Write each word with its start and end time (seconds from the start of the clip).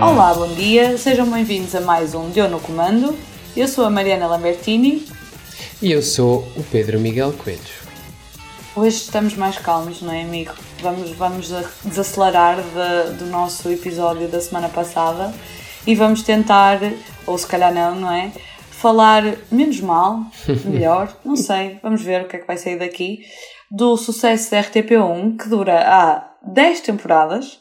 Olá, 0.00 0.32
bom 0.32 0.54
dia, 0.54 0.96
sejam 0.96 1.28
bem-vindos 1.28 1.74
a 1.74 1.80
mais 1.80 2.14
um 2.14 2.30
Deu 2.30 2.48
no 2.48 2.60
Comando. 2.60 3.18
Eu 3.56 3.66
sou 3.66 3.84
a 3.84 3.90
Mariana 3.90 4.28
Lambertini. 4.28 5.04
E 5.82 5.90
eu 5.90 6.00
sou 6.02 6.46
o 6.56 6.62
Pedro 6.70 7.00
Miguel 7.00 7.32
Coelho. 7.32 7.58
Hoje 8.76 8.96
estamos 8.96 9.34
mais 9.34 9.58
calmos, 9.58 10.00
não 10.00 10.12
é, 10.12 10.22
amigo? 10.22 10.52
Vamos, 10.80 11.10
vamos 11.10 11.52
desacelerar 11.84 12.58
de, 12.58 13.18
do 13.18 13.26
nosso 13.26 13.68
episódio 13.70 14.28
da 14.28 14.40
semana 14.40 14.68
passada 14.68 15.34
e 15.84 15.96
vamos 15.96 16.22
tentar, 16.22 16.78
ou 17.26 17.36
se 17.36 17.46
calhar 17.46 17.74
não, 17.74 17.96
não 17.96 18.12
é? 18.12 18.30
Falar 18.70 19.24
menos 19.50 19.80
mal, 19.80 20.22
melhor, 20.64 21.12
não 21.24 21.34
sei, 21.34 21.80
vamos 21.82 22.02
ver 22.02 22.22
o 22.22 22.28
que 22.28 22.36
é 22.36 22.38
que 22.38 22.46
vai 22.46 22.56
sair 22.56 22.78
daqui, 22.78 23.26
do 23.68 23.96
sucesso 23.96 24.52
da 24.52 24.62
RTP1 24.62 25.36
que 25.36 25.48
dura 25.48 25.80
há 25.80 26.28
10 26.46 26.82
temporadas 26.82 27.58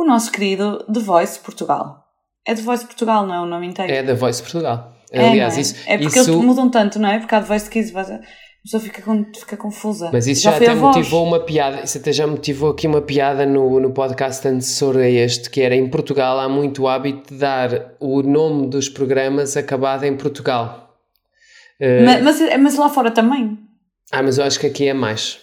o 0.00 0.04
nosso 0.06 0.30
querido 0.32 0.84
The 0.92 1.00
Voice 1.00 1.38
Portugal. 1.38 2.04
É 2.46 2.54
The 2.54 2.62
Voice 2.62 2.84
Portugal, 2.84 3.26
não 3.26 3.34
é 3.34 3.40
o 3.40 3.46
nome 3.46 3.66
inteiro? 3.66 3.92
É 3.92 4.02
The 4.02 4.14
Voice 4.14 4.42
Portugal. 4.42 4.92
É, 5.12 5.28
Aliás, 5.28 5.58
é? 5.58 5.60
isso. 5.60 5.74
É 5.86 5.98
porque 5.98 6.18
isso... 6.18 6.30
eles 6.30 6.44
mudam 6.44 6.70
tanto, 6.70 6.98
não 6.98 7.08
é? 7.08 7.18
Porque 7.18 7.34
há 7.34 7.40
The 7.40 7.46
Voice 7.46 7.68
Kids, 7.68 7.94
a 7.94 8.20
pessoa 8.62 8.82
fica, 8.82 9.02
fica 9.38 9.56
confusa. 9.56 10.10
Mas 10.12 10.26
isso 10.26 10.42
já, 10.42 10.50
já 10.50 10.56
até 10.56 10.74
motivou 10.74 11.26
uma 11.26 11.40
piada, 11.40 11.82
isso 11.82 11.96
até 11.98 12.12
já 12.12 12.26
motivou 12.26 12.70
aqui 12.70 12.86
uma 12.86 13.00
piada 13.00 13.46
no, 13.46 13.80
no 13.80 13.90
podcast 13.90 14.46
antecessor 14.46 14.98
a 14.98 15.08
este, 15.08 15.48
que 15.48 15.62
era 15.62 15.74
em 15.74 15.88
Portugal 15.88 16.38
há 16.38 16.48
muito 16.48 16.86
hábito 16.86 17.32
de 17.32 17.40
dar 17.40 17.94
o 17.98 18.22
nome 18.22 18.68
dos 18.68 18.88
programas 18.88 19.56
acabado 19.56 20.04
em 20.04 20.16
Portugal. 20.16 20.94
Mas, 21.80 22.22
mas, 22.22 22.60
mas 22.60 22.76
lá 22.76 22.90
fora 22.90 23.10
também. 23.10 23.58
Ah, 24.12 24.22
mas 24.22 24.36
eu 24.36 24.44
acho 24.44 24.60
que 24.60 24.66
aqui 24.66 24.88
é 24.88 24.92
mais. 24.92 25.38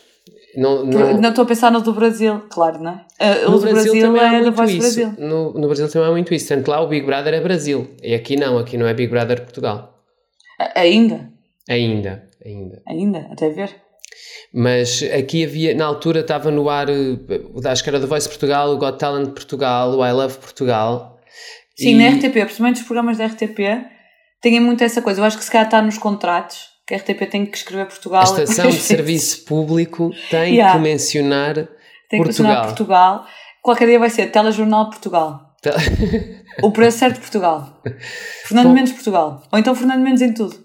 Não, 0.58 0.84
não... 0.84 1.22
não 1.22 1.30
estou 1.30 1.44
a 1.44 1.48
pensar 1.48 1.72
no 1.72 1.82
do 1.82 1.94
Brasil, 1.94 2.42
claro, 2.50 2.82
não 2.82 3.00
é? 3.20 3.42
No 3.44 3.50
o 3.50 3.60
do 3.60 3.62
Brasil, 3.62 3.94
Brasil 3.94 4.02
também 4.02 4.36
é 4.40 4.44
da 4.44 4.50
Voz 4.50 4.72
isso. 4.72 4.80
Brasil. 4.80 5.14
No, 5.20 5.54
no 5.54 5.68
Brasil 5.68 5.88
também 5.88 6.08
há 6.08 6.12
muito 6.12 6.34
isso. 6.34 6.48
Tanto 6.48 6.72
lá 6.72 6.82
o 6.82 6.88
Big 6.88 7.06
Brother 7.06 7.36
é 7.36 7.40
Brasil. 7.40 7.88
E 8.02 8.16
aqui 8.16 8.36
não, 8.36 8.58
aqui 8.58 8.76
não 8.76 8.88
é 8.88 8.94
Big 8.96 9.12
Brother 9.12 9.44
Portugal. 9.44 10.04
Ainda? 10.76 11.30
Ainda, 11.70 12.28
ainda. 12.44 12.82
Ainda, 12.88 13.28
até 13.32 13.52
ver. 13.52 13.70
Mas 14.52 15.04
aqui 15.04 15.44
havia, 15.44 15.76
na 15.76 15.86
altura 15.86 16.22
estava 16.22 16.50
no 16.50 16.68
ar, 16.68 16.90
eh, 16.90 17.20
acho 17.66 17.84
que 17.84 17.90
era 17.90 18.00
do 18.00 18.08
Voice 18.08 18.28
Portugal, 18.28 18.72
o 18.72 18.78
Got 18.80 18.98
Talent 18.98 19.30
Portugal, 19.34 19.96
o 19.96 20.04
I 20.04 20.12
Love 20.12 20.40
Portugal. 20.40 21.20
Sim, 21.78 21.90
e... 21.90 21.98
na 21.98 22.16
RTP, 22.16 22.34
principalmente 22.34 22.78
os 22.78 22.88
programas 22.88 23.20
da 23.20 23.28
RTP, 23.28 23.60
têm 24.42 24.60
muito 24.60 24.84
essa 24.84 25.04
coisa. 25.04 25.22
Eu 25.22 25.26
acho 25.26 25.38
que 25.38 25.44
se 25.44 25.52
calhar 25.52 25.68
está 25.68 25.84
nos 25.84 26.00
contratos 26.00 26.77
que 26.88 26.94
a 26.94 26.98
RTP 26.98 27.30
tem 27.30 27.46
que 27.46 27.58
escrever 27.58 27.86
Portugal. 27.86 28.22
A 28.22 28.24
estação 28.24 28.70
de 28.70 28.80
serviço 28.80 29.44
público 29.44 30.12
tem 30.30 30.56
yeah. 30.56 30.74
que 30.74 30.80
mencionar 30.80 31.56
tem 31.56 31.66
que 31.66 32.26
Portugal. 32.26 32.26
mencionar 32.26 32.66
Portugal. 32.66 33.26
Qualquer 33.62 33.88
dia 33.88 34.00
vai 34.00 34.10
ser 34.10 34.32
Telejornal 34.32 34.90
Portugal. 34.90 35.56
o 36.64 36.72
preço 36.72 37.00
certo 37.00 37.16
de 37.16 37.22
Portugal. 37.22 37.82
Fernando 38.46 38.68
Bom, 38.68 38.74
Mendes 38.74 38.94
Portugal. 38.94 39.44
Ou 39.52 39.60
então 39.60 39.76
Fernando 39.76 40.02
Mendes 40.02 40.22
em 40.22 40.34
tudo. 40.34 40.56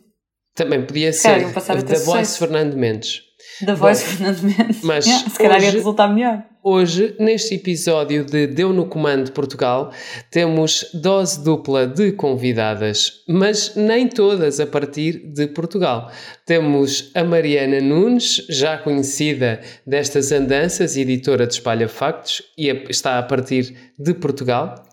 Também 0.54 0.84
podia 0.86 1.12
ser. 1.12 1.50
Da 1.50 1.98
Voice 2.04 2.38
Fernando 2.38 2.76
Mendes. 2.76 3.22
Da 3.62 3.74
Voice 3.74 4.04
Fernando 4.04 4.42
Mendes. 4.42 4.82
Mas 4.82 5.06
yeah, 5.06 5.30
se 5.30 5.38
calhar 5.38 5.56
hoje, 5.58 5.66
ia 5.66 5.72
resultar 5.72 6.08
melhor. 6.08 6.42
Hoje, 6.64 7.14
neste 7.18 7.54
episódio 7.54 8.24
de 8.24 8.46
Deu 8.46 8.72
no 8.72 8.86
Comando 8.86 9.30
Portugal, 9.32 9.92
temos 10.30 10.90
dose 10.94 11.42
dupla 11.42 11.86
de 11.86 12.12
convidadas, 12.12 13.22
mas 13.28 13.74
nem 13.76 14.08
todas 14.08 14.58
a 14.58 14.66
partir 14.66 15.32
de 15.32 15.46
Portugal. 15.46 16.10
Temos 16.44 17.10
a 17.14 17.22
Mariana 17.22 17.80
Nunes, 17.80 18.44
já 18.48 18.78
conhecida 18.78 19.60
destas 19.86 20.32
andanças, 20.32 20.96
editora 20.96 21.46
de 21.46 21.54
Espalha 21.54 21.88
Factos, 21.88 22.42
e 22.58 22.68
está 22.88 23.18
a 23.18 23.22
partir 23.22 23.74
de 23.98 24.14
Portugal. 24.14 24.84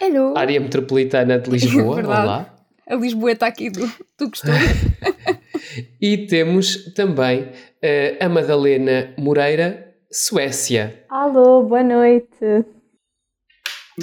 Hello! 0.00 0.36
Área 0.36 0.60
metropolitana 0.60 1.38
de 1.38 1.50
Lisboa. 1.50 2.02
Olá! 2.02 2.56
A 2.88 2.94
Lisboa 2.94 3.32
está 3.32 3.48
aqui 3.48 3.68
do, 3.68 3.84
do 4.16 4.30
costume. 4.30 4.58
e 6.00 6.18
temos 6.26 6.94
também 6.94 7.48
uh, 7.86 8.24
a 8.24 8.28
Madalena 8.28 9.14
Moreira, 9.16 9.94
Suécia. 10.10 11.04
Alô, 11.08 11.62
boa 11.62 11.82
noite. 11.82 12.64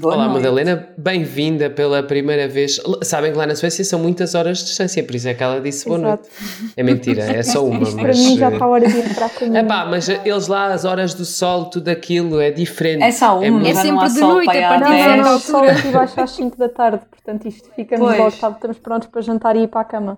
Boa 0.01 0.15
Olá, 0.15 0.25
noite. 0.25 0.41
Madalena, 0.41 0.89
bem-vinda 0.97 1.69
pela 1.69 2.01
primeira 2.01 2.47
vez. 2.47 2.81
Sabem 3.03 3.31
que 3.31 3.37
lá 3.37 3.45
na 3.45 3.55
Suécia 3.55 3.85
são 3.85 3.99
muitas 3.99 4.33
horas 4.33 4.57
de 4.59 4.65
distância, 4.65 5.03
por 5.03 5.13
isso 5.13 5.27
é 5.27 5.35
que 5.35 5.43
ela 5.43 5.61
disse 5.61 5.87
boa 5.87 5.99
noite. 5.99 6.29
É 6.75 6.81
mentira, 6.81 7.21
é 7.21 7.43
só 7.43 7.63
uma. 7.63 7.83
Isto 7.83 7.97
mas... 7.97 8.17
para 8.17 8.29
mim 8.29 8.37
já 8.37 8.49
está 8.49 8.65
a 8.65 8.67
hora 8.67 8.87
de 8.87 8.99
entrar 8.99 9.29
comigo. 9.29 9.53
É 9.55 9.63
pá, 9.63 9.85
mas 9.85 10.09
eles 10.09 10.47
lá, 10.47 10.73
as 10.73 10.83
horas 10.83 11.13
do 11.13 11.25
sol, 11.25 11.65
tudo 11.65 11.89
aquilo 11.89 12.41
é 12.41 12.49
diferente. 12.49 13.03
É 13.03 13.11
só 13.11 13.39
uma, 13.39 13.67
é, 13.67 13.71
é 13.71 13.75
sempre 13.75 14.09
de 14.09 14.19
noite, 14.19 14.57
a 14.57 14.79
partir 14.79 15.05
da 15.05 15.17
não, 15.17 15.39
sol 15.39 15.63
aqui 15.63 15.87
baixo 15.89 16.19
às 16.19 16.31
5 16.31 16.57
da 16.57 16.69
tarde, 16.69 17.01
portanto 17.11 17.47
isto 17.47 17.69
fica-nos 17.75 18.17
voltado, 18.17 18.55
estamos 18.55 18.79
prontos 18.79 19.07
para 19.09 19.21
jantar 19.21 19.55
e 19.55 19.63
ir 19.63 19.67
para 19.67 19.81
a 19.81 19.85
cama. 19.85 20.17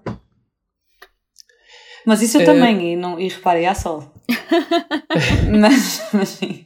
Mas 2.05 2.21
isso 2.21 2.37
eu 2.37 2.41
uh... 2.41 2.45
também, 2.45 2.93
e, 2.93 2.95
não, 2.95 3.19
e 3.19 3.27
reparem, 3.27 3.67
há 3.67 3.75
sol. 3.75 4.11
mas, 5.59 6.01
mas 6.13 6.29
sim. 6.29 6.65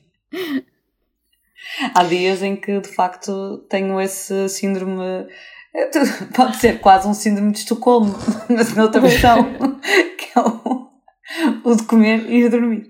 Há 1.93 2.03
dias 2.03 2.43
em 2.43 2.55
que 2.55 2.79
de 2.79 2.89
facto 2.89 3.59
tenho 3.69 3.99
esse 4.01 4.49
síndrome. 4.49 5.27
Pode 6.35 6.57
ser 6.57 6.79
quase 6.79 7.07
um 7.07 7.13
síndrome 7.13 7.51
de 7.51 7.59
Estocolmo, 7.59 8.15
mas 8.49 8.73
noutra 8.75 8.99
versão, 8.99 9.43
que 10.17 10.37
é 10.37 10.41
o, 10.41 10.88
o 11.63 11.75
de 11.75 11.83
comer 11.83 12.29
e 12.29 12.49
dormir. 12.49 12.89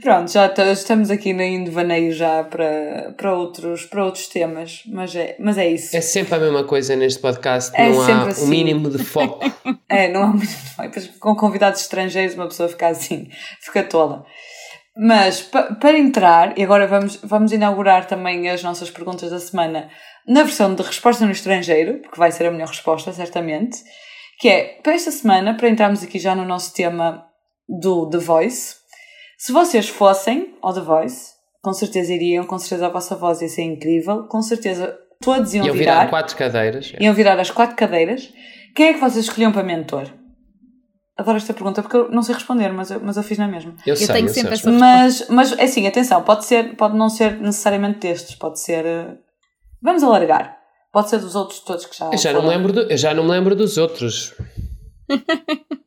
Pronto, 0.00 0.30
já 0.30 0.52
estamos 0.72 1.10
aqui 1.10 1.30
em 1.30 1.64
devaneio 1.64 2.12
já 2.12 2.44
para, 2.44 3.14
para, 3.16 3.34
outros, 3.34 3.84
para 3.86 4.04
outros 4.04 4.26
temas, 4.28 4.82
mas 4.86 5.14
é, 5.14 5.36
mas 5.38 5.58
é 5.58 5.68
isso. 5.68 5.96
É 5.96 6.00
sempre 6.00 6.34
a 6.34 6.38
mesma 6.38 6.64
coisa 6.64 6.96
neste 6.96 7.20
podcast, 7.20 7.72
é 7.74 7.88
não 7.88 8.00
há 8.02 8.26
assim. 8.28 8.44
o 8.44 8.48
mínimo 8.48 8.90
de 8.90 9.02
foco. 9.02 9.40
É, 9.88 10.08
não 10.08 10.22
há 10.22 10.26
o 10.26 10.32
mínimo 10.32 10.46
de 10.46 11.00
foco. 11.00 11.18
Com 11.18 11.36
convidados 11.36 11.82
estrangeiros 11.82 12.34
uma 12.34 12.46
pessoa 12.46 12.68
fica 12.68 12.88
assim, 12.88 13.28
fica 13.60 13.82
tola. 13.82 14.24
Mas 14.96 15.42
para 15.42 15.98
entrar, 15.98 16.58
e 16.58 16.62
agora 16.62 16.86
vamos, 16.86 17.16
vamos 17.22 17.52
inaugurar 17.52 18.06
também 18.06 18.48
as 18.48 18.62
nossas 18.62 18.90
perguntas 18.90 19.30
da 19.30 19.38
semana 19.38 19.88
na 20.26 20.42
versão 20.44 20.74
de 20.74 20.82
resposta 20.82 21.24
no 21.24 21.32
estrangeiro, 21.32 21.98
porque 22.00 22.18
vai 22.18 22.30
ser 22.30 22.46
a 22.46 22.50
melhor 22.50 22.68
resposta, 22.68 23.12
certamente, 23.12 23.78
que 24.38 24.48
é 24.48 24.78
para 24.82 24.94
esta 24.94 25.10
semana, 25.10 25.54
para 25.54 25.68
entrarmos 25.68 26.02
aqui 26.02 26.18
já 26.18 26.34
no 26.34 26.44
nosso 26.44 26.74
tema 26.74 27.24
do 27.80 28.08
The 28.08 28.18
Voice. 28.18 28.76
Se 29.38 29.52
vocês 29.52 29.88
fossem 29.88 30.54
ao 30.62 30.72
The 30.72 30.80
Voice, 30.80 31.32
com 31.62 31.72
certeza 31.72 32.12
iriam, 32.12 32.44
com 32.44 32.58
certeza 32.58 32.86
a 32.86 32.90
vossa 32.90 33.16
voz 33.16 33.40
ia 33.40 33.48
ser 33.48 33.62
incrível, 33.62 34.24
com 34.24 34.42
certeza 34.42 34.96
todos 35.20 35.54
iam, 35.54 35.66
iam 35.66 35.74
virar. 35.74 36.00
virar 36.00 36.10
quatro 36.10 36.36
cadeiras. 36.36 36.92
Iam 37.00 37.14
virar 37.14 37.38
as 37.38 37.50
quatro 37.50 37.76
cadeiras. 37.76 38.32
Quem 38.74 38.88
é 38.88 38.92
que 38.94 39.00
vocês 39.00 39.24
escolhiam 39.24 39.52
para 39.52 39.62
mentor? 39.62 40.08
Adoro 41.16 41.36
esta 41.36 41.52
pergunta 41.52 41.82
porque 41.82 41.96
eu 41.96 42.10
não 42.10 42.22
sei 42.22 42.34
responder, 42.34 42.72
mas 42.72 42.90
eu, 42.90 43.00
mas 43.00 43.16
eu 43.16 43.22
fiz 43.22 43.38
na 43.38 43.46
mesma. 43.46 43.74
Eu, 43.86 43.92
eu 43.92 43.96
sei, 43.96 44.06
tenho 44.08 44.28
eu 44.28 44.32
sempre 44.32 44.54
essa 44.54 44.70
mas, 44.70 45.28
mas 45.28 45.52
é 45.58 45.64
assim, 45.64 45.86
atenção, 45.86 46.22
pode, 46.22 46.44
ser, 46.46 46.74
pode 46.74 46.96
não 46.96 47.08
ser 47.08 47.38
necessariamente 47.38 48.00
destes, 48.00 48.34
pode 48.34 48.60
ser. 48.60 48.84
Eh, 48.84 49.16
vamos 49.80 50.02
alargar. 50.02 50.56
Pode 50.92 51.10
ser 51.10 51.18
dos 51.18 51.34
outros 51.34 51.60
todos 51.60 51.86
que 51.86 51.96
já. 51.96 52.10
Eu 52.10 52.18
já, 52.18 52.32
não 52.32 52.42
me, 52.42 52.48
lembro 52.48 52.72
do, 52.72 52.80
eu 52.82 52.96
já 52.96 53.14
não 53.14 53.24
me 53.24 53.30
lembro 53.30 53.54
dos 53.54 53.78
outros. 53.78 54.34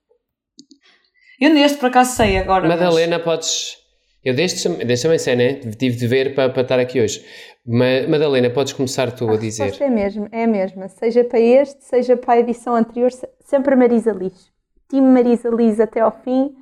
eu 1.45 1.53
neste 1.53 1.77
por 1.77 1.87
acaso 1.87 2.15
sei 2.15 2.37
agora. 2.37 2.67
Madalena, 2.67 3.17
mas... 3.17 3.25
podes. 3.25 3.77
Eu 4.23 4.33
deste, 4.33 4.67
deste 4.67 5.03
também 5.03 5.19
sei, 5.19 5.35
né? 5.35 5.53
Tive 5.53 5.95
de 5.95 6.07
ver 6.07 6.33
para, 6.33 6.49
para 6.49 6.61
estar 6.63 6.79
aqui 6.79 6.99
hoje. 6.99 7.23
Madalena, 7.65 8.49
podes 8.49 8.73
começar 8.73 9.11
tu 9.11 9.29
a, 9.29 9.33
a 9.33 9.37
dizer. 9.37 9.75
É 9.79 9.89
mesmo, 9.89 10.27
é 10.31 10.43
a 10.43 10.47
mesma. 10.47 10.87
Seja 10.87 11.23
para 11.23 11.39
este, 11.39 11.83
seja 11.83 12.17
para 12.17 12.33
a 12.33 12.39
edição 12.39 12.75
anterior, 12.75 13.11
sempre 13.43 13.75
Marisa 13.75 14.11
Lix 14.11 14.55
time 14.89 15.07
Marisa 15.07 15.49
Liz 15.49 15.79
até 15.79 15.99
ao 15.99 16.11
fim 16.11 16.55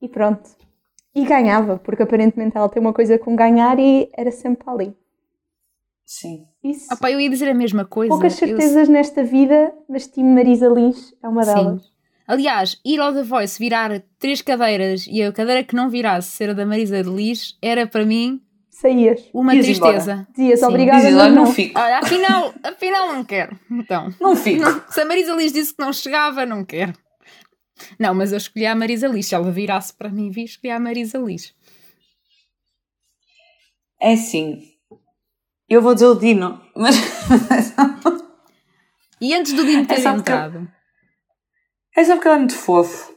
e 0.00 0.08
pronto. 0.08 0.50
E 1.14 1.24
ganhava, 1.24 1.78
porque 1.78 2.02
aparentemente 2.02 2.56
ela 2.56 2.68
tem 2.68 2.80
uma 2.80 2.92
coisa 2.92 3.18
com 3.18 3.36
ganhar 3.36 3.78
e 3.78 4.08
era 4.16 4.30
sempre 4.30 4.68
ali. 4.68 4.96
Sim. 6.04 6.46
Isso. 6.64 6.86
Ah, 6.90 6.94
Opa, 6.94 7.10
eu 7.10 7.20
ia 7.20 7.28
dizer 7.28 7.48
a 7.48 7.54
mesma 7.54 7.84
coisa. 7.84 8.10
Poucas 8.10 8.34
certezas 8.34 8.88
eu... 8.88 8.92
nesta 8.92 9.22
vida, 9.22 9.74
mas 9.88 10.06
time 10.06 10.28
Marisa 10.28 10.68
Liz 10.68 11.14
é 11.22 11.28
uma 11.28 11.44
delas. 11.44 11.82
Sim. 11.82 11.91
Aliás, 12.32 12.80
ir 12.82 12.98
ao 12.98 13.12
The 13.12 13.24
Voice 13.24 13.58
virar 13.58 14.02
três 14.18 14.40
cadeiras 14.40 15.06
e 15.06 15.22
a 15.22 15.30
cadeira 15.30 15.62
que 15.62 15.76
não 15.76 15.90
virasse 15.90 16.30
ser 16.30 16.48
a 16.48 16.54
da 16.54 16.64
Marisa 16.64 17.02
de 17.02 17.10
Liz 17.10 17.58
era 17.60 17.86
para 17.86 18.06
mim 18.06 18.40
saías. 18.70 19.28
Uma 19.34 19.52
Dias 19.52 19.66
tristeza. 19.66 20.26
Dias, 20.34 20.62
obrigada, 20.62 21.02
Dizes, 21.02 21.14
não, 21.14 21.28
não 21.28 21.52
fico. 21.52 21.78
Olha, 21.78 21.98
afinal, 21.98 22.54
afinal 22.62 23.12
não 23.12 23.22
quero. 23.22 23.60
Então. 23.70 24.14
Não 24.18 24.34
fico. 24.34 24.64
Se 24.88 25.02
a 25.02 25.04
Marisa 25.04 25.34
Liz 25.34 25.52
disse 25.52 25.74
que 25.74 25.82
não 25.82 25.92
chegava, 25.92 26.46
não 26.46 26.64
quero. 26.64 26.94
Não, 27.98 28.14
mas 28.14 28.32
eu 28.32 28.38
escolhi 28.38 28.64
a 28.64 28.74
Marisa 28.74 29.08
Liz. 29.08 29.26
Se 29.26 29.34
ela 29.34 29.50
virasse 29.50 29.92
para 29.92 30.08
mim, 30.08 30.30
vi 30.30 30.44
escolhi 30.44 30.70
a 30.70 30.80
Marisa 30.80 31.18
Liz. 31.18 31.54
É 34.00 34.16
sim. 34.16 34.70
Eu 35.68 35.82
vou 35.82 35.92
dizer 35.92 36.06
o 36.06 36.14
Dino, 36.14 36.62
mas. 36.74 36.96
e 39.20 39.34
antes 39.34 39.52
do 39.52 39.66
Dino 39.66 39.86
ter 39.86 39.98
é 39.98 40.08
entrado? 40.08 40.66
É 41.96 42.04
só 42.04 42.14
porque 42.14 42.28
ele 42.28 42.36
é 42.36 42.38
muito 42.38 42.56
fofo. 42.56 43.12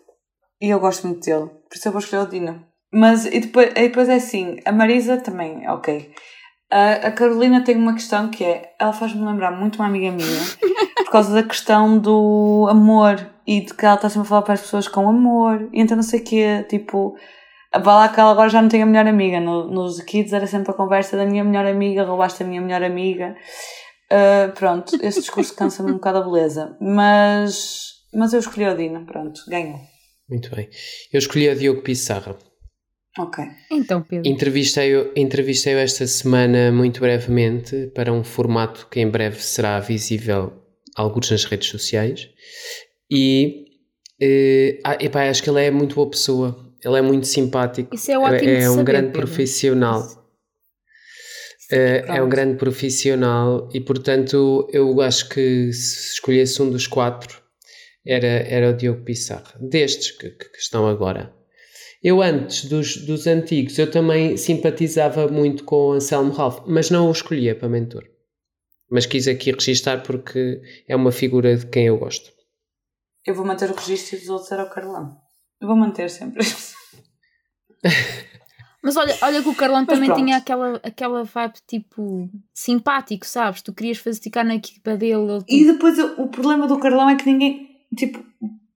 E 0.62 0.69
eu 0.69 0.80
gosto 0.80 1.07
muito 1.07 1.25
dele. 1.25 1.48
Por 1.48 1.75
isso 1.75 1.88
eu 1.88 1.92
vou 1.92 2.00
escolher 2.00 2.24
o 2.24 2.27
Dino. 2.27 2.66
Mas 2.92 3.25
e 3.25 3.39
depois, 3.39 3.69
e 3.69 3.74
depois 3.74 4.07
é 4.07 4.16
assim, 4.16 4.57
a 4.66 4.72
Marisa 4.72 5.18
também, 5.18 5.68
ok. 5.68 6.13
A, 6.72 7.07
a 7.07 7.12
Carolina 7.12 7.63
tem 7.63 7.75
uma 7.75 7.94
questão 7.94 8.30
que 8.30 8.44
é, 8.44 8.74
ela 8.80 8.94
faz-me 8.94 9.25
lembrar 9.25 9.51
muito 9.51 9.75
uma 9.75 9.88
amiga 9.88 10.12
minha, 10.12 10.42
por 11.04 11.12
causa 11.12 11.33
da 11.33 11.44
questão 11.44 11.98
do 11.98 12.68
amor 12.69 13.30
e 13.45 13.62
de 13.62 13.74
que 13.74 13.86
ela 13.86 13.95
está 13.95 14.10
sempre 14.10 14.25
a 14.25 14.30
falar 14.30 14.42
para 14.42 14.54
as 14.54 14.62
pessoas 14.62 14.88
com 14.88 15.07
amor, 15.07 15.69
e 15.72 15.81
então 15.81 15.95
não 15.95 16.04
sei 16.04 16.22
o 16.22 16.24
quê, 16.24 16.66
tipo, 16.69 17.16
vá 17.83 17.95
lá 17.95 18.10
que 18.10 18.19
ela 18.19 18.31
agora 18.31 18.50
já 18.50 18.62
não 18.62 18.69
tem 18.69 18.81
a 18.81 18.86
melhor 18.86 19.07
amiga. 19.07 19.39
No, 19.39 19.69
nos 19.69 20.01
Kids 20.01 20.33
era 20.33 20.48
sempre 20.48 20.72
a 20.72 20.75
conversa 20.75 21.18
da 21.18 21.25
minha 21.25 21.44
melhor 21.44 21.66
amiga, 21.66 22.04
roubaste 22.04 22.44
a 22.44 22.45
minha 22.45 22.62
melhor 22.62 22.83
amiga. 22.83 23.36
Uh, 24.12 24.51
pronto, 24.54 24.95
esse 25.01 25.19
discurso 25.19 25.56
cansa-me 25.56 25.92
um 25.92 25.95
bocado 25.95 26.19
a 26.19 26.22
beleza. 26.22 26.77
Mas, 26.80 27.95
mas 28.16 28.34
eu 28.34 28.40
escolhi 28.40 28.68
o 28.68 28.76
Dina, 28.76 29.06
pronto, 29.06 29.42
ganhou. 29.48 29.80
Muito 30.30 30.56
bem. 30.56 30.70
Eu 31.12 31.20
escolhi 31.20 31.50
a 31.50 31.54
Diogo 31.54 31.82
Pissarra. 31.82 32.38
Ok. 33.18 33.46
Então, 33.72 34.02
Pedro. 34.02 34.30
Entrevistei-o 34.30 35.12
entrevistei 35.16 35.74
esta 35.76 36.06
semana 36.08 36.72
muito 36.72 37.00
brevemente 37.00 37.88
para 37.94 38.12
um 38.12 38.24
formato 38.24 38.88
que 38.90 39.00
em 39.00 39.10
breve 39.10 39.42
será 39.42 39.80
visível 39.80 40.52
alguns 40.96 41.32
nas 41.32 41.46
redes 41.46 41.70
sociais. 41.70 42.30
E 43.10 43.66
eh, 44.22 44.80
ah, 44.84 44.98
epá, 45.00 45.30
acho 45.30 45.44
que 45.44 45.50
ele 45.50 45.64
é 45.64 45.72
muito 45.72 45.96
boa 45.96 46.10
pessoa. 46.10 46.74
Ele 46.84 46.98
é 46.98 47.02
muito 47.02 47.28
simpático. 47.28 47.96
Isso 47.96 48.12
é 48.12 48.18
ótimo 48.18 48.50
é, 48.50 48.58
de 48.58 48.64
é 48.64 48.70
um 48.70 48.76
saber, 48.76 48.84
grande 48.86 49.08
Pedro. 49.08 49.22
profissional. 49.22 50.26
Eh, 51.72 52.06
é 52.08 52.22
um 52.22 52.30
grande 52.30 52.58
profissional 52.58 53.70
e, 53.74 53.80
portanto, 53.80 54.68
eu 54.72 55.00
acho 55.02 55.30
que 55.30 55.72
se 55.72 56.14
escolhesse 56.14 56.62
um 56.62 56.70
dos 56.70 56.86
quatro 56.86 57.45
era, 58.06 58.28
era 58.28 58.69
o 58.69 58.74
Diogo 58.78 59.04
Pissarra. 59.04 59.54
Destes 59.60 60.12
que, 60.12 60.30
que- 60.31 60.50
que 60.50 60.57
estão 60.60 60.88
agora. 60.88 61.34
Eu 62.04 62.22
antes 62.22 62.66
dos, 62.66 62.98
dos 63.06 63.25
antigos, 63.25 63.78
eu 63.80 63.90
também 63.90 64.38
simpatizava 64.38 65.28
muito 65.28 65.63
com 65.63 65.94
Anselmo 65.94 66.31
Ralph, 66.31 66.60
mas 66.68 66.90
não 66.92 67.07
o 67.07 67.12
escolhia 67.12 67.56
para 67.56 67.68
mentor. 67.69 68.04
Mas 68.92 69.06
quis 69.07 69.28
aqui 69.28 69.52
registar 69.52 70.04
porque 70.04 70.62
é 70.88 70.96
uma 70.96 71.12
figura 71.12 71.56
de 71.57 71.66
quem 71.66 71.88
eu 71.88 71.98
gosto. 71.98 72.31
Eu 73.25 73.34
vou 73.34 73.44
manter 73.46 73.72
o 73.72 73.74
registro 73.74 74.16
e 74.18 74.19
dos 74.19 74.30
outros 74.30 74.51
era 74.51 74.63
o 74.66 74.69
Carlão. 74.69 75.18
Eu 75.60 75.68
vou 75.68 75.75
manter 75.75 76.08
sempre. 76.12 76.46
Mas 78.84 78.96
olha, 78.98 79.18
olha 79.24 79.42
que 79.42 79.50
o 79.50 79.56
Carlão 79.56 79.80
Mas 79.88 79.88
também 79.96 80.10
pronto. 80.10 80.24
tinha 80.24 80.38
aquela, 80.38 80.80
aquela 80.84 81.24
vibe 81.24 81.56
tipo 81.68 82.30
simpático, 82.54 83.25
sabes? 83.25 83.62
Tu 83.63 83.74
querias 83.74 83.98
fazer 83.98 84.22
ficar 84.22 84.44
na 84.44 84.56
equipa 84.56 84.96
dele. 84.96 85.24
ele, 85.24 85.44
E 85.50 85.60
tipo, 85.60 85.74
depois 85.74 85.98
o 85.98 86.22
o 86.22 86.28
problema 86.30 86.68
do 86.68 86.78
Carlão 86.80 87.10
é 87.10 87.16
que 87.16 87.25
ninguém, 87.25 87.75
tipo, 87.96 88.24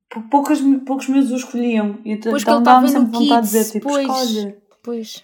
pou- 0.10 0.24
poucas, 0.30 0.60
poucos 0.86 1.08
miúdos 1.08 1.32
o 1.32 1.36
escolhiam. 1.38 1.98
E 2.04 2.12
então 2.14 2.32
Pois 2.32 2.44
que 2.44 2.50
ele 2.50 2.62
dava-me 2.62 2.88
estava 2.88 3.00
no 3.06 3.08
sempre 3.12 3.20
vontade 3.28 3.48
de 3.48 3.52
dizer, 3.54 3.72
tipo, 3.72 3.88
pois. 3.90 4.08
escolhe. 4.08 4.56
Pois, 4.84 5.24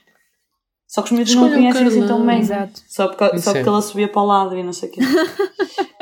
Só 0.88 1.02
que 1.02 1.08
os 1.08 1.12
miúdos 1.14 1.36
não 1.36 1.50
conhecem 1.50 1.88
assim 1.88 2.08
tão 2.08 2.26
bem. 2.26 2.40
exato. 2.40 2.82
Só 2.88 3.08
porque, 3.08 3.40
só 3.40 3.52
é. 3.52 3.54
porque 3.56 3.70
ela 3.70 3.82
subia 3.82 4.08
para 4.12 4.22
o 4.22 4.26
lado 4.26 4.58
e 4.58 4.64
não 4.64 4.74
sei 4.74 4.90
o 4.90 4.92
quê. 4.92 5.02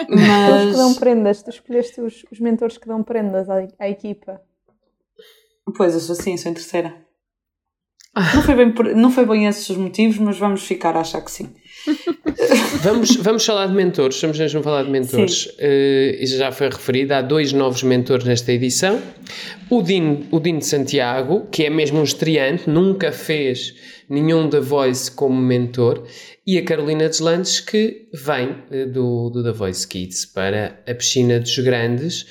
Eles 0.10 0.72
que 0.72 0.78
dão 0.78 0.90
Mas, 0.90 1.00
prendas, 1.00 1.42
tu 1.44 1.50
escolheste 1.50 2.02
os, 2.02 2.26
os 2.32 2.40
mentores 2.40 2.78
que 2.78 2.88
dão 2.88 3.02
prendas 3.02 3.50
à, 3.50 3.66
à 3.80 3.90
equipa. 3.90 4.42
pois, 5.78 5.94
eu 5.94 6.00
sou 6.00 6.14
assim, 6.14 6.36
sou 6.38 6.52
em 6.52 6.54
terceira. 6.54 6.94
Não 8.16 8.44
foi, 8.44 8.56
bem 8.56 8.72
por- 8.74 8.96
não 8.96 9.10
foi 9.12 9.26
bem 9.26 9.48
esses 9.48 9.68
os 9.70 9.78
motivos, 9.78 10.18
mas 10.20 10.38
vamos 10.38 10.62
ficar 10.64 10.96
a 10.96 11.00
achar 11.00 11.22
que 11.22 11.32
sim. 11.32 11.52
Vamos, 12.84 13.16
vamos 13.18 13.46
falar 13.46 13.68
de 13.68 13.74
mentores, 13.74 14.16
estamos 14.16 14.40
mesmo 14.40 14.60
a 14.60 14.64
falar 14.64 14.84
de 14.84 14.90
mentores. 14.90 15.50
E 15.60 16.26
já 16.26 16.52
foi 16.52 16.70
referido, 16.70 17.14
há 17.14 17.22
dois 17.22 17.54
novos 17.54 17.84
mentores 17.84 18.26
nesta 18.26 18.52
edição. 18.52 19.02
O 19.70 19.82
Dino, 19.82 20.26
o 20.32 20.40
Dino 20.40 20.60
de 20.60 20.66
Santiago, 20.66 21.48
que 21.52 21.66
é 21.66 21.70
mesmo 21.70 22.00
um 22.00 22.04
estreante, 22.04 22.70
nunca 22.70 23.12
fez 23.12 23.76
nenhum 24.10 24.50
The 24.50 24.60
Voice 24.60 25.10
como 25.12 25.40
mentor, 25.42 26.06
e 26.46 26.58
a 26.58 26.64
Carolina 26.64 27.08
Deslandes, 27.08 27.60
que 27.60 28.08
vem 28.14 28.56
eh, 28.70 28.86
do, 28.86 29.30
do 29.30 29.44
The 29.44 29.52
Voice 29.52 29.88
Kids 29.88 30.26
para 30.26 30.80
a 30.88 30.94
piscina 30.94 31.40
dos 31.40 31.58
grandes. 31.60 32.26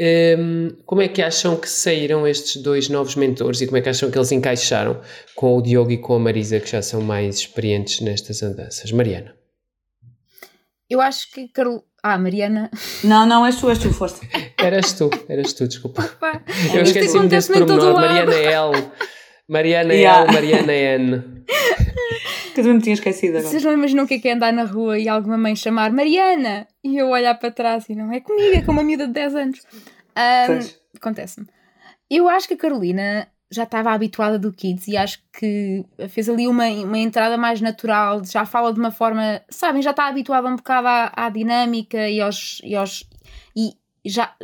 Hum, 0.00 0.76
como 0.86 1.02
é 1.02 1.08
que 1.08 1.20
acham 1.20 1.56
que 1.56 1.68
saíram 1.68 2.24
estes 2.26 2.62
dois 2.62 2.88
novos 2.88 3.16
mentores 3.16 3.60
e 3.60 3.66
como 3.66 3.78
é 3.78 3.80
que 3.80 3.88
acham 3.88 4.10
que 4.10 4.16
eles 4.16 4.30
encaixaram 4.30 5.00
com 5.34 5.56
o 5.56 5.62
Diogo 5.62 5.90
e 5.90 5.98
com 5.98 6.14
a 6.14 6.18
Marisa, 6.20 6.60
que 6.60 6.70
já 6.70 6.80
são 6.80 7.00
mais 7.00 7.36
experientes 7.40 8.00
nestas 8.00 8.42
andanças? 8.42 8.92
Mariana. 8.92 9.34
Eu 10.88 11.00
acho 11.00 11.30
que 11.32 11.48
Carol. 11.48 11.84
Ah, 12.00 12.16
Mariana. 12.16 12.70
Não, 13.02 13.26
não, 13.26 13.44
és 13.44 13.56
tu, 13.56 13.68
és 13.68 13.78
tu, 13.78 13.92
força. 13.92 14.20
Eras 14.56 14.92
tu, 14.92 15.10
eras 15.28 15.52
tu, 15.52 15.66
desculpa. 15.66 16.02
Pá, 16.20 16.42
Eu 16.74 16.82
esqueci-me 16.82 17.28
desse 17.28 17.52
pormenor. 17.52 17.94
Mariana 17.94 18.34
L. 18.34 18.90
Mariana 19.48 19.94
Yeah. 19.94 20.24
L, 20.24 20.32
Mariana 20.32 20.72
N. 20.72 21.24
Que 22.58 22.62
eu 22.62 22.64
também 22.64 22.78
me 22.78 22.82
tinha 22.82 22.94
esquecido 22.94 23.36
agora. 23.36 23.50
Vocês 23.50 23.62
não 23.62 23.72
imaginam 23.72 24.04
o 24.04 24.08
que 24.08 24.14
é 24.14 24.18
que 24.18 24.28
é 24.28 24.32
andar 24.32 24.52
na 24.52 24.64
rua 24.64 24.98
e 24.98 25.08
alguma 25.08 25.38
mãe 25.38 25.54
chamar 25.54 25.92
Mariana 25.92 26.66
e 26.82 26.96
eu 26.96 27.10
olhar 27.10 27.36
para 27.36 27.52
trás 27.52 27.88
e 27.88 27.94
não 27.94 28.12
é 28.12 28.18
comigo, 28.18 28.56
é 28.56 28.62
com 28.62 28.72
uma 28.72 28.82
miúda 28.82 29.06
de 29.06 29.12
10 29.12 29.34
anos. 29.36 29.62
Pois. 30.46 30.80
Acontece-me. 30.96 31.46
Eu 32.10 32.28
acho 32.28 32.48
que 32.48 32.54
a 32.54 32.56
Carolina 32.56 33.28
já 33.48 33.62
estava 33.62 33.92
habituada 33.92 34.40
do 34.40 34.52
Kids 34.52 34.88
e 34.88 34.96
acho 34.96 35.22
que 35.32 35.84
fez 36.08 36.28
ali 36.28 36.48
uma, 36.48 36.66
uma 36.66 36.98
entrada 36.98 37.38
mais 37.38 37.60
natural, 37.60 38.24
já 38.24 38.44
fala 38.44 38.72
de 38.72 38.80
uma 38.80 38.90
forma, 38.90 39.40
sabem, 39.48 39.80
já 39.80 39.92
está 39.92 40.08
habituada 40.08 40.48
um 40.48 40.56
bocado 40.56 40.88
à, 40.88 41.12
à 41.14 41.30
dinâmica 41.30 42.08
e 42.08 42.20
aos, 42.20 42.60
e 42.64 42.74
aos. 42.74 43.08
E 43.54 43.76
já. 44.04 44.34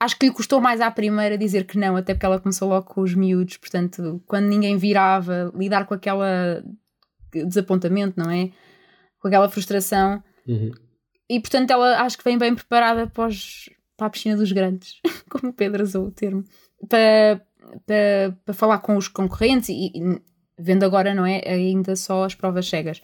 Acho 0.00 0.18
que 0.18 0.26
lhe 0.26 0.32
custou 0.32 0.58
mais 0.58 0.80
à 0.80 0.90
primeira 0.90 1.36
dizer 1.36 1.66
que 1.66 1.76
não, 1.76 1.96
até 1.96 2.14
porque 2.14 2.24
ela 2.24 2.40
começou 2.40 2.68
logo 2.68 2.86
com 2.86 3.02
os 3.02 3.14
miúdos, 3.14 3.58
portanto, 3.58 4.22
quando 4.26 4.46
ninguém 4.46 4.78
virava, 4.78 5.52
lidar 5.54 5.84
com 5.84 5.92
aquela 5.92 6.64
desapontamento, 7.32 8.14
não 8.16 8.30
é? 8.30 8.50
Com 9.20 9.28
aquela 9.28 9.48
frustração. 9.48 10.22
Uhum. 10.46 10.72
E 11.28 11.40
portanto 11.40 11.70
ela 11.70 12.00
acho 12.02 12.16
que 12.18 12.24
vem 12.24 12.38
bem 12.38 12.54
preparada 12.54 13.06
para, 13.06 13.28
os- 13.28 13.68
para 13.96 14.06
a 14.06 14.10
piscina 14.10 14.36
dos 14.36 14.50
grandes, 14.52 15.00
como 15.28 15.50
o 15.50 15.54
Pedro 15.54 15.82
usou 15.82 16.06
o 16.06 16.10
termo, 16.10 16.42
para, 16.88 17.40
para, 17.86 18.36
para 18.44 18.54
falar 18.54 18.78
com 18.78 18.96
os 18.96 19.08
concorrentes 19.08 19.68
e, 19.68 19.92
e 19.94 20.22
vendo 20.58 20.84
agora, 20.84 21.14
não 21.14 21.26
é? 21.26 21.42
Ainda 21.46 21.94
só 21.96 22.24
as 22.24 22.34
provas 22.34 22.66
cegas. 22.68 23.02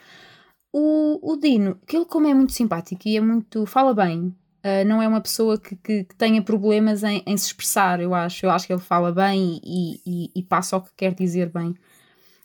O, 0.72 1.32
o 1.32 1.36
Dino, 1.36 1.78
que 1.86 1.96
ele 1.96 2.04
como 2.06 2.26
é 2.26 2.34
muito 2.34 2.52
simpático 2.52 3.02
e 3.06 3.16
é 3.16 3.20
muito. 3.20 3.64
fala 3.66 3.94
bem, 3.94 4.34
ah, 4.62 4.84
não 4.84 5.00
é 5.02 5.06
uma 5.06 5.20
pessoa 5.20 5.58
que, 5.58 5.76
que, 5.76 6.04
que 6.04 6.14
tenha 6.16 6.42
problemas 6.42 7.04
em, 7.04 7.22
em 7.26 7.36
se 7.36 7.46
expressar, 7.46 8.00
eu 8.00 8.12
acho. 8.14 8.44
Eu 8.46 8.50
acho 8.50 8.66
que 8.66 8.72
ele 8.72 8.80
fala 8.80 9.12
bem 9.12 9.60
e, 9.62 10.00
e, 10.06 10.30
e 10.34 10.42
passa 10.42 10.76
o 10.76 10.80
que 10.80 10.90
quer 10.96 11.14
dizer 11.14 11.50
bem. 11.52 11.74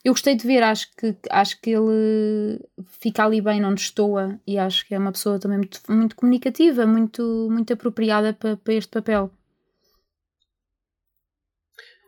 Eu 0.02 0.14
gostei 0.14 0.34
de 0.34 0.46
ver, 0.46 0.62
acho 0.62 0.90
que, 0.96 1.14
acho 1.30 1.60
que 1.60 1.70
ele 1.70 2.58
fica 2.86 3.22
ali 3.22 3.40
bem, 3.40 3.60
não 3.60 3.74
destoa, 3.74 4.40
e 4.46 4.58
acho 4.58 4.86
que 4.86 4.94
é 4.94 4.98
uma 4.98 5.12
pessoa 5.12 5.38
também 5.38 5.58
muito, 5.58 5.80
muito 5.90 6.16
comunicativa, 6.16 6.86
muito, 6.86 7.48
muito 7.50 7.72
apropriada 7.74 8.32
para, 8.32 8.56
para 8.56 8.74
este 8.74 8.90
papel. 8.90 9.30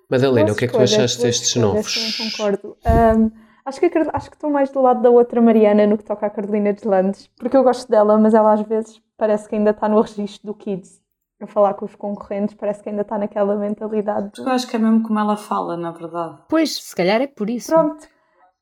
Madalena, 0.08 0.52
o 0.52 0.56
que 0.56 0.64
é 0.64 0.68
que 0.68 0.74
tu 0.74 0.80
achaste 0.80 1.22
destes 1.22 1.56
novos? 1.56 1.92
sim, 1.92 2.30
concordo. 2.30 2.76
Ahm, 2.84 3.30
acho, 3.64 3.78
que 3.78 3.86
acho 3.86 4.30
que 4.30 4.36
estou 4.36 4.50
mais 4.50 4.70
do 4.70 4.80
lado 4.80 5.02
da 5.02 5.10
outra 5.10 5.40
Mariana 5.42 5.86
no 5.86 5.98
que 5.98 6.04
toca 6.04 6.26
à 6.26 6.30
Carolina 6.30 6.72
Deslandes, 6.72 7.28
porque 7.36 7.56
eu 7.56 7.62
gosto 7.62 7.90
dela, 7.90 8.18
mas 8.18 8.32
ela 8.32 8.54
às 8.54 8.62
vezes 8.62 9.02
parece 9.18 9.46
que 9.46 9.54
ainda 9.54 9.70
está 9.70 9.86
no 9.86 10.00
registro 10.00 10.46
do 10.46 10.54
Kids. 10.54 11.01
A 11.42 11.46
falar 11.46 11.74
com 11.74 11.84
os 11.84 11.94
concorrentes, 11.96 12.54
parece 12.54 12.82
que 12.82 12.88
ainda 12.88 13.02
está 13.02 13.18
naquela 13.18 13.56
mentalidade. 13.56 14.30
de- 14.32 14.40
Eu 14.42 14.48
acho 14.48 14.66
que 14.68 14.76
é 14.76 14.78
mesmo 14.78 15.02
como 15.02 15.18
ela 15.18 15.36
fala, 15.36 15.76
na 15.76 15.90
verdade. 15.90 16.38
Pois, 16.48 16.74
se 16.76 16.94
calhar 16.94 17.20
é 17.20 17.26
por 17.26 17.50
isso. 17.50 17.66
Pronto, 17.72 18.06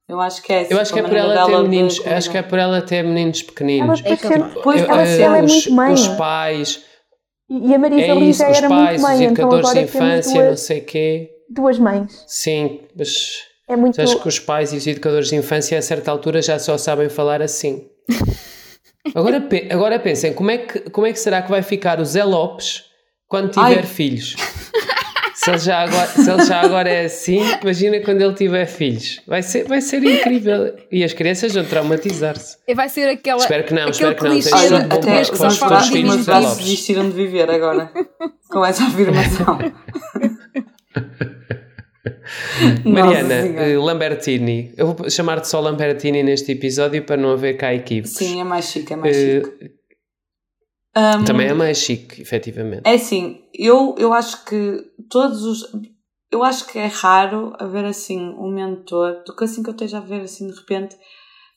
Eu 0.09 0.21
acho 0.21 0.43
que 0.43 0.53
é 0.53 0.67
Eu 0.71 0.81
acho 0.81 0.93
que 0.93 0.99
é 0.99 1.03
por 1.05 1.15
ela 1.17 1.47
ter 1.47 1.59
meninos, 1.63 2.01
acho 2.07 2.31
que 2.31 2.39
é 2.39 2.43
por 2.43 2.59
ela 2.59 2.83
ter 2.83 3.05
meninos 3.05 3.43
pequeninos. 3.43 4.03
É 4.05 4.17
sempre- 4.17 4.61
Pois, 4.63 4.81
ela 4.83 5.03
eh, 5.07 5.21
ela 5.21 5.39
é 5.39 5.43
os, 5.45 5.53
muito 5.67 5.73
mãe. 5.73 5.93
os 5.93 6.09
pais, 6.09 6.85
E 7.49 7.75
a 7.75 7.79
Marisa 7.79 8.03
é 8.03 8.15
isso, 8.17 8.45
os 8.45 8.57
era 8.59 8.69
pais, 8.69 8.87
muito 8.89 8.97
os 8.97 9.03
mãe, 9.03 9.25
então 9.25 9.31
educadores 9.53 9.71
de 9.73 9.81
infância, 9.81 10.41
não 10.41 10.47
duas, 10.49 10.61
sei 10.61 10.81
quê. 10.81 11.31
duas 11.49 11.79
mães. 11.79 12.25
Sim, 12.27 12.81
mas 12.97 13.41
É 13.69 13.77
muito. 13.77 14.01
acho 14.01 14.21
que 14.21 14.27
os 14.29 14.39
pais 14.41 14.73
e 14.73 14.77
os 14.79 14.87
educadores 14.87 15.29
de 15.29 15.37
infância 15.37 15.79
a 15.79 15.83
certa 15.83 16.11
altura 16.11 16.41
já 16.43 16.59
só 16.59 16.77
sabem 16.79 17.09
falar 17.09 17.41
assim. 17.43 17.89
Agora, 19.15 19.41
pe- 19.41 19.69
agora 19.71 19.99
pensem, 19.99 20.33
como 20.33 20.51
é, 20.51 20.59
que, 20.59 20.81
como 20.91 21.07
é 21.07 21.13
que 21.13 21.19
será 21.19 21.41
que 21.43 21.51
vai 21.51 21.63
ficar 21.63 22.01
o 22.01 22.05
Zé 22.05 22.23
Lopes 22.25 22.85
quando 23.27 23.51
tiver 23.51 23.79
Ai. 23.79 23.83
filhos? 23.83 24.37
Se 25.35 25.49
ele, 25.51 25.59
já 25.59 25.79
agora, 25.85 26.07
se 26.07 26.31
ele 26.31 26.45
já 26.45 26.61
agora 26.61 26.91
é 26.91 27.07
assim, 27.07 27.41
imagina 27.63 27.99
quando 28.01 28.21
ele 28.21 28.35
tiver 28.35 28.67
filhos. 28.67 29.23
Vai 29.27 29.43
ser, 29.43 29.65
vai 29.67 29.81
ser 29.81 30.05
incrível. 30.05 30.77
E 30.93 31.03
as 31.03 31.15
crianças 31.15 31.55
vão 31.55 31.65
traumatizar-se. 31.65 32.59
Vai 32.75 32.91
ser 32.91 33.09
aquela. 33.09 33.39
Espero 33.41 33.65
que 33.65 33.73
não, 33.73 33.89
espero 33.89 34.15
que 34.17 34.23
não. 34.25 34.33
Tens 34.33 34.53
Olha, 34.53 34.81
bom 34.81 34.97
até 34.97 35.13
para 35.13 35.23
os 35.23 35.31
teus 35.31 35.59
pais 35.59 35.89
filhos, 35.89 36.27
desistiram 36.59 37.09
de 37.09 37.15
viver 37.17 37.51
agora. 37.51 37.91
com 38.51 38.63
essa 38.67 38.85
afirmação. 38.85 39.59
Mariana 42.85 43.35
eh, 43.35 43.77
Lambertini, 43.79 44.73
eu 44.77 44.93
vou 44.93 45.11
chamar-te 45.11 45.49
só 45.49 45.61
Lambertini 45.61 46.23
neste 46.23 46.53
episódio 46.53 47.05
para 47.05 47.17
não 47.17 47.31
haver 47.33 47.57
cá 47.57 47.75
equívocos. 47.75 48.17
Sim, 48.17 48.41
é 48.41 48.45
mais 48.45 48.67
chique, 48.67 48.93
é 48.93 48.97
mais 48.97 49.17
Eh, 49.17 49.43
chique. 49.43 49.81
Um, 50.97 51.25
Também 51.25 51.47
é 51.47 51.55
mais 51.55 51.79
chique, 51.79 52.21
efetivamente. 52.21 52.83
É 52.85 52.95
assim, 52.95 53.43
eu, 53.55 53.95
eu 53.97 54.13
acho 54.13 54.45
que 54.45 54.85
todos 55.09 55.45
os. 55.45 55.73
Eu 56.33 56.43
acho 56.43 56.67
que 56.67 56.79
é 56.79 56.87
raro 56.87 57.53
haver 57.59 57.85
assim 57.85 58.19
um 58.39 58.53
mentor, 58.53 59.23
do 59.25 59.35
que 59.35 59.45
assim 59.45 59.63
que 59.63 59.69
eu 59.69 59.75
esteja 59.75 59.99
a 59.99 60.01
ver 60.01 60.23
assim 60.23 60.47
de 60.49 60.55
repente, 60.55 60.97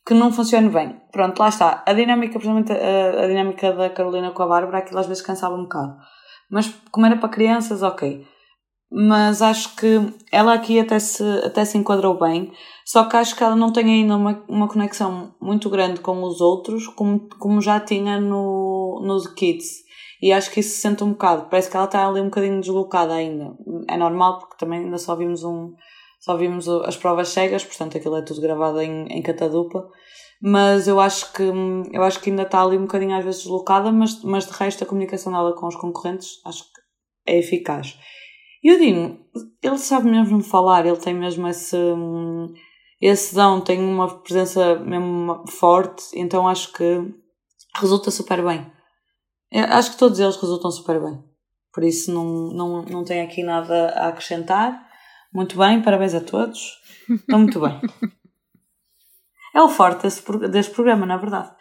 que 0.06 0.14
não 0.14 0.32
funcione 0.32 0.70
bem. 0.70 1.00
Pronto, 1.12 1.40
lá 1.40 1.50
está. 1.50 1.84
A 1.86 1.94
dinâmica, 1.94 2.34
principalmente 2.34 2.72
a, 2.72 3.24
a 3.24 3.28
dinâmica 3.28 3.72
da 3.74 3.90
Carolina 3.90 4.32
com 4.32 4.44
a 4.44 4.48
Bárbara, 4.48 4.80
aquilo 4.80 5.00
às 5.00 5.08
vezes 5.08 5.24
cansava 5.24 5.56
um 5.56 5.64
bocado. 5.64 5.96
Mas 6.50 6.72
como 6.92 7.06
era 7.06 7.18
para 7.18 7.30
crianças, 7.30 7.82
ok. 7.82 8.26
Mas 8.96 9.42
acho 9.42 9.76
que 9.76 10.00
ela 10.32 10.54
aqui 10.54 10.80
até 10.80 11.00
se, 11.00 11.24
até 11.44 11.66
se 11.66 11.80
enquadrou 11.80 12.20
bem. 12.20 12.52
Só 12.86 13.06
que 13.06 13.16
acho 13.16 13.36
que 13.36 13.44
ela 13.44 13.56
não 13.56 13.74
tem 13.74 13.86
ainda 13.86 14.16
uma, 14.16 14.44
uma 14.48 14.68
conexão 14.68 15.34
muito 15.42 15.68
grande 15.68 16.00
com 16.00 16.22
os 16.22 16.40
outros, 16.40 16.88
como, 16.90 17.28
como 17.40 17.60
já 17.60 17.80
tinha 17.80 18.20
no, 18.20 19.02
no 19.04 19.20
The 19.20 19.30
Kids. 19.36 19.84
E 20.22 20.32
acho 20.32 20.52
que 20.52 20.60
isso 20.60 20.76
se 20.76 20.82
sente 20.82 21.04
um 21.04 21.14
bocado. 21.14 21.48
Parece 21.50 21.72
que 21.72 21.76
ela 21.76 21.86
está 21.86 22.08
ali 22.08 22.22
um 22.22 22.26
bocadinho 22.26 22.62
deslocada 22.62 23.16
ainda. 23.16 23.56
É 23.90 23.98
normal, 23.98 24.38
porque 24.40 24.58
também 24.58 24.82
ainda 24.82 25.00
só 25.00 25.16
vimos 25.16 25.44
um, 25.44 25.74
só 26.20 26.38
vimos 26.38 26.70
as 26.70 26.96
provas 26.96 27.30
cegas, 27.30 27.66
portanto 27.66 27.98
aquilo 27.98 28.16
é 28.16 28.22
tudo 28.22 28.42
gravado 28.42 28.80
em, 28.80 29.08
em 29.08 29.22
catadupla. 29.24 29.90
Mas 30.42 30.88
eu 30.88 31.00
acho 31.00 31.34
que 31.34 31.44
eu 31.92 32.04
acho 32.04 32.20
que 32.20 32.30
ainda 32.30 32.44
está 32.44 32.62
ali 32.62 32.78
um 32.78 32.84
bocadinho 32.84 33.18
às 33.18 33.26
vezes 33.26 33.42
deslocada, 33.42 33.92
mas, 33.92 34.24
mas 34.24 34.46
de 34.46 34.54
resto 34.54 34.84
a 34.84 34.88
comunicação 34.88 35.34
dela 35.34 35.56
com 35.56 35.68
os 35.68 35.76
concorrentes 35.76 36.40
acho 36.46 36.64
que 36.64 37.32
é 37.32 37.40
eficaz. 37.40 37.98
E 38.64 38.72
o 38.72 38.80
Dino, 38.80 39.20
ele 39.62 39.78
sabe 39.78 40.10
mesmo 40.10 40.42
falar, 40.42 40.86
ele 40.86 40.98
tem 40.98 41.14
mesmo 41.14 41.48
esse, 41.48 41.78
esse 43.02 43.36
dão, 43.36 43.60
tem 43.60 43.80
uma 43.80 44.20
presença 44.20 44.76
mesmo 44.80 45.44
forte, 45.50 46.04
então 46.14 46.48
acho 46.48 46.72
que 46.72 47.14
resulta 47.76 48.10
super 48.10 48.44
bem. 48.44 48.72
Eu 49.52 49.66
acho 49.66 49.92
que 49.92 49.98
todos 49.98 50.20
eles 50.20 50.38
resultam 50.38 50.72
super 50.72 51.00
bem. 51.02 51.24
Por 51.74 51.84
isso 51.84 52.14
não, 52.14 52.54
não, 52.54 52.82
não 52.84 53.04
tenho 53.04 53.24
aqui 53.24 53.44
nada 53.44 53.90
a 53.90 54.08
acrescentar. 54.08 54.88
Muito 55.34 55.58
bem, 55.58 55.82
parabéns 55.82 56.14
a 56.14 56.22
todos. 56.22 56.80
Estão 57.10 57.40
muito 57.40 57.60
bem. 57.60 57.82
É 59.54 59.62
o 59.62 59.70
forte 59.70 60.04
desse, 60.04 60.24
deste 60.50 60.74
programa, 60.74 61.06
na 61.06 61.18
verdade. 61.18 61.52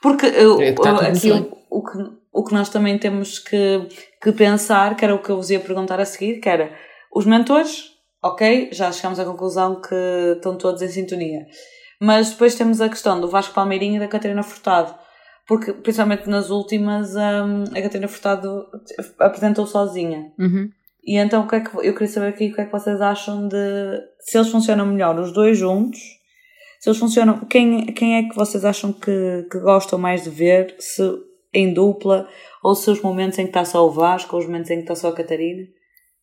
Porque 0.00 0.26
eu, 0.26 0.60
é, 0.60 0.72
tá 0.72 1.08
aquilo, 1.08 1.56
o, 1.68 1.84
que, 1.84 1.98
o 2.32 2.42
que 2.42 2.54
nós 2.54 2.68
também 2.68 2.98
temos 2.98 3.38
que, 3.38 3.88
que 4.22 4.32
pensar, 4.32 4.96
que 4.96 5.04
era 5.04 5.14
o 5.14 5.22
que 5.22 5.30
eu 5.30 5.36
vos 5.36 5.50
ia 5.50 5.60
perguntar 5.60 6.00
a 6.00 6.04
seguir, 6.04 6.40
que 6.40 6.48
era 6.48 6.74
os 7.14 7.26
mentores, 7.26 7.90
ok, 8.22 8.70
já 8.72 8.90
chegamos 8.90 9.20
à 9.20 9.24
conclusão 9.24 9.80
que 9.80 9.94
estão 10.36 10.56
todos 10.56 10.80
em 10.80 10.88
sintonia. 10.88 11.46
Mas 12.00 12.30
depois 12.30 12.54
temos 12.54 12.80
a 12.80 12.88
questão 12.88 13.20
do 13.20 13.28
Vasco 13.28 13.54
Palmeirinho 13.54 13.96
e 13.96 14.00
da 14.00 14.08
Catarina 14.08 14.42
Furtado. 14.42 14.94
Porque, 15.46 15.72
principalmente 15.72 16.28
nas 16.28 16.50
últimas, 16.50 17.14
um, 17.14 17.64
a 17.76 17.82
Catarina 17.82 18.08
Furtado 18.08 18.64
apresentou 19.18 19.66
sozinha. 19.66 20.32
Uhum. 20.38 20.68
E 21.04 21.18
então 21.18 21.44
o 21.44 21.48
que 21.48 21.56
é 21.56 21.60
que, 21.60 21.76
eu 21.76 21.92
queria 21.92 22.08
saber 22.08 22.28
aqui 22.28 22.48
o 22.48 22.54
que 22.54 22.60
é 22.60 22.64
que 22.64 22.72
vocês 22.72 23.00
acham 23.00 23.48
de 23.48 24.00
se 24.20 24.38
eles 24.38 24.50
funcionam 24.50 24.86
melhor 24.86 25.18
os 25.18 25.32
dois 25.32 25.58
juntos, 25.58 25.98
se 26.80 26.88
eles 26.88 26.98
funcionam, 26.98 27.40
quem, 27.40 27.86
quem 27.86 28.16
é 28.16 28.28
que 28.28 28.34
vocês 28.36 28.64
acham 28.64 28.92
que, 28.92 29.46
que 29.50 29.58
gostam 29.60 29.98
mais 29.98 30.24
de 30.24 30.30
ver, 30.30 30.74
se 30.78 31.02
em 31.52 31.72
dupla, 31.72 32.28
ou 32.62 32.74
se 32.74 32.90
os 32.90 33.00
momentos 33.02 33.38
em 33.38 33.44
que 33.44 33.50
está 33.50 33.64
só 33.64 33.86
o 33.86 33.90
Vasco, 33.90 34.34
ou 34.36 34.40
os 34.40 34.46
momentos 34.46 34.70
em 34.70 34.76
que 34.76 34.82
está 34.82 34.94
só 34.94 35.08
a 35.08 35.14
Catarina? 35.14 35.66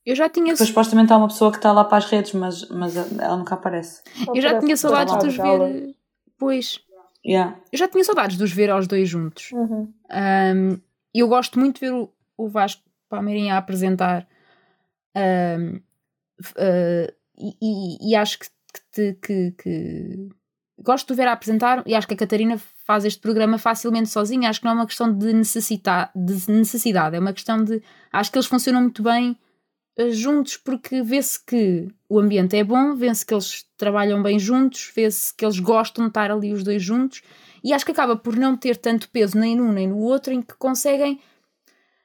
Eu 0.05 0.15
já 0.15 0.29
tinha. 0.29 0.53
Porque 0.53 0.65
supostamente 0.65 1.13
há 1.13 1.17
uma 1.17 1.27
pessoa 1.27 1.51
que 1.51 1.57
está 1.57 1.71
lá 1.71 1.83
para 1.83 1.97
as 1.97 2.05
redes, 2.05 2.33
mas, 2.33 2.67
mas 2.69 2.95
ela 2.95 3.37
nunca 3.37 3.55
aparece. 3.55 4.01
Eu 4.33 4.41
já 4.41 4.59
tinha 4.59 4.75
saudades 4.75 5.17
de 5.17 5.27
os 5.27 5.37
ver. 5.37 5.95
Pois. 6.37 6.79
Yeah. 7.25 7.59
Eu 7.71 7.77
já 7.77 7.87
tinha 7.87 8.03
saudades 8.03 8.37
de 8.37 8.43
os 8.43 8.51
ver 8.51 8.69
aos 8.69 8.87
dois 8.87 9.07
juntos. 9.07 9.51
Uhum. 9.51 9.93
Um, 10.09 10.79
eu 11.13 11.27
gosto 11.27 11.59
muito 11.59 11.75
de 11.75 11.87
ver 11.87 11.93
o, 11.93 12.09
o 12.37 12.47
Vasco 12.47 12.81
Palmeirinha 13.09 13.55
a 13.55 13.57
apresentar 13.57 14.25
um, 15.15 15.75
uh, 15.75 17.13
e, 17.37 18.11
e, 18.11 18.15
acho 18.15 18.39
que, 18.39 18.47
que, 18.93 19.13
que, 19.13 19.51
que, 19.51 20.29
gosto 20.77 21.07
de 21.07 21.15
ver 21.15 21.27
a 21.27 21.33
apresentar 21.33 21.83
e 21.85 21.95
acho 21.95 22.07
que 22.07 22.13
a 22.13 22.17
Catarina 22.17 22.59
faz 22.89 23.05
este 23.05 23.21
programa 23.21 23.59
facilmente 23.59 24.09
sozinha. 24.09 24.49
Acho 24.49 24.61
que 24.61 24.65
não 24.65 24.71
é 24.71 24.75
uma 24.75 24.87
questão 24.87 25.13
de, 25.13 25.31
necessitar, 25.31 26.11
de 26.15 26.51
necessidade, 26.51 27.15
é 27.15 27.19
uma 27.19 27.31
questão 27.31 27.63
de. 27.63 27.83
Acho 28.11 28.31
que 28.31 28.37
eles 28.39 28.47
funcionam 28.47 28.81
muito 28.81 29.03
bem 29.03 29.37
uh, 29.99 30.11
juntos 30.11 30.57
porque 30.57 31.03
vê-se 31.03 31.39
que 31.45 31.87
o 32.09 32.17
ambiente 32.17 32.57
é 32.57 32.63
bom, 32.63 32.95
vê-se 32.95 33.23
que 33.23 33.31
eles 33.31 33.63
trabalham 33.77 34.23
bem 34.23 34.39
juntos, 34.39 34.91
vê-se 34.95 35.31
que 35.35 35.45
eles 35.45 35.59
gostam 35.59 36.05
de 36.05 36.09
estar 36.09 36.31
ali 36.31 36.51
os 36.51 36.63
dois 36.63 36.81
juntos 36.81 37.21
e 37.63 37.73
acho 37.73 37.85
que 37.85 37.91
acaba 37.91 38.15
por 38.15 38.35
não 38.35 38.57
ter 38.57 38.75
tanto 38.75 39.07
peso 39.09 39.37
nem 39.37 39.55
num 39.55 39.71
nem 39.71 39.87
no 39.87 39.99
outro 39.99 40.33
em 40.33 40.41
que 40.41 40.55
conseguem 40.55 41.21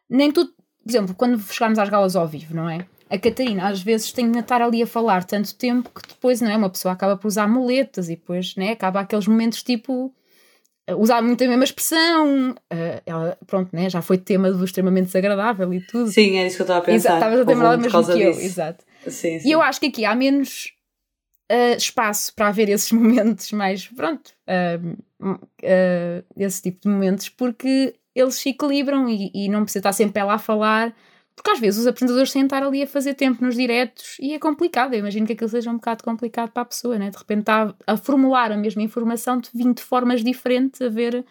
nem 0.06 0.30
tudo. 0.30 0.52
Por 0.82 0.90
exemplo, 0.90 1.14
quando 1.14 1.40
chegarmos 1.40 1.78
às 1.78 1.88
galas 1.88 2.14
ao 2.14 2.28
vivo, 2.28 2.54
não 2.54 2.68
é? 2.68 2.86
a 3.08 3.18
Catarina 3.18 3.68
às 3.68 3.80
vezes 3.80 4.12
tem 4.12 4.30
de 4.30 4.38
estar 4.38 4.60
ali 4.60 4.82
a 4.82 4.86
falar 4.86 5.24
tanto 5.24 5.54
tempo 5.54 5.88
que 5.88 6.06
depois, 6.06 6.42
não 6.42 6.50
é? 6.50 6.56
Uma 6.58 6.68
pessoa 6.68 6.92
acaba 6.92 7.16
por 7.16 7.28
usar 7.28 7.48
muletas 7.48 8.10
e 8.10 8.16
depois, 8.16 8.54
né? 8.54 8.72
Acaba 8.72 9.00
aqueles 9.00 9.26
momentos 9.26 9.62
tipo 9.62 10.14
usar 10.92 11.22
muito 11.22 11.42
a 11.42 11.48
mesma 11.48 11.64
expressão. 11.64 12.50
Uh, 12.50 13.02
ela, 13.06 13.38
pronto, 13.46 13.74
né? 13.74 13.88
Já 13.88 14.02
foi 14.02 14.18
tema 14.18 14.50
do 14.50 14.64
extremamente 14.64 15.06
desagradável 15.06 15.72
e 15.72 15.80
tudo. 15.80 16.10
Sim, 16.10 16.38
é 16.38 16.46
isso 16.46 16.56
que 16.56 16.62
eu 16.62 16.64
estava 16.64 16.80
a 16.80 16.82
pensar. 16.82 17.14
Estavas 17.14 17.40
a 17.40 17.44
ter 17.44 17.54
mesmo 17.54 18.04
que 18.04 18.22
eu, 18.22 18.30
exato. 18.30 18.84
Sim, 19.06 19.40
sim. 19.40 19.48
E 19.48 19.52
eu 19.52 19.62
acho 19.62 19.80
que 19.80 19.86
aqui 19.86 20.04
há 20.04 20.14
menos 20.14 20.72
uh, 21.50 21.76
espaço 21.76 22.34
para 22.34 22.48
haver 22.48 22.68
esses 22.68 22.90
momentos 22.92 23.50
mais, 23.52 23.86
pronto, 23.88 24.32
uh, 24.48 25.44
esse 26.36 26.62
tipo 26.62 26.80
de 26.82 26.88
momentos, 26.88 27.28
porque 27.28 27.94
eles 28.14 28.36
se 28.36 28.50
equilibram 28.50 29.08
e, 29.08 29.30
e 29.34 29.48
não 29.48 29.62
precisa 29.62 29.80
estar 29.80 29.92
sempre 29.92 30.20
ela 30.20 30.34
a 30.34 30.38
falar 30.38 30.94
porque 31.34 31.50
às 31.50 31.58
vezes 31.58 31.80
os 31.80 31.86
apresentadores 31.86 32.32
têm 32.32 32.44
estar 32.44 32.62
ali 32.62 32.82
a 32.82 32.86
fazer 32.86 33.14
tempo 33.14 33.44
nos 33.44 33.56
diretos 33.56 34.16
e 34.20 34.34
é 34.34 34.38
complicado. 34.38 34.94
Eu 34.94 35.00
imagino 35.00 35.26
que 35.26 35.32
aquilo 35.32 35.50
seja 35.50 35.70
um 35.70 35.76
bocado 35.76 36.04
complicado 36.04 36.50
para 36.50 36.62
a 36.62 36.66
pessoa, 36.66 36.98
né? 36.98 37.10
De 37.10 37.16
repente 37.16 37.40
está 37.40 37.74
a 37.86 37.96
formular 37.96 38.52
a 38.52 38.56
mesma 38.56 38.82
informação 38.82 39.38
de 39.38 39.50
20 39.52 39.80
formas 39.80 40.22
diferentes, 40.22 40.80
a 40.80 40.88
ver 40.88 41.24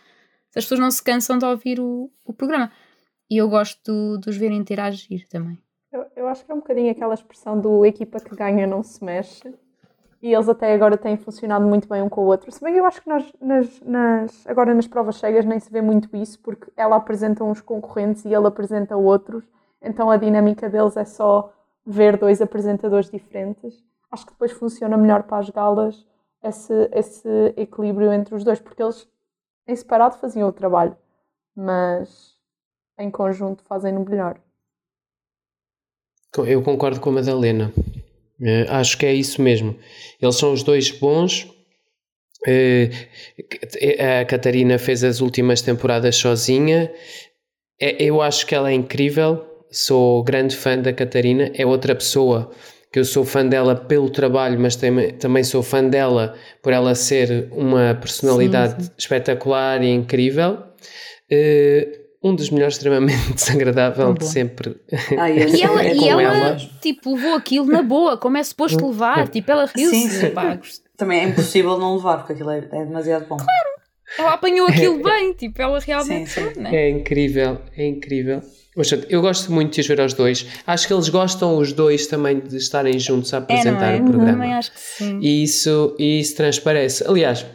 se 0.52 0.60
as 0.60 0.66
pessoas 0.66 0.80
não 0.80 0.92
se 0.92 1.02
cansam 1.02 1.38
de 1.38 1.46
ouvir 1.46 1.80
o, 1.80 2.12
o 2.26 2.34
programa. 2.34 2.72
E 3.30 3.38
eu 3.38 3.50
gosto 3.50 4.18
de 4.20 4.30
os 4.30 4.38
ver 4.38 4.52
interagir 4.52 5.28
também. 5.30 5.58
Eu, 5.92 6.06
eu 6.16 6.28
acho 6.28 6.46
que 6.46 6.52
é 6.52 6.56
um 6.56 6.60
bocadinho 6.60 6.92
aquela 6.92 7.14
expressão 7.14 7.60
do 7.60 7.86
equipa 7.86 8.20
que 8.20 8.36
ganha 8.36 8.68
não 8.68 8.84
se 8.84 9.04
mexe. 9.04 9.54
E 10.22 10.34
eles 10.34 10.48
até 10.48 10.74
agora 10.74 10.98
têm 10.98 11.18
funcionado 11.18 11.66
muito 11.66 11.88
bem 11.88 12.02
um 12.02 12.10
com 12.10 12.22
o 12.22 12.26
outro. 12.26 12.52
Se 12.52 12.62
bem 12.64 12.76
eu 12.76 12.86
acho 12.86 13.02
que 13.02 13.10
nas, 13.10 13.26
nas, 13.42 13.82
nas, 13.82 14.48
agora 14.48 14.74
nas 14.74 14.88
provas 14.88 15.18
cegas 15.18 15.46
nem 15.46 15.60
se 15.60 15.72
vê 15.72 15.82
muito 15.82 16.16
isso, 16.16 16.40
porque 16.40 16.72
ela 16.78 16.96
apresenta 16.96 17.44
uns 17.44 17.60
concorrentes 17.60 18.24
e 18.24 18.34
ele 18.34 18.48
apresenta 18.48 18.96
outros 18.96 19.44
então 19.84 20.10
a 20.10 20.18
dinâmica 20.18 20.70
deles 20.70 20.96
é 20.96 21.04
só 21.04 21.54
ver 21.86 22.18
dois 22.18 22.42
apresentadores 22.42 23.10
diferentes. 23.10 23.84
Acho 24.10 24.26
que 24.26 24.32
depois 24.32 24.52
funciona 24.54 24.98
melhor 24.98 25.24
para 25.24 25.40
as 25.40 25.50
galas 25.50 26.06
esse, 26.42 26.90
esse 26.94 27.54
equilíbrio 27.58 28.12
entre 28.14 28.34
os 28.34 28.44
dois, 28.44 28.60
porque 28.60 28.82
eles 28.82 29.08
em 29.68 29.76
separado 29.76 30.18
faziam 30.18 30.48
o 30.48 30.54
trabalho, 30.54 30.96
mas 31.56 32.34
em 32.98 33.10
conjunto 33.10 33.64
fazem-no 33.64 34.06
melhor. 34.06 34.38
Eu 36.38 36.64
concordo 36.64 37.00
com 37.00 37.10
a 37.10 37.14
Madalena. 37.14 37.72
Uh, 38.40 38.70
acho 38.70 38.98
que 38.98 39.06
é 39.06 39.14
isso 39.14 39.42
mesmo. 39.42 39.78
Eles 40.22 40.36
são 40.36 40.52
os 40.52 40.64
dois 40.64 40.90
bons. 40.92 41.44
Uh, 42.46 42.90
a 44.22 44.26
Catarina 44.26 44.78
fez 44.78 45.04
as 45.04 45.22
últimas 45.22 45.62
temporadas 45.62 46.16
sozinha. 46.16 46.92
Eu 47.80 48.22
acho 48.22 48.46
que 48.46 48.56
ela 48.56 48.70
é 48.70 48.74
incrível 48.74 49.53
sou 49.74 50.24
grande 50.24 50.56
fã 50.56 50.78
da 50.78 50.94
Catarina, 50.94 51.52
é 51.54 51.66
outra 51.66 51.96
pessoa 51.96 52.52
que 52.92 53.00
eu 53.00 53.06
sou 53.06 53.26
fã 53.26 53.44
dela 53.44 53.76
pelo 53.76 54.08
trabalho, 54.08 54.60
mas 54.60 54.76
também 55.20 55.44
sou 55.44 55.64
fã 55.64 55.84
dela 55.84 56.36
por 56.62 56.72
ela 56.72 56.94
ser 56.94 57.50
uma 57.52 57.96
personalidade 57.96 58.84
sim, 58.84 58.90
sim. 58.90 58.92
espetacular 58.96 59.82
e 59.82 59.90
incrível. 59.90 60.60
Uh, 61.32 62.04
um 62.24 62.36
dos 62.36 62.52
melhores 62.52 62.76
extremamente 62.76 63.34
desagradável 63.34 64.14
de 64.14 64.26
sempre. 64.26 64.80
Ah, 65.18 65.28
e 65.32 65.62
ela, 65.62 65.84
é 65.84 65.96
e 65.96 66.08
ela, 66.08 66.22
ela, 66.22 66.56
tipo, 66.80 67.16
levou 67.16 67.34
aquilo 67.34 67.66
na 67.66 67.82
boa, 67.82 68.16
como 68.16 68.38
é 68.38 68.44
suposto 68.44 68.88
levar, 68.88 69.28
tipo, 69.28 69.52
ela 69.52 69.66
riu-se. 69.76 70.32
Também 70.96 71.20
é 71.20 71.24
impossível 71.24 71.78
não 71.80 71.96
levar, 71.96 72.18
porque 72.20 72.34
aquilo 72.34 72.52
é, 72.52 72.60
é 72.60 72.86
demasiado 72.86 73.28
bom. 73.28 73.38
Claro, 73.38 73.70
ela 74.18 74.34
apanhou 74.34 74.68
aquilo 74.70 75.02
bem, 75.04 75.34
tipo, 75.34 75.62
ela 75.62 75.80
realmente. 75.80 76.30
Sim, 76.30 76.54
sim. 76.54 76.68
É? 76.68 76.76
é 76.76 76.90
incrível, 76.92 77.60
é 77.76 77.88
incrível. 77.88 78.42
Eu 79.08 79.22
gosto 79.22 79.52
muito 79.52 79.74
de 79.74 79.82
os 79.82 79.88
ver 79.88 80.02
aos 80.02 80.14
dois. 80.14 80.48
Acho 80.66 80.88
que 80.88 80.94
eles 80.94 81.08
gostam 81.10 81.58
os 81.58 81.72
dois 81.72 82.08
também 82.08 82.40
de 82.40 82.58
estarem 82.58 82.98
juntos 82.98 83.34
a 83.34 83.38
apresentar 83.38 83.92
é, 83.92 83.98
é? 83.98 84.02
o 84.02 84.06
programa. 84.06 84.32
Também 84.32 84.54
acho 84.54 84.72
que 84.72 84.80
sim. 84.80 85.20
E 85.22 85.44
isso, 85.44 85.96
e 86.00 86.20
isso 86.20 86.36
transparece. 86.36 87.08
Aliás, 87.08 87.46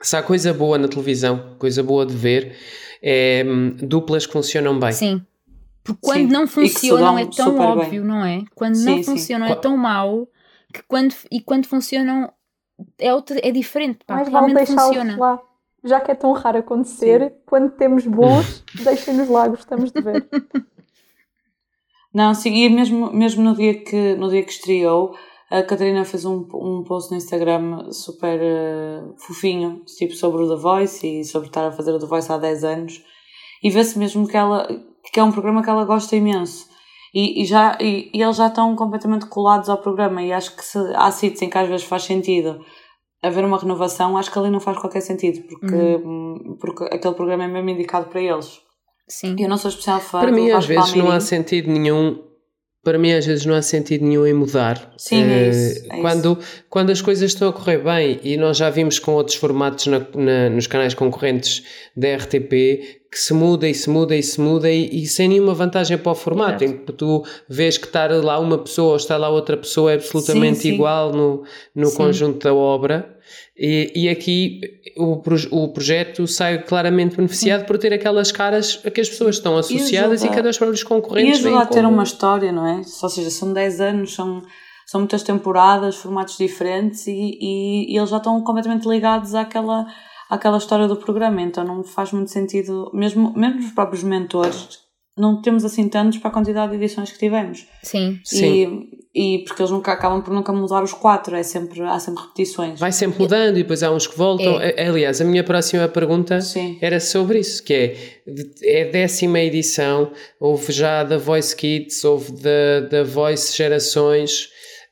se 0.00 0.16
há 0.16 0.22
coisa 0.22 0.52
boa 0.52 0.76
na 0.78 0.88
televisão, 0.88 1.54
coisa 1.58 1.82
boa 1.82 2.04
de 2.04 2.14
ver, 2.14 2.56
é 3.00 3.44
hum, 3.46 3.76
duplas 3.80 4.26
que 4.26 4.32
funcionam 4.32 4.78
bem. 4.78 4.92
Sim. 4.92 5.22
Porque 5.84 6.00
quando 6.02 6.26
sim. 6.26 6.32
não 6.32 6.46
funcionam 6.46 7.18
é 7.18 7.26
tão 7.26 7.58
óbvio, 7.58 8.02
bem. 8.02 8.10
não 8.10 8.24
é? 8.24 8.42
Quando 8.54 8.74
sim, 8.74 8.84
não 8.84 9.02
funcionam 9.04 9.46
é 9.46 9.54
tão 9.54 9.76
mau 9.76 10.28
que 10.72 10.82
quando, 10.88 11.14
e 11.30 11.40
quando 11.40 11.66
funcionam 11.66 12.32
é, 12.98 13.14
outro, 13.14 13.36
é 13.40 13.50
diferente. 13.52 14.00
Pá, 14.04 14.16
Mas 14.16 14.28
realmente 14.28 14.66
funciona. 14.66 15.16
Lá 15.16 15.40
já 15.84 16.00
que 16.00 16.10
é 16.10 16.14
tão 16.14 16.32
raro 16.32 16.58
acontecer, 16.58 17.30
sim. 17.30 17.36
quando 17.46 17.70
temos 17.70 18.06
bons, 18.06 18.64
deixem-nos 18.84 19.28
lá, 19.28 19.48
gostamos 19.48 19.90
de 19.90 20.00
ver. 20.00 20.28
Não, 22.14 22.34
sim, 22.34 22.54
e 22.54 22.68
mesmo, 22.68 23.10
mesmo 23.12 23.42
no, 23.42 23.54
dia 23.56 23.82
que, 23.82 24.14
no 24.16 24.28
dia 24.28 24.42
que 24.42 24.52
estreou, 24.52 25.14
a 25.50 25.62
Catarina 25.62 26.04
fez 26.04 26.24
um, 26.24 26.46
um 26.54 26.84
post 26.84 27.10
no 27.10 27.16
Instagram 27.16 27.90
super 27.90 28.38
uh, 28.38 29.14
fofinho, 29.16 29.82
tipo 29.86 30.14
sobre 30.14 30.42
o 30.42 30.48
The 30.48 30.60
Voice 30.60 31.06
e 31.06 31.24
sobre 31.24 31.48
estar 31.48 31.66
a 31.66 31.72
fazer 31.72 31.92
o 31.92 31.98
The 31.98 32.06
Voice 32.06 32.30
há 32.30 32.36
10 32.36 32.64
anos. 32.64 33.02
E 33.62 33.70
vê-se 33.70 33.98
mesmo 33.98 34.26
que 34.26 34.36
ela, 34.36 34.66
que 35.10 35.20
é 35.20 35.24
um 35.24 35.32
programa 35.32 35.62
que 35.62 35.70
ela 35.70 35.84
gosta 35.84 36.14
imenso. 36.14 36.66
E, 37.14 37.42
e 37.42 37.44
já, 37.44 37.76
e, 37.80 38.10
e, 38.14 38.22
eles 38.22 38.36
já 38.36 38.46
estão 38.46 38.74
completamente 38.74 39.26
colados 39.26 39.68
ao 39.68 39.76
programa 39.76 40.22
e 40.22 40.32
acho 40.32 40.56
que 40.56 40.64
se 40.64 40.78
há 40.94 41.10
sítios 41.10 41.42
em 41.42 41.50
que 41.50 41.58
às 41.58 41.68
vezes 41.68 41.84
faz 41.84 42.04
sentido 42.04 42.64
haver 43.22 43.44
uma 43.44 43.58
renovação, 43.58 44.16
acho 44.16 44.30
que 44.30 44.38
ali 44.38 44.50
não 44.50 44.60
faz 44.60 44.78
qualquer 44.78 45.00
sentido, 45.00 45.42
porque, 45.48 45.74
uhum. 45.74 46.56
porque 46.60 46.84
aquele 46.84 47.14
programa 47.14 47.44
é 47.44 47.48
mesmo 47.48 47.70
indicado 47.70 48.06
para 48.06 48.20
eles. 48.20 48.60
Sim. 49.08 49.36
Eu 49.38 49.48
não 49.48 49.56
sou 49.56 49.68
especial 49.68 50.00
fã. 50.00 50.20
Para 50.20 50.32
mim, 50.32 50.50
às 50.50 50.66
vezes, 50.66 50.94
não 50.94 51.10
há 51.10 51.20
sentido 51.20 51.70
nenhum 51.70 52.18
para 52.84 52.98
mim 52.98 53.12
às 53.12 53.24
vezes 53.24 53.46
não 53.46 53.54
há 53.54 53.62
sentido 53.62 54.04
nenhum 54.04 54.26
em 54.26 54.32
mudar. 54.32 54.92
Sim, 54.96 55.22
é 55.22 55.48
isso, 55.48 55.86
é 55.88 56.00
quando, 56.00 56.38
isso. 56.40 56.64
quando 56.68 56.90
as 56.90 57.00
coisas 57.00 57.30
estão 57.30 57.48
a 57.48 57.52
correr 57.52 57.78
bem 57.78 58.18
e 58.24 58.36
nós 58.36 58.56
já 58.56 58.70
vimos 58.70 58.98
com 58.98 59.12
outros 59.12 59.36
formatos 59.36 59.86
na, 59.86 60.00
na, 60.14 60.50
nos 60.50 60.66
canais 60.66 60.92
concorrentes 60.92 61.62
da 61.96 62.16
RTP 62.16 63.01
que 63.12 63.18
se 63.18 63.34
muda 63.34 63.68
e 63.68 63.74
se 63.74 63.90
muda 63.90 64.16
e 64.16 64.22
se 64.22 64.40
muda 64.40 64.70
e, 64.70 65.02
e 65.02 65.06
sem 65.06 65.28
nenhuma 65.28 65.52
vantagem 65.52 65.98
para 65.98 66.12
o 66.12 66.14
formato, 66.14 66.64
Exato. 66.64 66.80
em 66.80 66.84
que 66.86 66.92
tu 66.94 67.22
vês 67.46 67.76
que 67.76 67.84
estar 67.84 68.10
lá 68.10 68.38
uma 68.38 68.56
pessoa 68.56 68.92
ou 68.92 68.96
estar 68.96 69.18
lá 69.18 69.28
outra 69.28 69.54
pessoa 69.54 69.92
é 69.92 69.96
absolutamente 69.96 70.56
sim, 70.56 70.62
sim. 70.62 70.74
igual 70.76 71.12
no, 71.12 71.44
no 71.74 71.92
conjunto 71.92 72.42
da 72.42 72.54
obra. 72.54 73.14
E, 73.54 73.92
e 73.94 74.08
aqui 74.08 74.62
o, 74.96 75.20
o 75.50 75.68
projeto 75.68 76.26
sai 76.26 76.62
claramente 76.62 77.14
beneficiado 77.14 77.66
por 77.66 77.76
ter 77.76 77.92
aquelas 77.92 78.32
caras 78.32 78.80
a 78.82 78.90
que 78.90 79.02
as 79.02 79.10
pessoas 79.10 79.36
estão 79.36 79.58
associadas 79.58 80.22
e, 80.22 80.26
e 80.26 80.30
cada 80.30 80.44
vez 80.44 80.56
para 80.56 80.70
os 80.70 80.82
concorrentes. 80.82 81.42
E 81.42 81.46
ajudar 81.48 81.62
a 81.64 81.66
ter 81.66 81.84
uma 81.84 82.04
história, 82.04 82.50
não 82.50 82.66
é? 82.66 82.76
Ou 82.76 83.08
seja, 83.10 83.28
são 83.28 83.52
10 83.52 83.80
anos, 83.82 84.14
são, 84.14 84.40
são 84.86 85.02
muitas 85.02 85.22
temporadas, 85.22 85.96
formatos 85.96 86.38
diferentes 86.38 87.06
e, 87.06 87.12
e, 87.12 87.92
e 87.92 87.98
eles 87.98 88.08
já 88.08 88.16
estão 88.16 88.42
completamente 88.42 88.88
ligados 88.88 89.34
àquela, 89.34 89.84
àquela 90.32 90.56
história 90.56 90.88
do 90.88 90.96
programa, 90.96 91.42
então 91.42 91.62
não 91.62 91.84
faz 91.84 92.10
muito 92.10 92.30
sentido, 92.30 92.90
mesmo, 92.94 93.34
mesmo 93.36 93.60
os 93.60 93.72
próprios 93.72 94.02
mentores 94.02 94.80
não 95.14 95.42
temos 95.42 95.62
assim 95.62 95.90
tantos 95.90 96.18
para 96.18 96.30
a 96.30 96.32
quantidade 96.32 96.70
de 96.72 96.82
edições 96.82 97.12
que 97.12 97.18
tivemos. 97.18 97.66
Sim. 97.82 98.18
E, 98.24 98.26
Sim. 98.26 98.88
e 99.14 99.44
porque 99.46 99.60
eles 99.60 99.70
nunca 99.70 99.92
acabam 99.92 100.22
por 100.22 100.32
nunca 100.32 100.54
mudar 100.54 100.82
os 100.82 100.94
quatro, 100.94 101.36
é 101.36 101.42
sempre, 101.42 101.82
há 101.82 101.98
sempre 101.98 102.22
repetições. 102.22 102.80
Vai 102.80 102.92
sempre 102.92 103.20
mudando 103.20 103.58
e 103.58 103.62
depois 103.62 103.82
há 103.82 103.90
uns 103.90 104.06
que 104.06 104.16
voltam. 104.16 104.58
É. 104.58 104.88
Aliás, 104.88 105.20
a 105.20 105.24
minha 105.24 105.44
próxima 105.44 105.86
pergunta 105.86 106.40
Sim. 106.40 106.78
era 106.80 106.98
sobre 106.98 107.40
isso, 107.40 107.62
que 107.62 107.74
é, 107.74 107.96
é 108.62 108.88
a 108.88 108.90
décima 108.90 109.38
edição, 109.40 110.10
houve 110.40 110.72
já 110.72 111.04
da 111.04 111.18
Voice 111.18 111.54
Kids, 111.54 112.02
houve 112.04 112.32
da, 112.40 112.80
da 112.90 113.04
Voice 113.04 113.54
Gerações, 113.54 114.48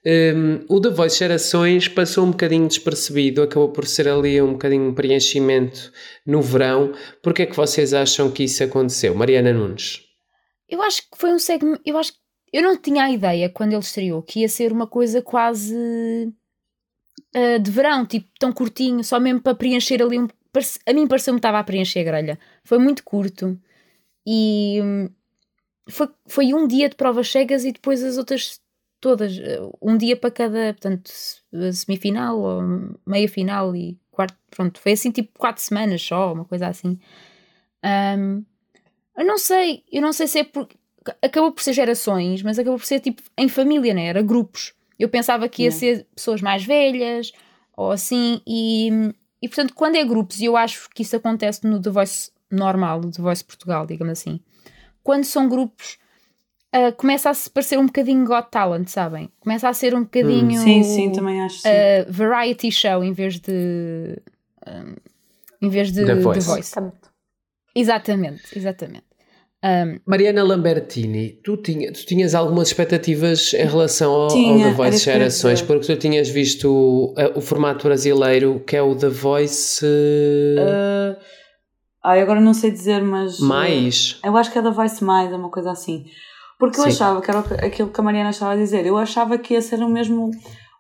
um, 0.07 0.65
o 0.69 0.81
da 0.81 0.91
Voice 0.91 1.19
Gerações 1.19 1.89
passou 1.89 2.25
um 2.25 2.31
bocadinho 2.31 2.67
despercebido, 2.67 3.43
acabou 3.43 3.71
por 3.71 3.87
ser 3.87 4.09
ali 4.09 4.41
um 4.41 4.53
bocadinho 4.53 4.89
um 4.89 4.95
preenchimento 4.95 5.93
no 6.27 6.41
verão. 6.41 6.93
Porquê 7.23 7.43
é 7.43 7.47
que 7.47 7.57
vocês 7.57 7.93
acham 7.93 8.31
que 8.31 8.45
isso 8.45 8.65
aconteceu? 8.65 9.15
Mariana 9.15 9.53
Nunes. 9.53 10.01
Eu 10.69 10.81
acho 10.83 11.03
que 11.03 11.19
foi 11.19 11.33
um 11.33 11.39
segmento. 11.39 11.83
Eu 11.85 11.99
acho 11.99 12.13
eu 12.53 12.63
não 12.63 12.77
tinha 12.77 13.05
a 13.05 13.11
ideia 13.11 13.49
quando 13.49 13.73
ele 13.73 13.81
estreou 13.81 14.23
que 14.23 14.41
ia 14.41 14.49
ser 14.49 14.73
uma 14.73 14.87
coisa 14.87 15.23
quase 15.23 15.77
uh, 17.37 17.59
de 17.61 17.71
verão, 17.71 18.05
tipo 18.05 18.29
tão 18.39 18.53
curtinho, 18.53 19.05
só 19.05 19.21
mesmo 19.21 19.41
para 19.41 19.55
preencher 19.55 20.03
ali 20.03 20.19
um. 20.19 20.29
A 20.85 20.93
mim 20.93 21.07
pareceu-me 21.07 21.39
que 21.39 21.47
estava 21.47 21.61
a 21.61 21.65
preencher 21.65 22.01
a 22.01 22.05
grelha. 22.05 22.39
Foi 22.65 22.79
muito 22.79 23.05
curto 23.05 23.57
e 24.27 24.81
hum, 24.83 25.09
foi, 25.89 26.09
foi 26.27 26.55
um 26.55 26.67
dia 26.67 26.89
de 26.89 26.97
provas 26.97 27.31
cegas 27.31 27.65
e 27.65 27.71
depois 27.71 28.03
as 28.03 28.19
outras 28.19 28.61
todas. 29.01 29.39
Eh, 29.39 29.61
um 29.81 29.97
dia 29.97 30.17
para 30.17 30.31
cada, 30.31 30.75
portanto, 30.75 31.11
semifinal 31.73 32.39
ou 32.39 32.63
meia 33.07 33.29
final 33.29 33.75
e 33.75 33.99
quarto. 34.11 34.37
Pronto, 34.51 34.81
foi 34.81 34.93
assim 34.93 35.11
tipo 35.11 35.39
quatro 35.39 35.63
semanas 35.63 36.03
só, 36.03 36.33
uma 36.33 36.45
coisa 36.45 36.69
assim. 36.69 36.99
Um, 37.85 38.45
eu 39.17 39.25
não 39.27 39.39
sei, 39.39 39.85
eu 39.91 40.03
não 40.03 40.13
sei 40.13 40.27
se 40.27 40.41
é 40.41 40.45
porque 40.45 40.77
acabou 41.23 41.53
por 41.53 41.63
ser 41.63 41.73
gerações, 41.73 42.43
mas 42.43 42.59
acabou 42.59 42.79
por 42.79 42.87
ser 42.87 43.01
tipo 43.01 43.23
em 43.37 43.49
família, 43.49 43.95
né? 43.95 44.07
Era 44.07 44.23
grupos. 44.23 44.75
Eu 44.99 45.09
pensava 45.09 45.49
que 45.49 45.63
ia 45.63 45.71
ser 45.71 46.07
pessoas 46.15 46.43
mais 46.43 46.65
velhas 46.65 47.33
ou 47.75 47.91
assim, 47.91 48.43
e, 48.47 48.91
e 49.41 49.49
portanto, 49.49 49.75
quando 49.75 49.97
é 49.97 50.05
grupos, 50.05 50.41
e 50.41 50.45
eu 50.45 50.57
acho 50.57 50.91
que 50.91 51.03
isso 51.03 51.17
acontece 51.17 51.67
no 51.67 51.81
The 51.81 51.89
Voice 51.89 52.31
normal, 52.51 53.01
no 53.01 53.11
The 53.11 53.23
Voice 53.23 53.43
Portugal, 53.43 53.87
digamos 53.87 54.13
assim, 54.13 54.39
quando 55.03 55.25
são 55.25 55.49
grupos, 55.49 55.99
uh, 56.75 56.93
começa 56.97 57.31
a 57.31 57.35
se 57.35 57.49
parecer 57.51 57.79
um 57.79 57.87
bocadinho 57.87 58.25
Got 58.25 58.49
Talent, 58.51 58.89
sabem? 58.89 59.31
Começa 59.41 59.69
a 59.69 59.73
ser 59.73 59.95
um 59.95 60.03
bocadinho. 60.03 60.61
Hum. 60.61 60.65
Sim, 60.65 60.83
sim, 60.83 61.13
também 61.13 61.41
acho. 61.43 61.63
Uh, 61.67 62.11
variety 62.11 62.71
show 62.71 63.03
em 63.05 63.13
vez 63.13 63.39
de. 63.39 64.19
Um, 64.67 64.95
em 65.63 65.69
vez 65.69 65.93
de 65.93 66.05
The 66.05 66.15
Voice. 66.17 66.47
The 66.47 66.55
voice. 66.55 66.93
Exatamente, 67.75 68.43
exatamente. 68.57 69.05
Um, 69.63 70.01
Mariana 70.07 70.43
Lambertini, 70.43 71.39
tu, 71.45 71.55
tinha, 71.59 71.93
tu 71.93 72.07
tinhas 72.07 72.35
algumas 72.35 72.69
expectativas 72.69 73.53
em 73.53 73.67
relação 73.67 74.11
ao, 74.11 74.29
tinha, 74.29 74.53
ao 74.53 74.71
The 74.71 74.77
Voice 74.77 75.05
Gerações, 75.05 75.61
porque 75.61 75.87
tu 75.87 75.97
tinhas 75.97 76.31
visto 76.31 76.65
o, 76.71 77.15
o, 77.37 77.43
formato 77.43 77.87
brasileiro 77.87 78.61
que 78.67 78.75
é 78.75 78.81
o 78.81 78.97
The 78.97 79.11
Voice. 79.11 79.85
Uh, 79.85 81.15
ai, 82.03 82.23
agora 82.23 82.41
não 82.41 82.55
sei 82.55 82.71
dizer, 82.71 83.03
mas. 83.03 83.39
Mais? 83.39 84.19
Eu 84.25 84.35
acho 84.35 84.51
que 84.51 84.59
é 84.59 84.63
The 84.63 84.71
Voice 84.71 85.05
Mais, 85.05 85.31
é 85.31 85.37
uma 85.37 85.51
coisa 85.51 85.73
assim. 85.73 86.07
Porque 86.61 86.79
eu 86.79 86.85
Sim. 86.85 86.91
achava 86.91 87.23
que 87.23 87.31
era 87.31 87.41
aquilo 87.41 87.89
que 87.89 88.01
a 88.01 88.05
Mariana 88.05 88.31
estava 88.31 88.53
a 88.53 88.57
dizer, 88.57 88.85
eu 88.85 88.99
achava 88.99 89.39
que 89.39 89.55
ia 89.55 89.63
ser 89.63 89.83
o 89.83 89.89
mesmo, 89.89 90.31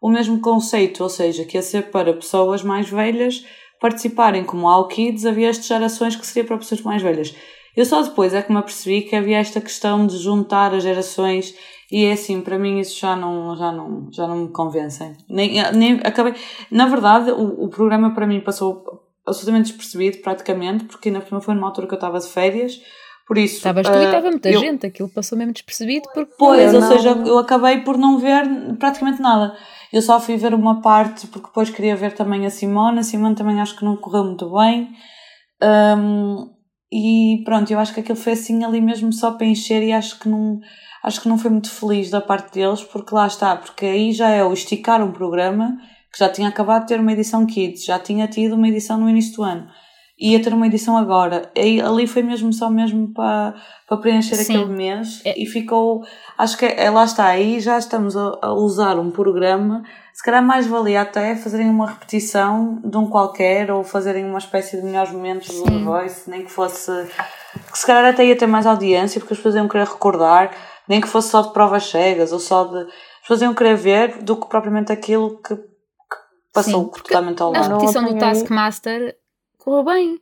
o 0.00 0.10
mesmo 0.10 0.38
conceito, 0.40 1.02
ou 1.02 1.08
seja, 1.08 1.44
que 1.46 1.56
ia 1.56 1.62
ser 1.62 1.90
para 1.90 2.12
pessoas 2.12 2.62
mais 2.62 2.88
velhas 2.90 3.44
participarem, 3.80 4.44
como 4.44 4.68
ao 4.68 4.86
Kids 4.88 5.24
havia 5.24 5.48
estas 5.48 5.66
gerações 5.66 6.14
que 6.14 6.26
seria 6.26 6.46
para 6.46 6.58
pessoas 6.58 6.82
mais 6.82 7.00
velhas. 7.00 7.34
Eu 7.74 7.86
só 7.86 8.02
depois 8.02 8.34
é 8.34 8.42
que 8.42 8.52
me 8.52 8.58
apercebi 8.58 9.00
que 9.02 9.16
havia 9.16 9.38
esta 9.38 9.58
questão 9.58 10.06
de 10.06 10.18
juntar 10.18 10.74
as 10.74 10.82
gerações 10.82 11.54
e 11.90 12.04
é 12.04 12.12
assim, 12.12 12.42
para 12.42 12.58
mim 12.58 12.78
isso 12.78 13.00
já 13.00 13.16
não, 13.16 13.56
já 13.56 13.72
não, 13.72 14.08
já 14.12 14.26
não 14.26 14.36
me 14.36 14.48
convencem. 14.48 15.16
Nem, 15.28 15.54
nem 15.72 16.00
acabei. 16.04 16.34
Na 16.70 16.86
verdade, 16.86 17.30
o, 17.30 17.64
o 17.64 17.68
programa 17.68 18.12
para 18.12 18.26
mim 18.26 18.40
passou 18.40 18.84
absolutamente 19.26 19.68
despercebido 19.68 20.18
praticamente, 20.18 20.84
porque 20.84 21.08
ainda 21.08 21.20
foi 21.20 21.54
numa 21.54 21.68
altura 21.68 21.86
que 21.86 21.94
eu 21.94 21.96
estava 21.96 22.18
de 22.18 22.28
férias. 22.28 22.80
Por 23.30 23.38
isso. 23.38 23.58
Estavas 23.58 23.86
tu 23.86 23.92
uh, 23.92 24.02
e 24.02 24.04
estava 24.06 24.28
muita 24.28 24.50
eu, 24.50 24.58
gente, 24.58 24.84
aquilo 24.84 25.08
passou 25.08 25.38
mesmo 25.38 25.52
despercebido. 25.52 26.08
Porque 26.12 26.34
pois, 26.36 26.74
ou 26.74 26.80
não... 26.80 26.88
seja, 26.88 27.10
eu 27.10 27.38
acabei 27.38 27.80
por 27.82 27.96
não 27.96 28.18
ver 28.18 28.42
praticamente 28.76 29.22
nada. 29.22 29.56
Eu 29.92 30.02
só 30.02 30.18
fui 30.18 30.36
ver 30.36 30.52
uma 30.52 30.80
parte 30.80 31.28
porque 31.28 31.46
depois 31.46 31.70
queria 31.70 31.94
ver 31.94 32.12
também 32.12 32.44
a 32.44 32.50
Simone. 32.50 32.98
A 32.98 33.02
Simone 33.04 33.36
também 33.36 33.60
acho 33.60 33.76
que 33.76 33.84
não 33.84 33.96
correu 33.96 34.24
muito 34.24 34.52
bem. 34.52 34.88
Um, 35.62 36.50
e 36.92 37.40
pronto, 37.44 37.70
eu 37.70 37.78
acho 37.78 37.94
que 37.94 38.00
aquilo 38.00 38.18
foi 38.18 38.32
assim 38.32 38.64
ali 38.64 38.80
mesmo 38.80 39.12
só 39.12 39.30
para 39.30 39.46
encher 39.46 39.80
e 39.84 39.92
acho 39.92 40.18
que 40.18 40.28
não, 40.28 40.58
acho 41.04 41.20
que 41.20 41.28
não 41.28 41.38
foi 41.38 41.52
muito 41.52 41.70
feliz 41.70 42.10
da 42.10 42.20
parte 42.20 42.52
deles, 42.52 42.82
porque 42.82 43.14
lá 43.14 43.28
está, 43.28 43.54
porque 43.54 43.86
aí 43.86 44.12
já 44.12 44.28
é 44.28 44.42
o 44.42 44.52
esticar 44.52 45.00
um 45.04 45.12
programa 45.12 45.78
que 46.12 46.18
já 46.18 46.28
tinha 46.28 46.48
acabado 46.48 46.82
de 46.82 46.88
ter 46.88 46.98
uma 46.98 47.12
edição 47.12 47.46
Kids, 47.46 47.84
já 47.84 47.96
tinha 48.00 48.26
tido 48.26 48.56
uma 48.56 48.66
edição 48.66 48.98
no 48.98 49.08
início 49.08 49.36
do 49.36 49.44
ano 49.44 49.68
ia 50.20 50.42
ter 50.42 50.52
uma 50.52 50.66
edição 50.66 50.98
agora. 50.98 51.50
E 51.56 51.80
ali 51.80 52.06
foi 52.06 52.22
mesmo 52.22 52.52
só 52.52 52.68
mesmo 52.68 53.12
para, 53.14 53.54
para 53.88 53.96
preencher 53.96 54.36
Sim. 54.36 54.56
aquele 54.56 54.72
mês 54.76 55.22
é. 55.24 55.40
e 55.40 55.46
ficou. 55.46 56.04
Acho 56.36 56.58
que 56.58 56.66
é, 56.66 56.90
lá 56.90 57.04
está, 57.04 57.26
aí 57.26 57.58
já 57.58 57.78
estamos 57.78 58.16
a, 58.16 58.38
a, 58.42 58.52
usar 58.52 58.98
um 58.98 59.10
programa. 59.10 59.82
Se 60.12 60.22
calhar 60.22 60.42
mais 60.42 60.66
valia 60.66 61.00
até 61.00 61.34
fazerem 61.34 61.70
uma 61.70 61.86
repetição 61.86 62.78
de 62.84 62.96
um 62.98 63.08
qualquer 63.08 63.70
ou 63.70 63.82
fazerem 63.82 64.26
uma 64.26 64.38
espécie 64.38 64.76
de 64.76 64.82
melhores 64.82 65.10
momentos 65.10 65.48
do 65.48 65.64
The 65.64 65.78
Voice, 65.78 66.28
nem 66.28 66.44
que 66.44 66.50
fosse. 66.50 66.92
que 67.72 67.78
se 67.78 67.86
calhar 67.86 68.04
até 68.04 68.26
ia 68.26 68.36
ter 68.36 68.46
mais 68.46 68.66
audiência 68.66 69.18
porque 69.20 69.32
as 69.32 69.38
pessoas 69.38 69.54
iam 69.54 69.68
querer 69.68 69.86
recordar, 69.86 70.50
nem 70.86 71.00
que 71.00 71.08
fosse 71.08 71.30
só 71.30 71.40
de 71.40 71.52
provas 71.54 71.86
cegas 71.86 72.32
ou 72.32 72.38
só 72.38 72.64
de. 72.64 72.80
as 72.80 73.20
pessoas 73.22 73.40
iam 73.40 73.54
querer 73.54 73.76
ver 73.76 74.22
do 74.22 74.36
que 74.36 74.46
propriamente 74.46 74.92
aquilo 74.92 75.40
que, 75.40 75.56
que 75.56 76.16
passou 76.52 76.84
Sim, 76.84 77.02
totalmente 77.02 77.40
ao 77.40 77.52
lado. 77.52 77.72
A 77.72 77.74
repetição 77.76 78.04
do 78.04 78.18
Taskmaster 78.18 79.16
correu 79.60 79.84
bem. 79.84 80.20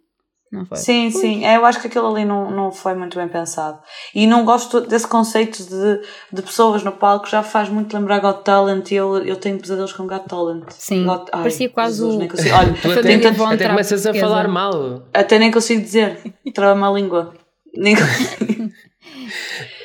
Não 0.50 0.64
foi? 0.64 0.78
Sim, 0.78 1.10
pois. 1.12 1.20
sim. 1.20 1.44
É, 1.44 1.56
eu 1.56 1.66
acho 1.66 1.80
que 1.80 1.88
aquilo 1.88 2.06
ali 2.06 2.24
não, 2.24 2.50
não 2.50 2.72
foi 2.72 2.94
muito 2.94 3.18
bem 3.18 3.28
pensado. 3.28 3.78
E 4.14 4.26
não 4.26 4.44
gosto 4.44 4.80
desse 4.80 5.06
conceito 5.06 5.62
de, 5.62 6.00
de 6.32 6.42
pessoas 6.42 6.82
no 6.82 6.92
palco, 6.92 7.28
já 7.28 7.42
faz 7.42 7.68
muito 7.68 7.94
lembrar 7.94 8.18
Got 8.20 8.44
Talent 8.44 8.90
e 8.90 8.94
eu, 8.94 9.18
eu 9.18 9.36
tenho 9.36 9.58
pesadelos 9.58 9.92
com 9.92 10.06
Got 10.06 10.24
Talent. 10.26 10.64
Sim, 10.70 11.04
Got, 11.04 11.28
ai, 11.32 11.42
parecia 11.42 11.68
quase 11.68 11.96
Jesus, 11.96 12.14
o... 12.14 12.18
Nem 12.18 12.28
consigo, 12.28 12.54
olha, 12.54 12.74
tu 12.80 12.90
até, 12.92 13.14
até, 13.14 13.28
até 13.28 13.68
começas 13.68 14.06
a 14.06 14.14
falar 14.14 14.48
mal. 14.48 15.02
Até 15.12 15.38
nem 15.38 15.50
consigo 15.50 15.82
dizer, 15.82 16.18
trava-me 16.54 16.84
a 16.84 16.90
língua. 16.90 17.34
Nem 17.76 17.94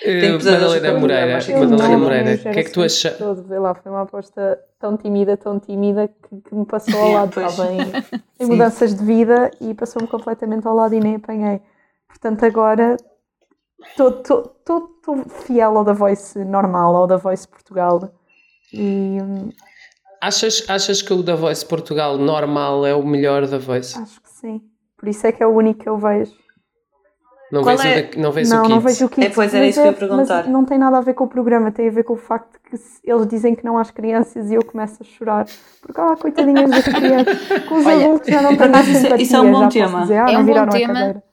Uh, 0.05 0.33
Madalena 0.33 0.99
Moreira, 0.99 1.39
Madalena 1.59 1.97
Moreira, 1.97 2.35
o 2.35 2.37
que 2.37 2.59
é 2.59 2.63
que 2.63 2.71
tu 2.71 2.81
achas? 2.81 3.17
Vê 3.47 3.57
lá, 3.57 3.73
foi 3.73 3.91
uma 3.91 4.01
aposta 4.01 4.59
tão 4.77 4.97
tímida, 4.97 5.37
tão 5.37 5.59
tímida 5.59 6.07
que, 6.07 6.41
que 6.41 6.55
me 6.55 6.65
passou 6.65 6.99
ao 6.99 7.11
lado, 7.13 7.29
estava 7.29 7.71
em, 7.71 7.79
em 8.39 8.45
mudanças 8.45 8.93
de 8.93 9.03
vida 9.03 9.49
e 9.61 9.73
passou-me 9.73 10.07
completamente 10.07 10.67
ao 10.67 10.75
lado 10.75 10.93
e 10.93 10.99
nem 10.99 11.15
apanhei. 11.15 11.61
Portanto, 12.07 12.43
agora 12.43 12.97
estou 13.81 14.21
fiel 15.45 15.77
ao 15.77 15.83
da 15.83 15.93
Voice 15.93 16.43
normal, 16.43 16.95
ao 16.95 17.07
da 17.07 17.17
Voice 17.17 17.47
Portugal 17.47 18.13
E 18.73 19.17
hum, 19.21 19.49
Achas, 20.23 20.63
achas 20.69 21.01
que 21.01 21.11
o 21.11 21.21
da 21.21 21.35
Voice 21.35 21.65
Portugal 21.65 22.17
normal 22.17 22.85
é 22.85 22.95
o 22.95 23.05
melhor 23.05 23.45
da 23.45 23.57
Voice? 23.57 23.99
acho 23.99 24.21
que 24.21 24.29
sim. 24.29 24.61
Por 24.97 25.09
isso 25.09 25.27
é 25.27 25.33
que 25.33 25.43
é 25.43 25.45
o 25.45 25.49
único 25.49 25.81
que 25.81 25.89
eu 25.89 25.97
vejo. 25.97 26.31
Não 27.53 27.61
Qual 27.63 27.77
vês, 27.77 27.85
é? 27.85 27.99
o, 27.99 28.11
da- 28.15 28.21
não 28.21 28.31
vês 28.31 28.49
não, 28.49 28.65
o 28.65 28.69
não 28.69 28.81
Kids? 28.81 28.93
vejo 28.93 29.05
o 29.05 29.09
Kids. 29.09 29.25
É, 29.25 29.33
pois, 29.33 29.53
era 29.53 29.63
mas 29.65 29.69
isso 29.69 29.79
que 29.81 29.87
eu 29.87 29.91
ia 29.91 29.91
mas 29.91 29.99
perguntar. 30.27 30.47
não 30.49 30.65
tem 30.65 30.77
nada 30.79 30.97
a 30.97 31.01
ver 31.01 31.13
com 31.13 31.23
o 31.25 31.27
programa, 31.27 31.71
tem 31.71 31.87
a 31.87 31.91
ver 31.91 32.03
com 32.03 32.13
o 32.13 32.17
facto 32.17 32.59
que 32.67 32.75
eles 33.03 33.27
dizem 33.27 33.53
que 33.55 33.63
não 33.63 33.77
às 33.77 33.91
crianças 33.91 34.49
e 34.49 34.55
eu 34.55 34.65
começo 34.65 34.97
a 35.01 35.05
chorar. 35.05 35.45
Porque, 35.81 36.01
ah, 36.01 36.15
coitadinhas 36.15 36.69
das 36.71 36.83
crianças. 36.85 37.37
Com 37.69 37.75
os 37.75 37.85
Olha, 37.85 38.05
adultos 38.05 38.27
já 38.29 38.41
não 38.41 38.57
têm 38.57 38.69
mais 38.69 38.89
é- 38.89 38.93
simpatia. 38.99 39.23
isso 39.23 39.35
é 39.35 39.41
um 39.41 39.51
bom 39.51 39.69
tema. 39.69 40.01
Dizer, 40.01 40.17
ah, 40.17 40.29
É 40.29 40.33
não 40.33 40.41
um 40.41 40.45
bom 40.45 40.69
tema. 40.69 41.23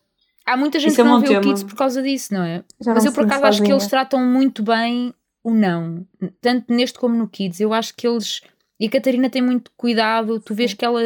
Há 0.47 0.57
muita 0.57 0.79
gente 0.79 0.91
Isso 0.93 1.01
é 1.01 1.05
que 1.05 1.09
não 1.11 1.17
bom 1.21 1.27
vê 1.27 1.27
o 1.29 1.41
tema. 1.41 1.43
Kids 1.43 1.63
por 1.63 1.77
causa 1.77 2.03
disso, 2.03 2.35
não 2.35 2.43
é? 2.43 2.65
Já 2.81 2.93
Mas 2.95 3.05
não 3.05 3.11
eu 3.11 3.15
por 3.15 3.25
acaso 3.25 3.45
acho 3.47 3.63
que 3.63 3.73
eles 3.73 3.87
tratam 3.87 4.21
muito 4.21 4.63
bem 4.63 5.15
o 5.43 5.53
não, 5.53 6.05
tanto 6.41 6.75
neste 6.75 6.99
como 6.99 7.15
no 7.17 7.29
Kids. 7.29 7.61
Eu 7.61 7.73
acho 7.73 7.95
que 7.97 8.07
eles. 8.07 8.41
E 8.79 8.87
a 8.87 8.91
Catarina 8.91 9.31
tem 9.31 9.41
muito 9.41 9.71
cuidado, 9.77 10.41
tu 10.41 10.55
vês 10.55 10.75
que 10.75 10.85
ela 10.85 11.01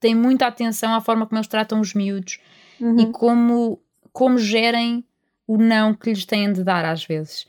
tem 0.00 0.14
muita 0.14 0.46
atenção 0.46 0.92
à 0.94 1.00
forma 1.00 1.26
como 1.26 1.38
eles 1.38 1.46
tratam 1.48 1.80
os 1.80 1.94
miúdos 1.94 2.38
Uhum. 2.80 2.98
e 2.98 3.06
como, 3.12 3.78
como 4.12 4.38
gerem 4.38 5.04
o 5.46 5.56
não 5.56 5.94
que 5.94 6.10
lhes 6.10 6.24
têm 6.24 6.52
de 6.52 6.62
dar 6.62 6.84
às 6.84 7.04
vezes. 7.04 7.46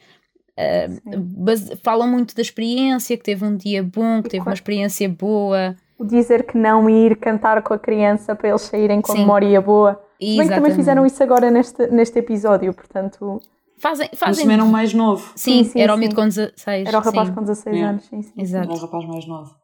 Base- 1.16 1.76
falam 1.78 2.08
muito 2.08 2.36
da 2.36 2.42
experiência, 2.42 3.18
que 3.18 3.24
teve 3.24 3.44
um 3.46 3.56
dia 3.56 3.84
bom, 3.84 4.22
que 4.22 4.28
E 4.28 4.32
teve 4.32 4.44
uma 4.46 4.54
experiência 4.54 5.08
boa. 5.10 5.76
O 5.98 6.06
dizer 6.06 6.46
que 6.46 6.58
não 6.58 6.90
e 6.90 7.06
ir 7.08 7.16
cantar 7.18 7.62
com 7.62 7.74
a 7.74 7.80
criança 7.80 8.36
para 8.36 8.50
eles 8.50 8.62
saírem 8.64 9.02
com 9.02 9.12
a 9.12 9.16
Sim. 9.16 9.22
memória 9.22 9.62
boa. 9.62 9.94
Se 9.94 9.98
bem 10.20 10.38
que 10.38 10.38
também 10.38 10.46
Exatamente. 10.48 10.76
fizeram 10.76 11.06
isso 11.06 11.22
agora 11.24 11.52
neste, 11.52 11.88
neste 11.88 12.20
episódio, 12.20 12.74
portanto, 12.74 13.40
Fazem, 13.80 14.08
Mas 14.12 14.20
fazem 14.20 14.44
também 14.44 14.56
era 14.56 14.64
um 14.64 14.72
mais 14.72 14.94
novo. 14.94 15.34
Sim, 15.36 15.64
Sim, 15.66 15.72
sim, 15.72 15.82
era 15.82 15.94
o 15.94 15.98
miúdo 15.98 16.16
com 16.16 16.24
16. 16.26 16.88
era 16.88 16.98
o 16.98 17.02
rapaz 17.02 17.28
sim. 17.28 17.34
com 17.34 17.42
16 17.42 17.76
Yeah. 17.76 17.90
anos. 17.92 18.06
Sim, 18.06 18.22
sim. 18.22 18.34
Exato. 18.42 18.66
Era 18.70 18.74
um 18.74 18.82
rapaz 18.82 19.06
mais 19.06 19.28
novo. 19.28 19.56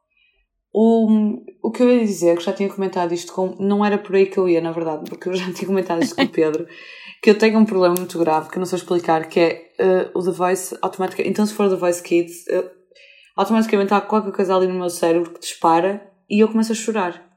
O, 0.72 1.38
o 1.64 1.72
que 1.72 1.82
eu 1.82 1.90
ia 1.90 2.06
dizer, 2.06 2.38
que 2.38 2.44
já 2.44 2.54
tinha 2.54 2.70
comentado 2.70 3.12
isto 3.14 3.34
com. 3.34 3.56
Não 3.60 3.84
era 3.84 3.98
por 3.98 4.16
aí 4.16 4.28
que 4.28 4.38
eu 4.38 4.48
ia, 4.48 4.62
na 4.62 4.72
verdade, 4.72 5.10
porque 5.10 5.28
eu 5.30 5.34
já 5.34 5.52
tinha 5.52 5.68
comentado 5.68 6.04
isto 6.04 6.16
com 6.16 6.22
o 6.24 6.30
Pedro, 6.30 6.68
que 7.24 7.30
eu 7.30 7.38
tenho 7.38 7.58
um 7.60 7.66
problema 7.66 7.96
muito 7.96 8.20
grave 8.20 8.50
que 8.50 8.56
eu 8.58 8.60
não 8.60 8.68
sei 8.68 8.78
explicar, 8.78 9.28
que 9.28 9.40
é 9.40 9.72
eh, 9.80 10.12
o 10.14 10.24
The 10.24 10.32
Voice 10.32 10.78
automaticamente. 10.82 11.32
Então, 11.32 11.46
se 11.46 11.54
for 11.54 11.70
The 11.70 11.76
Voice 11.76 12.04
Kids, 12.04 12.48
eh, 12.50 12.70
automaticamente 13.36 13.94
há 13.94 14.02
qualquer 14.02 14.32
coisa 14.32 14.56
ali 14.56 14.68
no 14.68 14.76
meu 14.76 14.90
cérebro 14.90 15.32
que 15.34 15.40
dispara 15.40 16.08
e 16.30 16.40
eu 16.40 16.48
começo 16.48 16.72
a 16.72 16.76
chorar. 16.76 17.28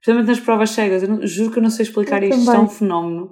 Principalmente 0.00 0.28
nas 0.28 0.40
provas 0.40 0.70
cegas. 0.70 1.02
Eu 1.02 1.08
não- 1.08 1.26
juro 1.26 1.50
que 1.50 1.58
eu 1.58 1.62
não 1.62 1.70
sei 1.70 1.82
explicar 1.84 2.22
Eu 2.22 2.28
isto. 2.28 2.38
Isto 2.38 2.50
é 2.50 2.54
também. 2.54 2.66
um 2.66 2.70
fenómeno. 2.72 3.30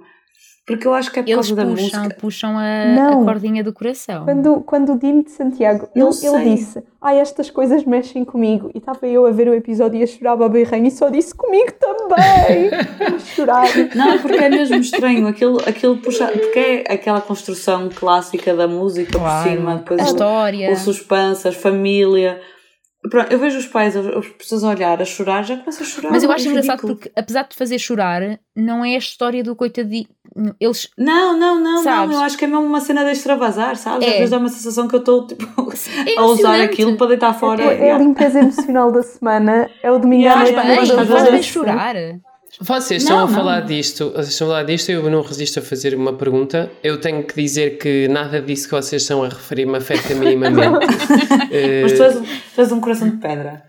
Porque 0.67 0.85
eu 0.85 0.93
acho 0.93 1.09
que 1.13 1.19
é 1.19 1.23
por 1.23 1.29
Eles 1.29 1.47
causa 1.47 1.55
da 1.55 1.65
puxam, 1.71 1.99
música. 2.01 2.15
puxam 2.19 2.57
a, 2.59 2.85
Não. 2.93 3.21
a 3.21 3.25
cordinha 3.25 3.63
do 3.63 3.71
coração. 3.71 4.25
Quando, 4.25 4.55
quando 4.65 4.91
o 4.93 4.99
Dino 4.99 5.23
de 5.23 5.31
Santiago, 5.31 5.87
ele, 5.95 6.05
ele 6.05 6.55
disse, 6.55 6.83
ah, 7.01 7.15
estas 7.15 7.49
coisas 7.49 7.85
mexem 7.85 8.25
comigo. 8.25 8.69
E 8.75 8.79
estava 8.79 9.07
eu 9.07 9.25
a 9.25 9.31
ver 9.31 9.47
o 9.47 9.53
episódio 9.53 9.97
e 9.97 10.03
a 10.03 10.05
chorar 10.05 10.33
a 10.41 10.49
berranho 10.49 10.85
e 10.87 10.91
só 10.91 11.07
disse 11.09 11.33
comigo 11.33 11.71
também. 11.79 12.69
a 13.15 13.17
chorar. 13.19 13.65
Não, 13.95 14.19
porque 14.19 14.35
é 14.37 14.49
mesmo 14.49 14.75
estranho. 14.75 15.25
Aquilo, 15.27 15.57
aquilo 15.65 15.97
puxa. 15.99 16.27
Porque 16.27 16.83
é 16.85 16.93
aquela 16.93 17.21
construção 17.21 17.87
clássica 17.89 18.53
da 18.53 18.67
música 18.67 19.17
Claro. 19.17 19.49
por 19.49 19.55
cima, 19.57 19.75
depois 19.77 19.99
a 20.01 20.03
o- 20.03 20.07
história. 20.07 20.71
o 20.71 20.75
suspense, 20.75 21.47
a 21.47 21.51
família. 21.53 22.41
Pronto, 23.09 23.31
eu 23.31 23.39
vejo 23.39 23.57
os 23.59 23.65
pais, 23.67 23.95
as 23.95 24.05
as 24.05 24.27
pessoas 24.29 24.63
a 24.63 24.69
olhar, 24.69 25.01
a 25.01 25.05
chorar, 25.05 25.43
já 25.43 25.57
começam 25.57 25.83
a 25.85 25.89
chorar. 25.89 26.11
Mas 26.11 26.23
eu 26.23 26.31
é 26.31 26.35
acho 26.35 26.47
engraçado 26.49 26.75
ridículo. 26.81 26.95
porque, 26.95 27.11
apesar 27.15 27.43
de 27.43 27.49
te 27.49 27.55
fazer 27.55 27.77
chorar, 27.79 28.39
não 28.55 28.83
é 28.83 28.95
a 28.95 28.97
história 28.97 29.43
do 29.43 29.55
coitadinho. 29.55 30.07
Eles. 30.59 30.89
Não, 30.97 31.37
não, 31.37 31.59
não, 31.59 31.83
Sabes? 31.83 32.11
não. 32.11 32.21
Eu 32.21 32.25
acho 32.25 32.37
que 32.37 32.45
é 32.45 32.47
mesmo 32.47 32.63
uma 32.63 32.79
cena 32.81 33.03
de 33.03 33.11
extravasar, 33.11 33.75
sabes? 33.75 34.07
É. 34.07 34.11
Às 34.11 34.15
vezes 34.17 34.29
dá 34.29 34.37
uma 34.37 34.49
sensação 34.49 34.87
que 34.87 34.95
eu 34.95 34.99
estou 34.99 35.25
tipo, 35.25 35.45
É 36.05 36.17
a 36.19 36.25
usar 36.25 36.61
aquilo 36.61 36.95
para 36.95 37.07
deitar 37.07 37.33
fora. 37.33 37.63
É, 37.63 37.65
é 37.65 37.69
a 37.69 37.73
Yeah. 37.73 38.03
limpeza 38.03 38.39
emocional 38.39 38.91
da 38.91 39.01
semana. 39.01 39.69
É 39.81 39.91
o 39.91 39.97
domingo 39.99 40.27
à 40.27 40.35
noite. 40.37 40.53
faz 40.53 41.29
bem 41.31 41.41
chorar. 41.43 41.95
Vocês 42.59 43.03
Não, 43.03 43.09
estão 43.11 43.17
a 43.19 43.27
não. 43.27 43.35
falar 43.35 43.59
disto, 43.61 44.09
vocês 44.11 44.29
estão 44.29 44.47
a 44.47 44.49
falar 44.51 44.63
disto 44.63 44.89
e 44.89 44.93
eu 44.93 45.09
não 45.09 45.21
resisto 45.21 45.59
a 45.59 45.61
fazer 45.61 45.93
uma 45.93 46.13
pergunta. 46.13 46.71
Eu 46.83 46.99
tenho 46.99 47.23
que 47.23 47.35
dizer 47.39 47.77
que 47.77 48.07
nada 48.07 48.41
disso 48.41 48.65
que 48.67 48.71
vocês 48.75 49.03
estão 49.03 49.23
a 49.23 49.29
referir 49.29 49.65
me 49.67 49.77
afeta 49.77 50.13
minimamente. 50.15 50.87
Eh, 51.51 51.81
Mas 51.83 51.93
tu 51.93 52.03
és, 52.03 52.15
um- 52.17 52.23
tu 52.23 52.61
és 52.61 52.71
um 52.71 52.81
coração 52.81 53.09
de 53.09 53.17
pedra. 53.17 53.63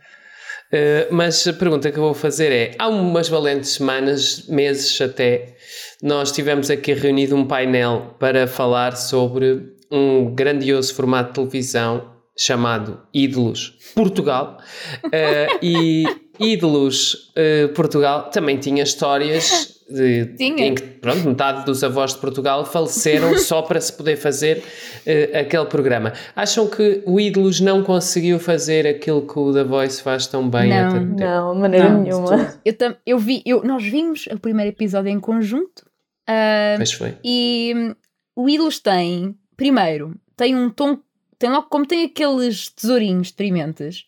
Uh, 0.71 1.07
mas 1.15 1.47
a 1.47 1.53
pergunta 1.55 1.91
que 1.91 1.97
eu 1.99 2.03
vou 2.03 2.13
fazer 2.13 2.51
é: 2.53 2.75
há 2.79 2.89
umas 2.89 3.29
valentes 3.29 3.71
semanas, 3.71 4.47
meses 4.49 5.01
até, 5.01 5.55
nós 6.03 6.31
tivemos 6.33 6.71
aqui 6.71 6.93
reunido 6.93 7.35
um 7.37 7.47
painel 7.47 8.17
para 8.19 8.47
falar 8.47 8.97
sobre 8.97 9.63
um 9.91 10.35
grandioso 10.35 10.95
formato 10.95 11.29
de 11.29 11.35
televisão 11.49 12.11
chamado 12.37 13.01
Ídolos 13.15 13.79
Portugal. 13.95 14.59
Uh, 15.07 15.59
e 15.63 16.05
Ídolos 16.41 17.33
uh, 17.37 17.69
Portugal 17.75 18.31
também 18.31 18.59
tinha 18.59 18.83
histórias 18.83 19.79
de, 19.91 20.27
Tinha. 20.39 20.67
em 20.67 20.75
que 20.75 20.83
pronto, 20.83 21.27
metade 21.29 21.65
dos 21.65 21.83
avós 21.83 22.13
de 22.15 22.21
Portugal 22.21 22.65
faleceram 22.65 23.37
só 23.39 23.63
para 23.63 23.81
se 23.81 23.93
poder 23.93 24.17
fazer 24.17 24.59
uh, 24.59 25.39
aquele 25.39 25.65
programa. 25.67 26.13
Acham 26.37 26.69
que 26.69 27.03
o 27.07 27.19
Ídolos 27.19 27.61
não 27.61 27.83
conseguiu 27.83 28.39
fazer 28.39 28.87
aquilo 28.87 29.27
que 29.27 29.39
o 29.39 29.53
The 29.53 29.65
Voice 29.65 30.03
faz 30.03 30.27
tão 30.27 30.49
bem 30.49 30.69
Não. 30.71 30.93
tempo? 30.93 31.21
Não, 31.21 31.55
de 31.55 31.61
maneira 31.61 31.89
Não, 31.91 32.03
nenhuma. 32.03 32.55
Eu, 32.65 32.73
tam- 32.77 32.97
eu 33.07 33.19
vi, 33.19 33.43
eu, 33.47 33.63
nós 33.65 33.83
vimos 33.83 34.27
o 34.33 34.39
primeiro 34.39 34.71
episódio 34.71 35.11
em 35.11 35.19
conjunto 35.21 35.87
ah, 36.29 36.75
Pois 36.77 36.93
foi. 36.93 37.15
e 37.25 37.73
hum, 37.75 37.95
o 38.37 38.49
Ídolos 38.49 38.79
tem, 38.79 39.35
primeiro, 39.57 40.15
tem 40.37 40.55
um 40.55 40.69
tom, 40.71 40.99
tem 41.39 41.49
logo, 41.51 41.69
como 41.71 41.87
tem 41.87 42.05
aqueles 42.05 42.69
tesourinhos 42.69 43.31
deprimentes, 43.31 44.05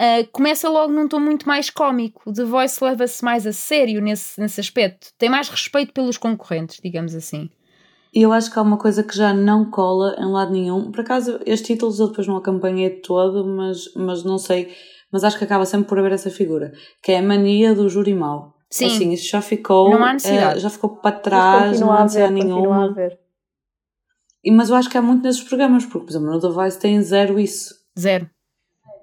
ah, 0.00 0.26
começa 0.32 0.68
logo 0.68 0.92
num 0.92 1.08
tom 1.08 1.20
muito 1.20 1.46
mais 1.46 1.70
cómico. 1.70 2.22
O 2.26 2.32
The 2.32 2.44
Voice 2.44 2.82
leva-se 2.82 3.24
mais 3.24 3.46
a 3.46 3.52
sério 3.52 4.00
nesse, 4.00 4.40
nesse 4.40 4.60
aspecto. 4.60 5.08
Tem 5.18 5.28
mais 5.28 5.48
respeito 5.48 5.92
pelos 5.92 6.16
concorrentes, 6.18 6.80
digamos 6.82 7.14
assim. 7.14 7.50
E 8.12 8.22
eu 8.22 8.32
acho 8.32 8.50
que 8.52 8.58
há 8.58 8.62
uma 8.62 8.78
coisa 8.78 9.02
que 9.02 9.16
já 9.16 9.34
não 9.34 9.70
cola 9.70 10.14
em 10.18 10.30
lado 10.30 10.52
nenhum. 10.52 10.90
Por 10.92 11.00
acaso, 11.00 11.40
estes 11.44 11.66
títulos 11.66 11.98
eu 11.98 12.08
depois 12.08 12.26
não 12.28 12.36
acompanhei 12.36 12.90
de 12.90 13.02
todo, 13.02 13.44
mas, 13.44 13.92
mas 13.96 14.22
não 14.22 14.38
sei. 14.38 14.72
Mas 15.10 15.24
acho 15.24 15.36
que 15.36 15.44
acaba 15.44 15.66
sempre 15.66 15.88
por 15.88 15.98
haver 15.98 16.12
essa 16.12 16.30
figura, 16.30 16.72
que 17.02 17.12
é 17.12 17.18
a 17.18 17.22
mania 17.22 17.74
do 17.74 17.88
júri 17.88 18.14
mau. 18.14 18.54
Sim. 18.70 18.86
Assim, 18.86 19.12
isso 19.12 19.28
já 19.28 19.40
ficou. 19.40 19.90
Não 19.90 20.04
há 20.04 20.12
necessidade. 20.12 20.56
eh, 20.56 20.60
já 20.60 20.70
ficou 20.70 20.90
para 20.96 21.16
trás, 21.16 21.80
não 21.80 21.92
há 21.92 22.00
a 22.00 22.02
necessidade 22.04 22.40
a 22.40 22.44
nenhuma. 22.44 22.90
haver. 22.90 23.18
E, 24.44 24.50
mas 24.50 24.70
eu 24.70 24.76
acho 24.76 24.90
que 24.90 24.98
há 24.98 25.02
muito 25.02 25.22
nesses 25.22 25.42
programas, 25.42 25.84
porque, 25.84 26.06
por 26.06 26.10
exemplo, 26.10 26.30
no 26.30 26.40
The 26.40 26.48
Voice 26.48 26.78
tem 26.78 27.00
zero 27.02 27.38
isso. 27.38 27.74
Zero. 27.98 28.28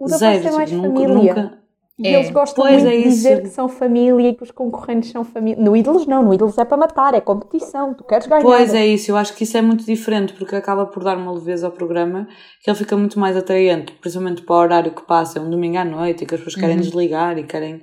O 0.02 0.08
da 0.10 0.18
zero. 0.18 0.34
Voice 0.42 0.48
é 0.48 0.58
mais 0.58 0.70
tipo, 0.70 0.82
nunca- 0.82 1.00
família. 1.08 1.36
nunca- 1.36 1.62
E 2.00 2.08
É. 2.08 2.14
eles 2.16 2.32
gostam 2.32 2.64
Pois 2.66 2.82
muito 2.82 2.96
é 2.96 2.98
de 2.98 3.04
dizer 3.04 3.42
que 3.44 3.50
são 3.50 3.70
família 3.70 4.30
e 4.30 4.34
que 4.34 4.42
os 4.42 4.50
concorrentes 4.50 5.12
são 5.12 5.24
família. 5.24 5.64
No 5.64 5.76
Ídolos 5.78 6.08
não, 6.08 6.24
no 6.24 6.34
Ídolos 6.34 6.58
é 6.58 6.66
para 6.66 6.76
matar, 6.76 7.14
é 7.14 7.22
competição, 7.22 7.94
tu 7.94 8.04
queres 8.04 8.26
ganhar. 8.26 8.42
Pois 8.42 8.74
é 8.74 8.88
isso, 8.88 9.12
eu 9.12 9.18
acho 9.18 9.36
que 9.36 9.44
isso 9.44 9.56
é 9.56 9.62
muito 9.62 9.86
diferente, 9.86 10.34
porque 10.34 10.56
acaba 10.56 10.88
por 10.88 11.04
dar 11.04 11.16
uma 11.16 11.32
leveza 11.32 11.68
ao 11.68 11.72
programa 11.72 12.28
que 12.64 12.72
ele 12.72 12.78
fica 12.78 12.98
muito 12.98 13.20
mais 13.20 13.38
atraente, 13.38 13.92
principalmente 14.02 14.42
para 14.42 14.56
o 14.56 14.60
horário 14.60 14.92
que 14.96 15.04
passa, 15.06 15.38
é 15.38 15.42
um 15.44 15.50
domingo 15.50 15.78
à 15.78 15.86
noite 15.86 16.24
e 16.24 16.26
que 16.26 16.34
as 16.34 16.42
pessoas 16.42 16.56
querem 16.60 16.78
Uhum. 16.78 16.82
desligar 16.82 17.38
e 17.38 17.44
querem. 17.44 17.82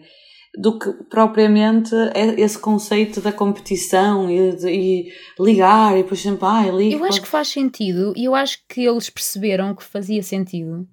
do 0.59 0.77
que 0.79 0.91
propriamente 1.11 1.95
é 2.15 2.41
esse 2.41 2.59
conceito 2.59 3.21
da 3.21 3.31
competição 3.31 4.29
e, 4.31 4.57
de, 4.57 4.69
e 4.69 5.09
ligar 5.39 5.93
e 5.97 6.03
depois 6.03 6.21
sempre, 6.21 6.45
ah, 6.47 6.65
ligo. 6.73 6.99
Eu 6.99 7.05
acho 7.05 7.21
que 7.21 7.29
faz 7.29 7.49
sentido 7.49 8.13
e 8.17 8.25
eu 8.25 8.35
acho 8.35 8.59
que 8.69 8.85
eles 8.85 9.09
perceberam 9.11 9.75
que 9.75 9.85
fazia 9.85 10.23
sentido. 10.23 10.87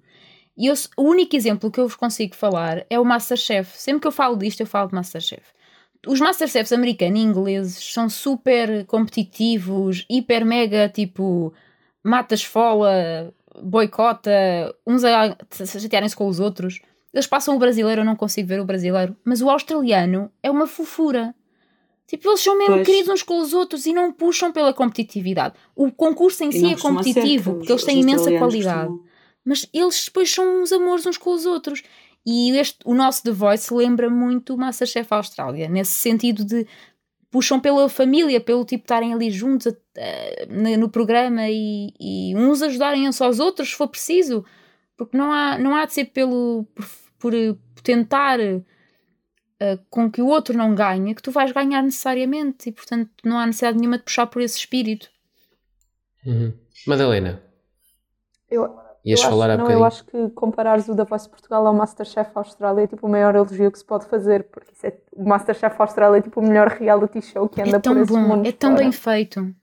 E 0.56 0.66
eu, 0.66 0.74
o 0.96 1.02
único 1.02 1.36
exemplo 1.36 1.70
que 1.70 1.78
eu 1.78 1.86
vos 1.86 1.96
consigo 1.96 2.34
falar 2.34 2.84
é 2.88 2.98
o 2.98 3.04
Masterchef. 3.04 3.76
Sempre 3.78 4.00
que 4.02 4.06
eu 4.06 4.12
falo 4.12 4.36
disto, 4.36 4.60
eu 4.60 4.66
falo 4.66 4.88
de 4.88 4.94
Masterchef. 4.94 5.42
Os 6.06 6.20
Masterchefs 6.20 6.72
americanos 6.72 7.18
e 7.20 7.22
ingleses 7.22 7.92
são 7.92 8.08
super 8.08 8.84
competitivos, 8.86 10.06
hiper 10.08 10.44
mega, 10.46 10.88
tipo, 10.88 11.52
matas 12.02 12.42
fola, 12.44 13.34
boicota, 13.62 14.30
uns 14.86 15.04
a 15.04 15.36
se 15.50 15.80
chatearem-se 15.80 16.16
com 16.16 16.26
os 16.28 16.40
outros. 16.40 16.80
Eles 17.12 17.26
passam 17.26 17.56
o 17.56 17.58
brasileiro, 17.58 18.02
eu 18.02 18.04
não 18.04 18.16
consigo 18.16 18.48
ver 18.48 18.60
o 18.60 18.64
brasileiro, 18.64 19.16
mas 19.24 19.40
o 19.42 19.50
australiano 19.50 20.30
é 20.42 20.50
uma 20.50 20.66
fofura. 20.66 21.34
Tipo, 22.06 22.28
eles 22.28 22.40
são 22.40 22.56
mesmo 22.56 22.74
Pois. 22.76 22.86
queridos 22.86 23.08
uns 23.12 23.22
com 23.22 23.40
os 23.40 23.52
outros 23.52 23.84
e 23.84 23.92
não 23.92 24.12
puxam 24.12 24.52
pela 24.52 24.72
competitividade. 24.72 25.54
O 25.74 25.90
concurso 25.90 26.44
em 26.44 26.50
E 26.50 26.52
si 26.52 26.72
é 26.72 26.76
competitivo, 26.76 27.52
que 27.52 27.58
porque 27.58 27.72
eles 27.72 27.84
têm 27.84 28.00
imensa 28.00 28.30
qualidade. 28.38 28.86
costumam- 28.88 29.05
Mas 29.46 29.68
eles 29.72 30.04
depois 30.04 30.28
são 30.28 30.62
uns 30.62 30.72
amores 30.72 31.06
uns 31.06 31.16
com 31.16 31.32
os 31.32 31.46
outros. 31.46 31.82
E 32.26 32.50
este, 32.58 32.78
o 32.84 32.92
nosso 32.92 33.22
The 33.22 33.30
Voice 33.30 33.72
lembra 33.72 34.10
muito 34.10 34.54
o 34.54 34.58
Masterchef 34.58 35.06
Austrália, 35.14 35.68
nesse 35.68 35.92
sentido 35.92 36.44
de 36.44 36.66
puxam 37.30 37.60
pela 37.60 37.88
família, 37.88 38.40
pelo 38.40 38.64
tipo 38.64 38.82
estarem 38.82 39.14
ali 39.14 39.30
juntos 39.30 39.72
eh, 39.96 40.46
no 40.48 40.76
no 40.76 40.88
programa 40.88 41.48
e, 41.48 41.92
e 42.00 42.34
uns 42.34 42.62
ajudarem 42.62 43.08
uns 43.08 43.20
aos 43.20 43.38
outros 43.38 43.68
se 43.68 43.76
for 43.76 43.88
preciso, 43.88 44.44
porque 44.96 45.16
não 45.16 45.32
há, 45.32 45.58
não 45.58 45.76
há 45.76 45.84
de 45.84 45.92
ser 45.92 46.06
pelo 46.06 46.64
por, 46.74 46.88
por, 47.18 47.34
eh, 47.34 47.54
tentar 47.82 48.40
eh, 48.40 49.78
com 49.88 50.10
que 50.10 50.20
o 50.20 50.26
outro 50.26 50.56
não 50.56 50.74
ganhe 50.74 51.14
que 51.14 51.22
tu 51.22 51.30
vais 51.30 51.52
ganhar 51.52 51.82
necessariamente 51.82 52.68
e 52.68 52.72
portanto 52.72 53.10
não 53.22 53.38
há 53.38 53.46
necessidade 53.46 53.78
nenhuma 53.78 53.98
de 53.98 54.04
puxar 54.04 54.26
por 54.26 54.42
esse 54.42 54.58
espírito. 54.58 55.08
Uhum. 56.24 56.52
Madalena, 56.86 57.40
Eu, 58.50 58.85
Ias 59.06 59.22
eu 59.22 59.30
falar 59.30 59.44
acho, 59.46 59.52
há 59.54 59.56
não, 59.56 59.64
bocadinho. 59.64 59.80
eu 59.82 59.86
acho 59.86 60.04
que 60.04 60.30
comparares 60.30 60.88
o 60.88 60.94
da 60.94 61.04
Voice 61.04 61.28
Portugal 61.28 61.66
ao 61.66 61.72
Masterchef 61.74 62.30
Austrália 62.34 62.82
é 62.82 62.86
tipo 62.86 63.06
o 63.06 63.10
maior 63.10 63.34
elogio 63.36 63.70
que 63.70 63.78
se 63.78 63.84
pode 63.84 64.04
fazer, 64.06 64.44
porque 64.50 64.72
isso 64.72 64.86
é, 64.86 64.96
o 65.14 65.24
Masterchef 65.28 65.76
Austrália 65.80 66.18
é 66.18 66.22
tipo 66.22 66.40
o 66.40 66.42
melhor 66.42 66.68
reality 66.68 67.22
show 67.22 67.48
que 67.48 67.60
anda 67.62 67.76
É 67.76 67.80
tão 67.80 67.94
por 67.94 68.02
esses 68.02 68.14
bom, 68.14 68.20
mundos 68.22 68.48
é 68.48 68.52
tão 68.52 68.70
fora. 68.72 68.82
bem 68.82 68.92
feito. 68.92 69.54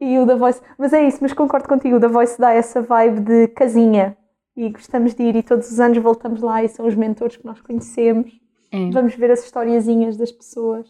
E 0.00 0.18
o 0.18 0.26
da 0.26 0.34
Voice, 0.34 0.60
mas 0.78 0.92
é 0.92 1.06
isso, 1.06 1.18
mas 1.20 1.32
concordo 1.32 1.68
contigo, 1.68 1.96
o 1.96 2.00
da 2.00 2.08
Voice 2.08 2.38
dá 2.40 2.52
essa 2.52 2.80
vibe 2.82 3.20
de 3.20 3.48
casinha 3.48 4.16
e 4.56 4.68
gostamos 4.70 5.14
de 5.14 5.22
ir 5.22 5.36
e 5.36 5.42
todos 5.42 5.70
os 5.70 5.78
anos 5.78 5.98
voltamos 5.98 6.40
lá 6.42 6.64
e 6.64 6.68
são 6.68 6.86
os 6.86 6.94
mentores 6.94 7.36
que 7.36 7.44
nós 7.46 7.60
conhecemos. 7.60 8.32
É. 8.72 8.90
Vamos 8.90 9.14
ver 9.14 9.30
as 9.30 9.44
historiazinhas 9.44 10.16
das 10.16 10.32
pessoas. 10.32 10.88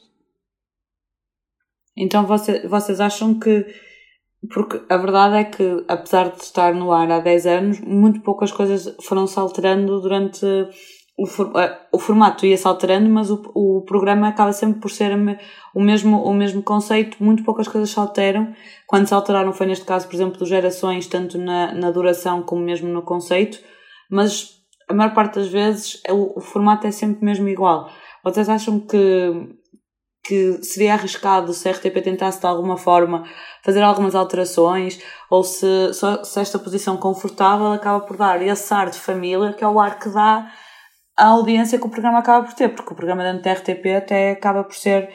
Então 1.97 2.25
você- 2.27 2.67
vocês 2.67 3.01
acham 3.01 3.39
que. 3.39 3.67
Porque 4.53 4.81
a 4.89 4.97
verdade 4.97 5.37
é 5.37 5.45
que, 5.45 5.85
apesar 5.87 6.31
de 6.31 6.43
estar 6.43 6.75
no 6.75 6.93
ar 6.93 7.11
há 7.11 7.21
10 7.21 7.47
anos, 7.47 7.81
muito 7.81 8.21
poucas 8.23 8.51
coisas 8.51 8.95
foram-se 9.03 9.39
alterando 9.39 10.01
durante. 10.01 10.45
O, 11.19 11.27
for- 11.27 11.53
eh, 11.61 11.79
o 11.93 11.99
formato 11.99 12.47
ia-se 12.47 12.67
alterando, 12.67 13.07
mas 13.11 13.31
o, 13.31 13.43
o 13.55 13.83
programa 13.85 14.29
acaba 14.29 14.55
sempre 14.55 14.81
por 14.81 14.91
ser 14.91 15.13
o 15.75 15.81
mesmo, 15.83 16.23
o 16.25 16.33
mesmo 16.33 16.63
conceito, 16.63 17.23
muito 17.23 17.45
poucas 17.45 17.69
coisas 17.69 17.91
se 17.91 17.99
alteram. 17.99 18.55
Quando 18.87 19.07
se 19.07 19.13
alteraram 19.13 19.53
foi 19.53 19.67
neste 19.67 19.85
caso, 19.85 20.07
por 20.09 20.15
exemplo, 20.15 20.39
dos 20.39 20.49
gerações, 20.49 21.07
tanto 21.07 21.37
na, 21.37 21.75
na 21.75 21.91
duração 21.91 22.43
como 22.43 22.63
mesmo 22.63 22.89
no 22.89 23.03
conceito, 23.03 23.59
mas 24.11 24.53
a 24.89 24.95
maior 24.95 25.13
parte 25.13 25.35
das 25.35 25.49
vezes 25.49 26.01
o, 26.09 26.39
o 26.39 26.41
formato 26.41 26.87
é 26.87 26.91
sempre 26.91 27.23
mesmo 27.23 27.47
igual. 27.49 27.91
Vocês 28.25 28.49
acham 28.49 28.81
que, 28.81 28.97
que 30.23 30.63
seria 30.63 30.95
arriscado 30.95 31.53
se 31.53 31.69
a 31.69 31.73
RTP 31.73 32.03
tentasse 32.03 32.41
de 32.41 32.47
alguma 32.47 32.77
forma 32.77 33.25
fazer 33.65 33.83
algumas 33.83 34.15
alterações 34.15 35.01
ou 35.31 35.43
se, 35.43 35.67
se 35.93 36.41
esta 36.41 36.59
posição 36.59 36.97
confortável 36.97 37.73
acaba 37.73 38.01
por 38.01 38.17
dar 38.17 38.41
esse 38.43 38.73
ar 38.73 38.91
de 38.91 38.99
família 38.99 39.53
que 39.53 39.65
é 39.65 39.69
o 39.69 39.81
ar 39.81 39.99
que 39.99 40.09
dá 40.11 40.51
à 41.17 41.27
audiência 41.27 41.79
que 41.79 41.87
o 41.87 41.91
programa 41.91 42.19
acaba 42.19 42.47
por 42.47 42.55
ter, 42.55 42.69
porque 42.69 42.93
o 42.93 42.97
programa 42.97 43.23
dentro 43.23 43.43
da 43.43 43.53
RTP 43.53 43.87
até 43.97 44.31
acaba 44.33 44.63
por 44.65 44.75
ser 44.75 45.09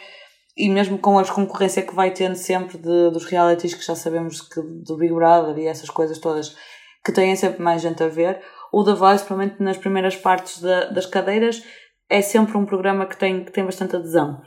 e 0.57 0.69
mesmo 0.69 0.97
com 0.97 1.19
a 1.19 1.25
concorrência 1.25 1.81
que 1.81 1.93
vai 1.93 2.11
tendo 2.11 2.35
sempre 2.35 2.77
de, 2.77 3.09
dos 3.11 3.25
realities 3.25 3.73
que 3.73 3.85
já 3.85 3.95
sabemos 3.95 4.41
que 4.41 4.61
do 4.61 4.97
Big 4.97 5.13
Brother 5.13 5.57
e 5.57 5.67
essas 5.67 5.89
coisas 5.89 6.17
todas 6.17 6.55
que 7.03 7.11
têm 7.11 7.35
sempre 7.35 7.61
mais 7.61 7.81
gente 7.81 8.01
a 8.01 8.07
ver, 8.07 8.41
o 8.71 8.83
The 8.83 8.93
Voice, 8.93 9.23
provavelmente 9.23 9.61
nas 9.61 9.77
primeiras 9.77 10.15
partes 10.15 10.59
da- 10.59 10.85
das 10.85 11.05
cadeiras, 11.05 11.61
é 12.09 12.21
sempre 12.21 12.57
um 12.57 12.65
programa 12.65 13.05
que 13.05 13.15
tem, 13.17 13.43
que 13.45 13.51
tem 13.51 13.63
bastante 13.63 13.95
adesão. 13.95 14.41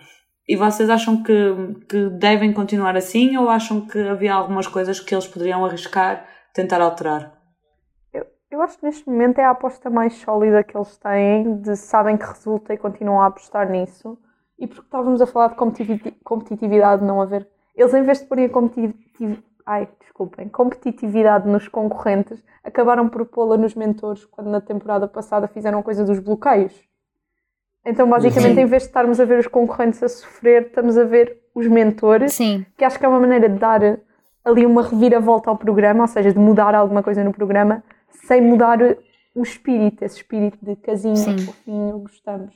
E 0.48 0.56
vocês 0.56 0.88
acham 0.88 1.22
que, 1.22 1.54
que 1.88 2.08
devem 2.10 2.52
continuar 2.52 2.96
assim 2.96 3.36
ou 3.36 3.50
acham 3.50 3.86
que 3.86 3.98
havia 3.98 4.32
algumas 4.32 4.66
coisas 4.66 4.98
que 4.98 5.14
eles 5.14 5.26
poderiam 5.26 5.64
arriscar, 5.64 6.24
tentar 6.54 6.80
alterar? 6.80 7.36
Eu 8.50 8.62
acho 8.62 8.78
que 8.78 8.86
neste 8.86 9.06
momento 9.08 9.38
é 9.38 9.44
a 9.44 9.50
aposta 9.50 9.90
mais 9.90 10.14
sólida 10.14 10.64
que 10.64 10.74
eles 10.74 10.96
têm, 10.96 11.60
de 11.60 11.76
sabem 11.76 12.16
que 12.16 12.24
resulta 12.24 12.72
e 12.72 12.78
continuam 12.78 13.20
a 13.20 13.26
apostar 13.26 13.68
nisso. 13.68 14.18
E 14.58 14.66
porque 14.66 14.86
estávamos 14.86 15.20
a 15.20 15.26
falar 15.26 15.48
de 15.48 15.56
competitivi- 15.56 16.16
competitividade, 16.24 17.04
não 17.04 17.20
haver. 17.20 17.46
Eles, 17.76 17.92
em 17.92 18.02
vez 18.02 18.20
de 18.20 18.26
porem 18.26 18.46
a 18.46 18.48
competitividade. 18.48 19.44
Ai, 19.66 19.86
desculpem, 20.00 20.48
competitividade 20.48 21.46
nos 21.46 21.68
concorrentes, 21.68 22.42
acabaram 22.64 23.06
por 23.06 23.26
pô-la 23.26 23.58
nos 23.58 23.74
mentores 23.74 24.24
quando 24.24 24.48
na 24.48 24.62
temporada 24.62 25.06
passada 25.06 25.46
fizeram 25.46 25.82
coisa 25.82 26.02
dos 26.06 26.18
bloqueios. 26.18 26.72
Então, 27.88 28.08
basicamente, 28.08 28.54
Sim. 28.54 28.60
em 28.60 28.66
vez 28.66 28.82
de 28.82 28.88
estarmos 28.88 29.18
a 29.18 29.24
ver 29.24 29.38
os 29.38 29.46
concorrentes 29.46 30.02
a 30.02 30.08
sofrer, 30.08 30.66
estamos 30.66 30.98
a 30.98 31.04
ver 31.04 31.38
os 31.54 31.66
mentores 31.66 32.34
Sim, 32.34 32.64
que 32.76 32.84
acho 32.84 32.98
que 32.98 33.04
é 33.04 33.08
uma 33.08 33.18
maneira 33.20 33.48
de 33.48 33.58
dar 33.58 33.80
ali 34.44 34.64
uma 34.66 34.82
reviravolta 34.82 35.50
ao 35.50 35.56
programa, 35.56 36.02
ou 36.02 36.06
seja, 36.08 36.32
de 36.32 36.38
mudar 36.38 36.74
alguma 36.74 37.02
coisa 37.02 37.24
no 37.24 37.32
programa, 37.32 37.82
sem 38.26 38.40
mudar 38.42 38.78
o 39.34 39.42
espírito, 39.42 40.04
esse 40.04 40.16
espírito 40.18 40.58
de 40.62 40.76
casinha, 40.76 41.16
Sim. 41.16 41.38
fofinho, 41.38 41.98
gostamos. 42.00 42.54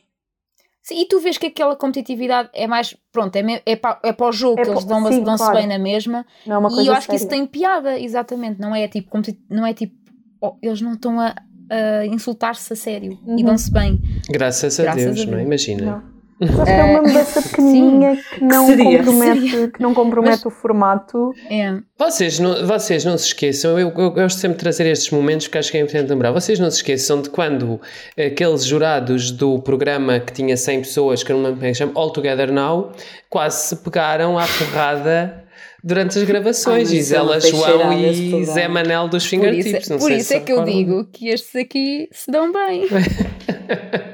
Sim, 0.83 1.01
e 1.01 1.07
tu 1.07 1.21
vês 1.21 1.39
que 1.39 1.47
aquela 1.47 1.77
competitividade 1.77 2.51
é 2.53 2.67
mais. 2.67 2.97
Pronto, 3.13 3.37
é, 3.37 3.43
me- 3.43 3.63
é, 3.65 3.77
para, 3.77 4.01
é 4.03 4.13
para 4.13 4.27
o 4.27 4.33
jogo 4.33 4.61
É 4.61 4.65
que 4.65 4.71
eles 4.71 4.85
pa- 4.85 4.89
dão- 5.01 5.23
dão-se 5.23 5.45
claro. 5.45 5.59
bem 5.59 5.67
na 5.69 5.79
mesma. 5.79 6.27
Não 6.45 6.57
é 6.57 6.59
uma 6.59 6.69
e 6.71 6.75
coisa 6.75 6.91
eu 6.91 6.95
acho 6.95 7.09
que 7.09 7.15
isso 7.15 7.25
séria. 7.29 7.39
tem 7.39 7.47
piada, 7.47 7.99
exatamente. 8.01 8.61
Não 8.61 8.75
é 8.75 8.89
tipo. 8.89 9.09
Não 9.49 9.65
é 9.65 9.73
tipo 9.73 9.95
oh, 10.41 10.57
eles 10.61 10.81
não 10.83 10.95
estão 10.95 11.21
a, 11.21 11.37
a 11.73 12.07
insultar-se 12.07 12.73
a 12.73 12.77
sério 12.77 13.19
e 13.27 13.31
Uhum. 13.31 13.45
dão-se 13.45 13.71
bem. 13.73 14.01
Graças 14.31 14.79
a 14.79 14.83
Graças 14.83 15.05
Deus, 15.05 15.21
a 15.21 15.25
não 15.27 15.33
é? 15.33 15.37
Deus. 15.37 15.47
Imagina. 15.47 15.85
Não. 15.93 16.12
Acho 16.43 16.65
que 16.65 16.71
é 16.71 16.85
uma 16.85 17.03
mudança 17.03 17.43
pequenininha 17.43 18.17
que 18.17 18.45
não 18.45 18.67
seria? 18.67 18.99
compromete, 18.99 19.69
que 19.73 19.83
não 19.83 19.95
compromete 19.95 20.47
o 20.47 20.51
formato. 20.51 21.33
É. 21.51 21.75
Vocês 21.99 22.39
não, 22.39 22.67
vocês 22.67 23.05
não 23.05 23.17
se 23.17 23.27
esqueçam, 23.27 23.79
eu, 23.79 23.93
eu 23.97 24.11
gosto 24.11 24.39
sempre 24.39 24.57
de 24.57 24.63
trazer 24.63 24.87
estes 24.87 25.11
momentos 25.11 25.47
que 25.47 25.57
acho 25.57 25.71
que 25.71 25.77
é 25.77 25.81
importante 25.81 26.09
lembrar. 26.09 26.33
Vocês 26.33 26.59
não 26.59 26.71
se 26.71 26.79
esqueçam 26.79 27.23
de 27.23 27.31
quando 27.31 27.81
aqueles 28.19 28.65
jurados 28.65 29.31
do 29.31 29.61
programa 29.61 30.21
que 30.21 30.33
tinha 30.33 30.57
100 30.57 30.81
pessoas, 30.81 31.23
que 31.23 31.31
eu 31.31 31.37
não 31.37 31.43
me 31.43 31.47
lembro 31.49 31.61
como 31.61 31.69
é 31.69 31.73
que 31.73 31.79
chama, 31.79 31.93
All 31.95 32.11
Together 32.11 32.53
Now, 32.53 32.93
quase 33.29 33.69
se 33.69 33.77
pegaram 33.77 34.39
à 34.39 34.45
porrada 34.47 35.43
durante 35.83 36.19
as 36.19 36.25
gravações. 36.25 36.91
Ai, 36.91 36.97
mas 36.97 37.07
isso 37.07 37.15
é 37.15 37.19
Gisela 37.19 37.41
João 37.41 37.93
e. 37.93 38.45
Zé 38.45 38.69
Manel 38.69 39.09
dos 39.09 39.29
Por 39.29 39.37
isso, 39.37 39.47
Fingertips. 39.47 39.89
não 39.89 39.99
por 39.99 40.09
sei 40.09 40.17
isso 40.19 40.29
se 40.29 40.35
é 40.35 40.41
que 40.41 40.53
eu 40.53 40.65
digo 40.65 41.05
que 41.13 41.29
estes 41.29 41.57
aqui 41.57 42.09
se 42.13 42.31
dão 42.31 42.53
bem. 42.53 42.87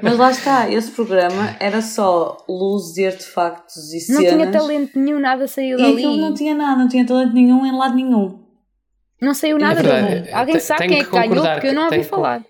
Mas 0.01 0.17
lá 0.17 0.31
está, 0.31 0.69
esse 0.71 0.91
programa 0.91 1.55
era 1.59 1.81
só 1.81 2.37
luzes 2.47 2.97
e 2.97 3.05
artefactos 3.07 3.93
e 3.93 4.11
Não 4.11 4.21
cenas. 4.21 4.33
tinha 4.33 4.51
talento 4.51 4.99
nenhum, 4.99 5.19
nada 5.19 5.47
saiu 5.47 5.77
E 5.77 5.81
dali. 5.81 5.93
aquilo 5.93 6.17
não 6.17 6.33
tinha 6.33 6.55
nada, 6.55 6.77
não 6.81 6.87
tinha 6.87 7.05
talento 7.05 7.33
nenhum 7.33 7.65
em 7.65 7.71
lado 7.77 7.95
nenhum. 7.95 8.39
Não 9.21 9.33
saiu 9.33 9.57
É 9.57 9.59
nada 9.59 9.81
verdade, 9.81 10.15
dali. 10.21 10.31
Alguém 10.31 10.55
te- 10.55 10.61
sabe 10.61 10.87
quem 10.87 10.97
é 10.97 11.03
que 11.03 11.09
que 11.09 11.11
ganhou? 11.11 11.45
Porque 11.45 11.67
eu 11.67 11.73
não 11.73 11.85
ouvi 11.85 12.03
falar. 12.03 12.43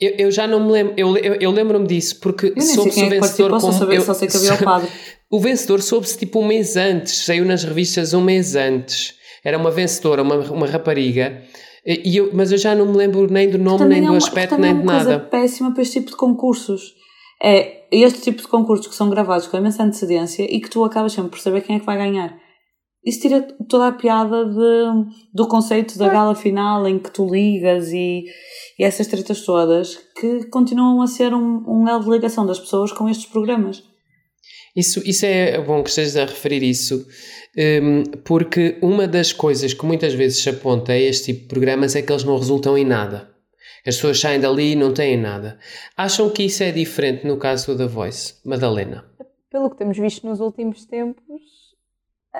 Eu, 0.00 0.14
eu 0.18 0.30
já 0.30 0.46
não 0.46 0.64
me 0.64 0.72
lembro, 0.72 0.94
eu, 0.96 1.16
eu, 1.16 1.34
eu 1.34 1.50
lembro-me 1.50 1.86
disso, 1.86 2.18
porque 2.20 2.48
soube-se 2.60 3.00
o 3.00 3.04
é 3.06 3.08
que 3.08 3.20
vencedor 3.20 3.60
como. 3.60 3.72
saber, 3.72 3.96
eu- 3.96 4.02
só 4.02 4.12
sei 4.14 4.28
que 4.28 4.36
havia 4.36 4.54
o 4.54 4.58
padre. 4.64 4.90
O 5.30 5.38
vencedor 5.40 5.80
soube-se 5.82 6.18
tipo 6.18 6.40
um 6.40 6.46
mês 6.46 6.76
antes, 6.76 7.24
saiu 7.24 7.44
nas 7.44 7.62
revistas 7.64 8.12
um 8.12 8.20
mês 8.20 8.56
antes. 8.56 9.14
Era 9.44 9.56
uma 9.58 9.70
vencedora, 9.70 10.22
uma, 10.22 10.36
uma 10.50 10.66
rapariga, 10.66 11.42
e 11.86 12.16
eu, 12.16 12.30
mas 12.32 12.50
eu 12.52 12.58
já 12.58 12.74
não 12.74 12.86
me 12.86 12.96
lembro 12.96 13.30
nem 13.30 13.50
do 13.50 13.58
nome, 13.58 13.84
nem 13.84 13.98
é 13.98 14.02
do 14.02 14.08
uma- 14.12 14.16
aspecto, 14.16 14.50
também 14.56 14.72
nem 14.72 14.80
é 14.80 14.82
de 14.82 14.88
uma 14.88 14.94
coisa 14.94 15.10
nada. 15.18 15.24
péssima 15.26 15.72
para 15.72 15.82
este 15.82 16.00
tipo 16.00 16.10
de 16.10 16.16
concursos. 16.16 16.94
É 17.42 17.82
este 17.92 18.20
tipo 18.22 18.40
de 18.40 18.48
concursos 18.48 18.86
que 18.86 18.94
são 18.94 19.10
gravados 19.10 19.46
com 19.46 19.56
imensa 19.56 19.82
antecedência 19.82 20.44
e 20.44 20.60
que 20.60 20.70
tu 20.70 20.82
acabas 20.84 21.12
sempre 21.12 21.30
por 21.30 21.38
saber 21.40 21.60
quem 21.62 21.76
é 21.76 21.80
que 21.80 21.84
vai 21.86 21.96
ganhar. 21.98 22.34
Isso 23.04 23.20
tira 23.20 23.42
toda 23.68 23.88
a 23.88 23.92
piada 23.92 24.46
de, 24.46 25.10
do 25.34 25.46
conceito 25.46 25.98
da 25.98 26.08
gala 26.08 26.34
final 26.34 26.88
em 26.88 26.98
que 26.98 27.10
tu 27.10 27.26
ligas 27.26 27.92
e, 27.92 28.24
e 28.78 28.82
essas 28.84 29.06
tretas 29.06 29.42
todas 29.44 29.96
que 30.18 30.44
continuam 30.46 31.02
a 31.02 31.06
ser 31.06 31.34
um, 31.34 31.62
um 31.68 31.86
elo 31.86 32.02
de 32.02 32.10
ligação 32.10 32.46
das 32.46 32.58
pessoas 32.58 32.92
com 32.92 33.06
estes 33.10 33.26
programas. 33.26 33.82
Isso, 34.74 35.00
isso 35.04 35.24
é 35.24 35.60
bom 35.60 35.82
que 35.82 35.88
estejas 35.88 36.16
a 36.16 36.24
referir 36.24 36.62
isso, 36.62 37.06
hum, 37.56 38.02
porque 38.24 38.76
uma 38.82 39.06
das 39.06 39.32
coisas 39.32 39.72
que 39.72 39.86
muitas 39.86 40.14
vezes 40.14 40.42
se 40.42 40.50
aponta 40.50 40.92
a 40.92 40.98
este 40.98 41.32
tipo 41.32 41.42
de 41.42 41.48
programas 41.48 41.94
é 41.94 42.02
que 42.02 42.10
eles 42.10 42.24
não 42.24 42.36
resultam 42.36 42.76
em 42.76 42.84
nada. 42.84 43.30
As 43.86 43.96
pessoas 43.96 44.18
saem 44.18 44.40
dali 44.40 44.72
e 44.72 44.76
não 44.76 44.92
têm 44.92 45.16
nada. 45.16 45.58
Acham 45.96 46.30
que 46.30 46.42
isso 46.44 46.62
é 46.62 46.72
diferente 46.72 47.26
no 47.26 47.36
caso 47.36 47.72
do 47.72 47.78
The 47.78 47.86
Voice, 47.86 48.34
Madalena? 48.44 49.04
Pelo 49.50 49.70
que 49.70 49.76
temos 49.76 49.96
visto 49.96 50.26
nos 50.26 50.40
últimos 50.40 50.84
tempos, 50.86 51.42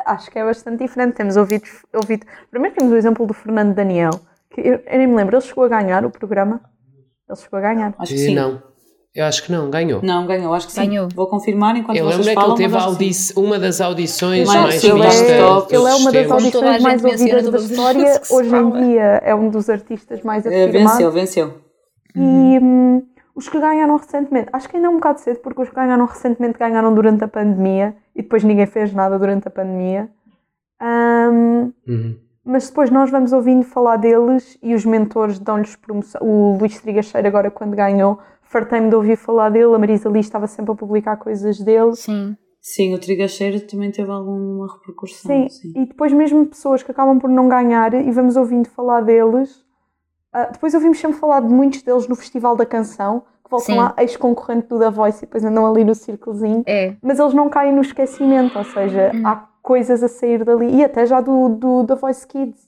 acho 0.07 0.31
que 0.31 0.39
é 0.39 0.45
bastante 0.45 0.83
diferente. 0.83 1.15
Temos 1.15 1.37
ouvido, 1.37 1.65
ouvido... 1.95 2.27
Primeiro 2.51 2.75
temos 2.75 2.93
o 2.93 2.97
exemplo 2.97 3.27
do 3.27 3.35
Fernando 3.35 3.75
Daniel, 3.75 4.11
que 4.51 4.61
eu, 4.61 4.75
eu 4.87 4.99
nem 4.99 5.07
me 5.07 5.15
lembro, 5.15 5.37
ele 5.37 5.45
chegou 5.45 5.65
a 5.65 5.69
ganhar 5.69 6.05
o 6.05 6.11
programa? 6.11 6.61
Ele 7.29 7.39
chegou 7.39 7.59
a 7.59 7.63
ganhar. 7.63 7.95
Acho 7.99 8.15
que 8.15 8.21
Eh, 8.21 8.27
sim. 8.27 8.35
Não, 8.35 8.63
eu 9.15 9.25
acho 9.27 9.45
que 9.45 9.53
não, 9.53 9.71
ganhou. 9.71 10.01
Não, 10.03 10.27
ganhou, 10.27 10.53
acho 10.55 10.67
que 10.67 10.73
sim. 10.73 10.87
Ganhou. 10.89 11.09
Vou 11.15 11.27
confirmar 11.29 11.77
enquanto 11.77 11.97
Eu 11.97 12.05
vocês 12.07 12.17
lembro 12.27 12.31
é 12.31 12.35
que 12.35 12.41
falam, 12.41 12.57
ele 12.57 12.63
teve 12.65 12.75
mas 12.75 12.83
a 12.83 12.87
acho 12.87 12.97
que 12.99 13.05
sim. 13.05 13.05
audici- 13.05 13.35
uma 13.39 13.59
das 13.59 13.81
audições 13.81 14.49
Mas 14.49 14.57
mais 14.63 14.85
ele 14.85 14.93
é- 15.03 15.05
vistas. 15.07 15.31
é, 15.31 15.77
ele 15.77 15.89
é 15.89 15.95
uma 15.95 16.13
das 16.13 16.31
audições 16.31 16.83
mais 16.83 17.05
ouvidas 17.05 17.49
da 17.51 17.59
história. 17.59 18.21
que 18.21 18.35
Hoje 18.35 18.57
em 18.57 18.71
dia 18.71 19.21
é 19.25 19.35
um 19.35 19.49
dos 19.51 19.71
artistas 19.71 20.23
mais 20.23 20.45
Eh, 20.47 20.49
afirmados. 20.65 20.93
Venceu, 20.93 21.13
venceu. 21.13 21.55
E 22.17 22.59
hum, 22.61 23.03
os 23.37 23.49
que 23.49 23.59
ganharam 23.61 23.97
recentemente, 23.97 24.49
acho 24.53 24.69
que 24.69 24.77
ainda 24.77 24.89
é 24.89 24.91
um 24.91 24.95
bocado 24.95 25.21
cedo, 25.21 25.39
porque 25.41 25.63
os 25.63 25.69
que 25.69 25.75
ganharam 25.75 26.07
recentemente 26.07 26.59
ganharam 26.59 26.95
durante 26.95 27.23
a 27.25 27.29
pandemia 27.29 27.95
e 28.15 28.23
depois 28.23 28.43
ninguém 28.45 28.67
fez 28.67 28.93
nada 28.93 29.19
durante 29.19 29.47
a 29.49 29.51
pandemia. 29.51 30.09
Hum, 30.83 31.73
Uhum. 31.89 32.17
mas 32.45 32.69
depois 32.69 32.91
nós 32.91 33.11
vamos 33.11 33.33
ouvindo 33.33 33.65
falar 33.65 33.97
deles 33.97 34.59
e 34.63 34.75
os 34.75 34.85
mentores 34.85 35.39
dão-lhes 35.39 35.77
promoção. 35.77 36.21
O 36.23 36.57
Luís 36.59 36.81
Trigacheiro, 36.81 37.27
agora 37.27 37.51
quando 37.51 37.75
ganhou, 37.75 38.19
fartei-me 38.55 38.89
de 38.89 38.95
ouvir 38.95 39.17
falar 39.17 39.51
dele. 39.51 39.75
A 39.75 39.79
Marisa 39.79 40.09
Lee 40.09 40.21
estava 40.21 40.47
sempre 40.47 40.71
a 40.71 40.75
publicar 40.77 41.17
coisas 41.17 41.59
dele. 41.59 41.97
Sim. 41.97 42.37
Sim, 42.61 42.95
o 42.95 42.99
Trigacheiro 42.99 43.61
também 43.67 43.91
teve 43.91 44.11
alguma 44.11 44.73
repercussão. 44.73 45.29
Sim, 45.31 45.49
sim. 45.49 45.73
e 45.77 45.85
depois 45.87 46.13
mesmo 46.13 46.47
pessoas 46.47 46.83
que 46.83 46.91
acabam 46.93 47.19
por 47.19 47.29
não 47.29 47.49
ganhar 47.49 47.93
e 47.93 48.11
vamos 48.13 48.37
ouvindo 48.37 48.69
falar 48.69 49.03
deles. 49.03 49.63
Ah, 50.33 50.47
depois 50.53 50.73
ouvimos 50.73 50.99
sempre 50.99 51.19
falar 51.19 51.41
de 51.41 51.49
muitos 51.49 51.83
deles 51.83 52.07
no 52.09 52.15
Festival 52.17 52.57
da 52.57 52.65
Canção, 52.65 53.21
que 53.45 53.51
voltam 53.51 53.75
Sim. 53.75 53.81
lá 53.81 53.95
ex-concorrente 53.99 54.69
do 54.69 54.79
The 54.79 54.91
Voice 54.91 55.19
e 55.19 55.27
depois 55.27 55.45
andam 55.45 55.67
ali 55.67 55.85
no 55.85 55.95
círculozinho. 55.95 56.63
É. 56.67 56.95
Mas 57.03 57.19
eles 57.19 57.35
não 57.35 57.51
caem 57.51 57.75
no 57.75 57.83
esquecimento, 57.83 58.57
ou 58.57 58.65
seja, 58.65 59.11
Hum. 59.15 59.27
há 59.27 59.47
coisas 59.63 60.03
a 60.03 60.09
sair 60.09 60.43
dali. 60.45 60.75
E 60.77 60.83
até 60.85 61.05
já 61.07 61.21
do, 61.21 61.49
do 61.51 61.85
The 61.85 61.97
Voice 61.97 62.27
Kids. 62.27 62.67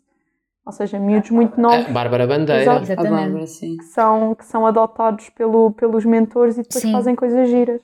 Ou 0.67 0.73
seja, 0.73 0.99
miúdos 0.99 1.31
muito 1.31 1.61
novos. 1.61 1.87
A 1.87 1.93
Bárbara 1.93 2.27
Bandeira. 2.27 2.63
Exato. 2.63 2.81
A 2.81 2.83
Exatamente. 2.83 3.13
Bárbara, 3.13 3.47
sim. 3.47 3.77
que 3.77 3.85
são, 3.85 4.35
que 4.35 4.45
são 4.45 4.67
adotados 4.67 5.31
pelo, 5.31 5.71
pelos 5.71 6.05
mentores 6.05 6.59
e 6.59 6.63
depois 6.63 6.83
Sim. 6.83 6.91
fazem 6.91 7.15
coisas 7.15 7.49
giras. 7.49 7.81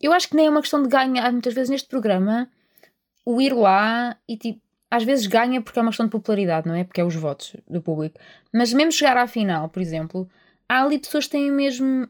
Eu 0.00 0.14
acho 0.14 0.30
que 0.30 0.34
nem 0.34 0.46
é 0.46 0.50
uma 0.50 0.62
questão 0.62 0.82
de 0.82 0.88
ganhar. 0.88 1.30
Muitas 1.30 1.52
vezes 1.52 1.68
neste 1.68 1.88
programa, 1.88 2.48
o 3.26 3.38
ir 3.38 3.52
lá 3.52 4.16
e 4.26 4.38
tipo, 4.38 4.62
às 4.90 5.04
vezes 5.04 5.26
ganha 5.26 5.60
porque 5.60 5.78
é 5.78 5.82
uma 5.82 5.90
questão 5.90 6.06
de 6.06 6.12
popularidade, 6.12 6.66
não 6.66 6.74
é? 6.74 6.84
Porque 6.84 7.02
é 7.02 7.04
os 7.04 7.14
votos 7.14 7.54
do 7.68 7.82
público. 7.82 8.18
Mas 8.50 8.72
mesmo 8.72 8.92
chegar 8.92 9.18
à 9.18 9.26
final, 9.26 9.68
por 9.68 9.82
exemplo, 9.82 10.26
há 10.66 10.82
ali 10.82 10.98
pessoas 10.98 11.26
que 11.26 11.32
têm 11.32 11.50
mesmo. 11.50 12.08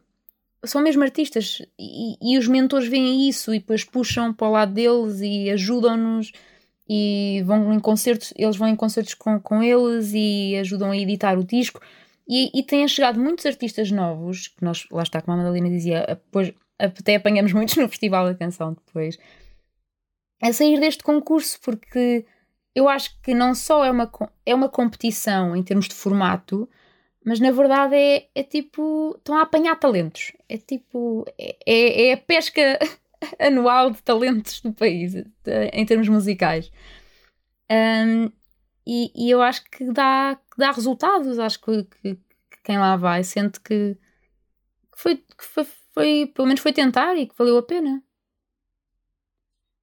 São 0.65 0.81
mesmo 0.81 1.03
artistas 1.03 1.61
e, 1.77 2.17
e 2.23 2.39
os 2.39 2.47
mentores 2.47 2.87
veem 2.87 3.29
isso 3.29 3.53
e 3.53 3.59
depois 3.59 3.83
puxam 3.83 4.33
para 4.33 4.47
o 4.47 4.53
lado 4.53 4.73
deles 4.73 5.21
e 5.21 5.51
ajudam-nos 5.51 6.31
e 6.95 7.43
vão 7.45 7.73
em 7.73 7.81
concertos, 7.81 8.35
eles 8.37 8.55
vão 8.55 8.69
em 8.69 8.77
concertos 8.77 9.15
com, 9.15 9.41
com 9.41 9.63
eles 9.63 10.13
e 10.13 10.57
ajudam 10.57 10.91
a 10.91 10.97
editar 10.97 11.39
o 11.39 11.45
disco. 11.45 11.81
E, 12.29 12.51
e 12.53 12.63
têm 12.63 12.87
chegado 12.87 13.19
muitos 13.19 13.47
artistas 13.47 13.91
novos, 13.91 14.49
que 14.49 14.63
nós, 14.63 14.87
lá 14.91 15.03
está, 15.03 15.23
como 15.23 15.35
a 15.35 15.39
Madalena 15.39 15.71
dizia, 15.71 16.05
depois 16.07 16.53
até 16.79 17.17
apanhamos 17.17 17.55
muitos 17.55 17.77
no 17.81 17.89
Festival 17.89 18.27
da 18.27 18.35
Canção 18.35 18.75
depois, 18.75 19.19
a 20.43 20.53
sair 20.53 20.79
deste 20.79 21.03
concurso, 21.03 21.59
porque 21.63 22.27
eu 22.75 22.87
acho 22.91 23.19
que 23.23 23.33
não 23.33 23.55
só 23.55 23.83
é 23.87 23.91
uma, 23.91 24.11
é 24.45 24.55
uma 24.55 24.69
competição 24.69 25.57
em 25.57 25.63
termos 25.63 25.89
de 25.89 25.95
formato, 25.95 26.69
mas 27.25 27.41
na 27.41 27.53
verdade 27.53 27.97
é, 27.97 28.29
é 28.35 28.43
tipo. 28.43 29.15
estão 29.17 29.37
a 29.37 29.43
apanhar 29.43 29.77
talentos. 29.77 30.33
É 30.47 30.59
tipo. 30.59 31.25
é, 31.39 31.57
é 31.65 32.09
é 32.09 32.13
a 32.15 32.17
pesca 32.19 32.79
anual 33.39 33.91
de 33.91 34.03
talentos 34.03 34.61
do 34.61 34.73
país, 34.73 35.15
em 35.73 35.87
termos 35.87 36.09
musicais. 36.09 36.71
Ahm, 37.71 38.31
e, 38.87 39.13
e 39.15 39.31
eu 39.31 39.41
acho 39.43 39.65
que 39.71 39.85
dá, 39.93 40.39
dá 40.59 40.71
resultados. 40.73 41.39
Acho 41.39 41.61
que, 41.61 41.85
que- 41.85 42.15
que 42.17 42.63
quem 42.65 42.79
lá 42.79 42.97
vai 42.97 43.25
sente 43.25 43.61
que, 43.61 43.97
foi, 44.97 45.25
foi, 45.39 45.65
foi- 45.95 46.27
pelo 46.35 46.49
menos 46.49 46.63
foi 46.63 46.73
tentar 46.73 47.17
e 47.17 47.27
que 47.27 47.35
valeu 47.37 47.59
a 47.59 47.63
pena. 47.63 48.03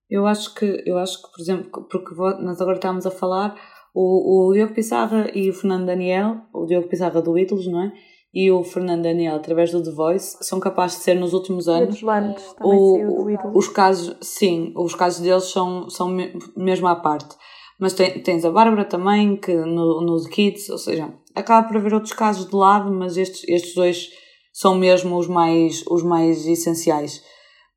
Eu 0.10 0.26
acho 0.26 0.54
que, 0.56 0.84
eu 0.86 0.98
acho 0.98 1.22
que 1.22 1.32
por 1.32 1.40
exemplo, 1.42 1.84
porque 1.90 2.16
vo- 2.16 2.38
nós 2.42 2.60
agora 2.60 2.78
estamos 2.78 3.06
a 3.06 3.12
falar, 3.12 3.56
o, 3.94 4.48
o 4.50 4.54
Diogo 4.54 4.74
Pissarra 4.74 5.30
e 5.36 5.50
o 5.50 5.54
Fernando 5.54 5.86
Daniel, 5.86 6.42
o 6.54 6.66
Diogo 6.66 6.88
Pissarra 6.88 7.22
do 7.22 7.38
Ídolos, 7.38 7.68
não 7.68 7.84
é? 7.84 7.94
E 8.34 8.52
o 8.52 8.64
Fernando 8.64 9.04
Daniel, 9.04 9.36
através 9.36 9.72
do 9.72 9.82
The 9.84 9.92
Voice, 9.92 10.38
são 10.42 10.60
capazes 10.60 10.98
de 11.00 11.04
ser 11.04 11.16
nos 11.16 11.34
últimos 11.34 11.68
anos 11.68 12.00
saiu 12.38 13.08
do 13.08 13.24
o, 13.24 13.30
ídolo. 13.32 13.58
os 13.58 13.68
casos, 13.68 14.16
sim, 14.22 14.72
os 14.78 14.94
casos 14.94 15.22
deles 15.22 15.46
são, 15.46 15.90
são 15.90 16.08
me- 16.10 16.34
mesmo 16.56 16.88
à 16.88 16.96
parte. 16.96 17.36
Mas 17.80 17.94
tem- 17.94 18.22
tens 18.22 18.46
a 18.46 18.52
Bárbara 18.52 18.86
também, 18.86 19.36
que 19.36 19.54
no, 19.56 20.02
no 20.02 20.22
The 20.24 20.30
Kids, 20.30 20.70
ou 20.70 20.78
seja, 20.78 21.12
acaba 21.34 21.68
por 21.68 21.78
haver 21.78 21.94
outros 21.94 22.14
casos 22.14 22.46
de 22.48 22.56
lado, 22.56 22.92
mas 22.94 23.18
estes, 23.18 23.44
estes 23.50 23.74
dois 23.74 24.10
são 24.54 24.76
mesmo 24.76 25.18
os 25.18 25.28
mais, 25.28 25.84
os 25.90 26.04
mais 26.04 26.46
essenciais. 26.46 27.24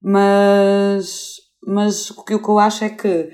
Mas, 0.02 1.36
mas 1.66 2.10
o 2.10 2.24
que 2.24 2.34
o 2.34 2.42
que 2.42 2.48
eu 2.50 2.58
acho 2.58 2.84
é 2.84 2.90
que 2.90 3.30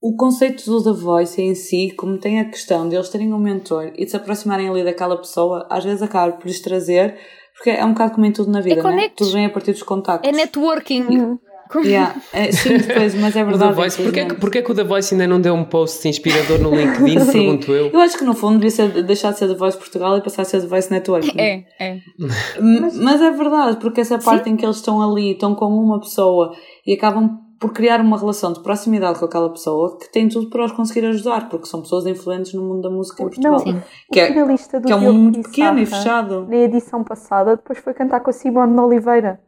o 0.00 0.16
conceito 0.16 0.64
do 0.64 0.82
The 0.82 0.92
Voice 1.00 1.40
em 1.42 1.54
si, 1.54 1.92
como 1.96 2.18
tem 2.18 2.40
a 2.40 2.44
questão 2.44 2.88
de 2.88 2.94
eles 2.94 3.08
terem 3.08 3.32
um 3.32 3.38
mentor 3.38 3.92
e 3.96 4.04
de 4.04 4.10
se 4.10 4.16
aproximarem 4.16 4.68
ali 4.68 4.84
daquela 4.84 5.16
pessoa, 5.16 5.66
às 5.70 5.84
vezes 5.84 6.02
acaba 6.02 6.32
por 6.32 6.46
lhes 6.46 6.60
trazer, 6.60 7.16
porque 7.56 7.70
é 7.70 7.84
um 7.84 7.92
bocado 7.92 8.12
como 8.14 8.24
em 8.26 8.32
tudo 8.32 8.50
na 8.50 8.60
vida, 8.60 8.76
né? 8.76 8.82
conectos. 8.82 9.26
Tudo 9.26 9.32
vem 9.36 9.46
a 9.46 9.50
partir 9.50 9.72
dos 9.72 9.82
contactos. 9.82 10.28
É 10.28 10.32
networking. 10.32 11.02
Uhum. 11.02 11.38
Yeah. 11.84 12.14
É, 12.32 12.50
sim, 12.50 12.78
depois, 12.78 13.14
mas 13.16 13.36
é 13.36 13.42
O 13.44 13.46
verdade. 13.48 13.70
The 13.70 13.74
Voice, 13.76 14.02
porquê, 14.02 14.24
que- 14.24 14.34
porquê 14.36 14.62
que 14.62 14.72
o 14.72 14.74
The 14.74 14.84
Voice 14.84 15.12
ainda 15.12 15.26
não 15.26 15.38
deu 15.38 15.52
um 15.52 15.64
post 15.64 16.08
inspirador 16.08 16.58
no 16.60 16.74
LinkedIn? 16.74 17.18
Sim. 17.26 17.32
Pergunto 17.32 17.72
eu. 17.72 17.90
Eu 17.90 18.00
acho 18.00 18.16
que 18.16 18.24
no 18.24 18.32
fundo 18.34 18.54
devia 18.54 18.70
ser, 18.70 19.02
deixar 19.02 19.32
de 19.32 19.38
ser 19.38 19.48
The 19.48 19.54
Voice 19.54 19.76
Portugal 19.76 20.16
e 20.16 20.22
passar 20.22 20.42
a 20.42 20.44
ser 20.46 20.62
The 20.62 20.66
Voice 20.66 20.90
Network. 20.90 21.30
É, 21.38 21.64
é. 21.78 21.98
M- 22.58 22.90
Mas 23.02 23.20
é 23.20 23.30
verdade, 23.32 23.76
porque 23.80 24.00
essa 24.00 24.18
parte 24.18 24.48
em 24.48 24.56
que 24.56 24.64
eles 24.64 24.76
estão 24.76 25.02
ali, 25.02 25.32
estão 25.32 25.54
com 25.54 25.66
uma 25.66 26.00
pessoa 26.00 26.54
e 26.86 26.94
acabam 26.94 27.36
por 27.60 27.72
criar 27.72 28.00
uma 28.00 28.16
relação 28.18 28.52
de 28.52 28.60
proximidade 28.60 29.18
com 29.18 29.24
aquela 29.24 29.50
pessoa 29.50 29.98
que 29.98 30.10
tem 30.12 30.28
tudo 30.28 30.48
para 30.48 30.64
os 30.64 30.72
conseguir 30.72 31.04
ajudar, 31.06 31.48
porque 31.48 31.66
são 31.66 31.80
pessoas 31.82 32.06
influentes 32.06 32.54
no 32.54 32.62
mundo 32.62 32.82
da 32.82 32.90
música 32.90 33.22
em 33.22 33.26
Portugal. 33.26 33.52
Não, 33.52 33.58
Sim. 33.58 33.82
Que 34.12 34.20
é- 34.20 34.28
do 34.32 34.86
Que 34.86 34.92
é 34.92 34.96
um 34.96 35.12
mundo 35.12 35.42
pequeno 35.42 35.78
e 35.80 35.86
fechado. 35.86 36.46
Na 36.48 36.56
edição 36.56 37.02
passada, 37.02 37.56
depois 37.56 37.78
foi 37.80 37.92
cantar 37.94 38.20
com 38.20 38.30
a 38.30 38.32
Simone 38.32 38.72
de 38.74 38.80
Oliveira. 38.80 39.40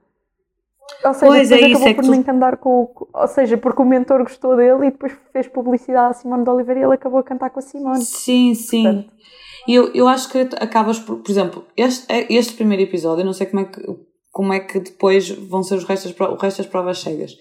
Ou 1.05 1.15
seja, 1.15 1.27
Pois, 1.27 1.49
depois 1.49 1.63
é 1.63 1.69
isso, 1.69 1.77
acabou 1.77 1.89
é 1.89 1.95
por 1.95 2.05
tu- 2.05 2.11
nem 2.11 2.23
cantar 2.23 2.57
com, 2.57 2.71
o- 2.83 3.09
Ou 3.15 3.29
seja, 3.29 3.57
porque 3.57 3.81
o 3.81 3.85
mentor 3.85 4.19
gostou 4.25 4.57
dele 4.57 4.89
e 4.89 4.91
depois 4.91 5.13
fez 5.33 5.47
publicidade 5.47 6.11
à 6.11 6.13
Simone 6.13 6.43
de 6.43 6.51
Oliveira 6.51 6.81
e 6.81 6.83
ele 6.83 6.95
acabou 6.95 7.21
a 7.21 7.23
cantar 7.23 7.51
com 7.51 7.61
a 7.61 7.63
Simone. 7.63 8.03
Sim, 8.05 8.55
sim. 8.55 8.83
Portanto, 8.83 9.13
E 9.69 9.75
eu, 9.75 9.93
eu 9.95 10.09
acho 10.09 10.29
que 10.31 10.39
acabas 10.59 10.99
por, 10.99 11.19
por 11.19 11.31
exemplo, 11.31 11.65
este, 11.77 12.07
este 12.29 12.55
primeiro 12.55 12.83
episódio, 12.83 13.21
eu 13.23 13.27
não 13.27 13.33
sei 13.33 13.47
como 13.47 13.61
é 13.61 13.65
que, 13.67 13.97
como 14.33 14.53
é 14.53 14.59
que 14.61 14.81
depois 14.81 15.29
vão 15.31 15.63
ser 15.63 15.75
os 15.77 15.85
restos, 15.85 16.13
o 16.19 16.35
resto 16.37 16.59
das 16.59 16.67
provas 16.67 16.99
cegas, 17.01 17.37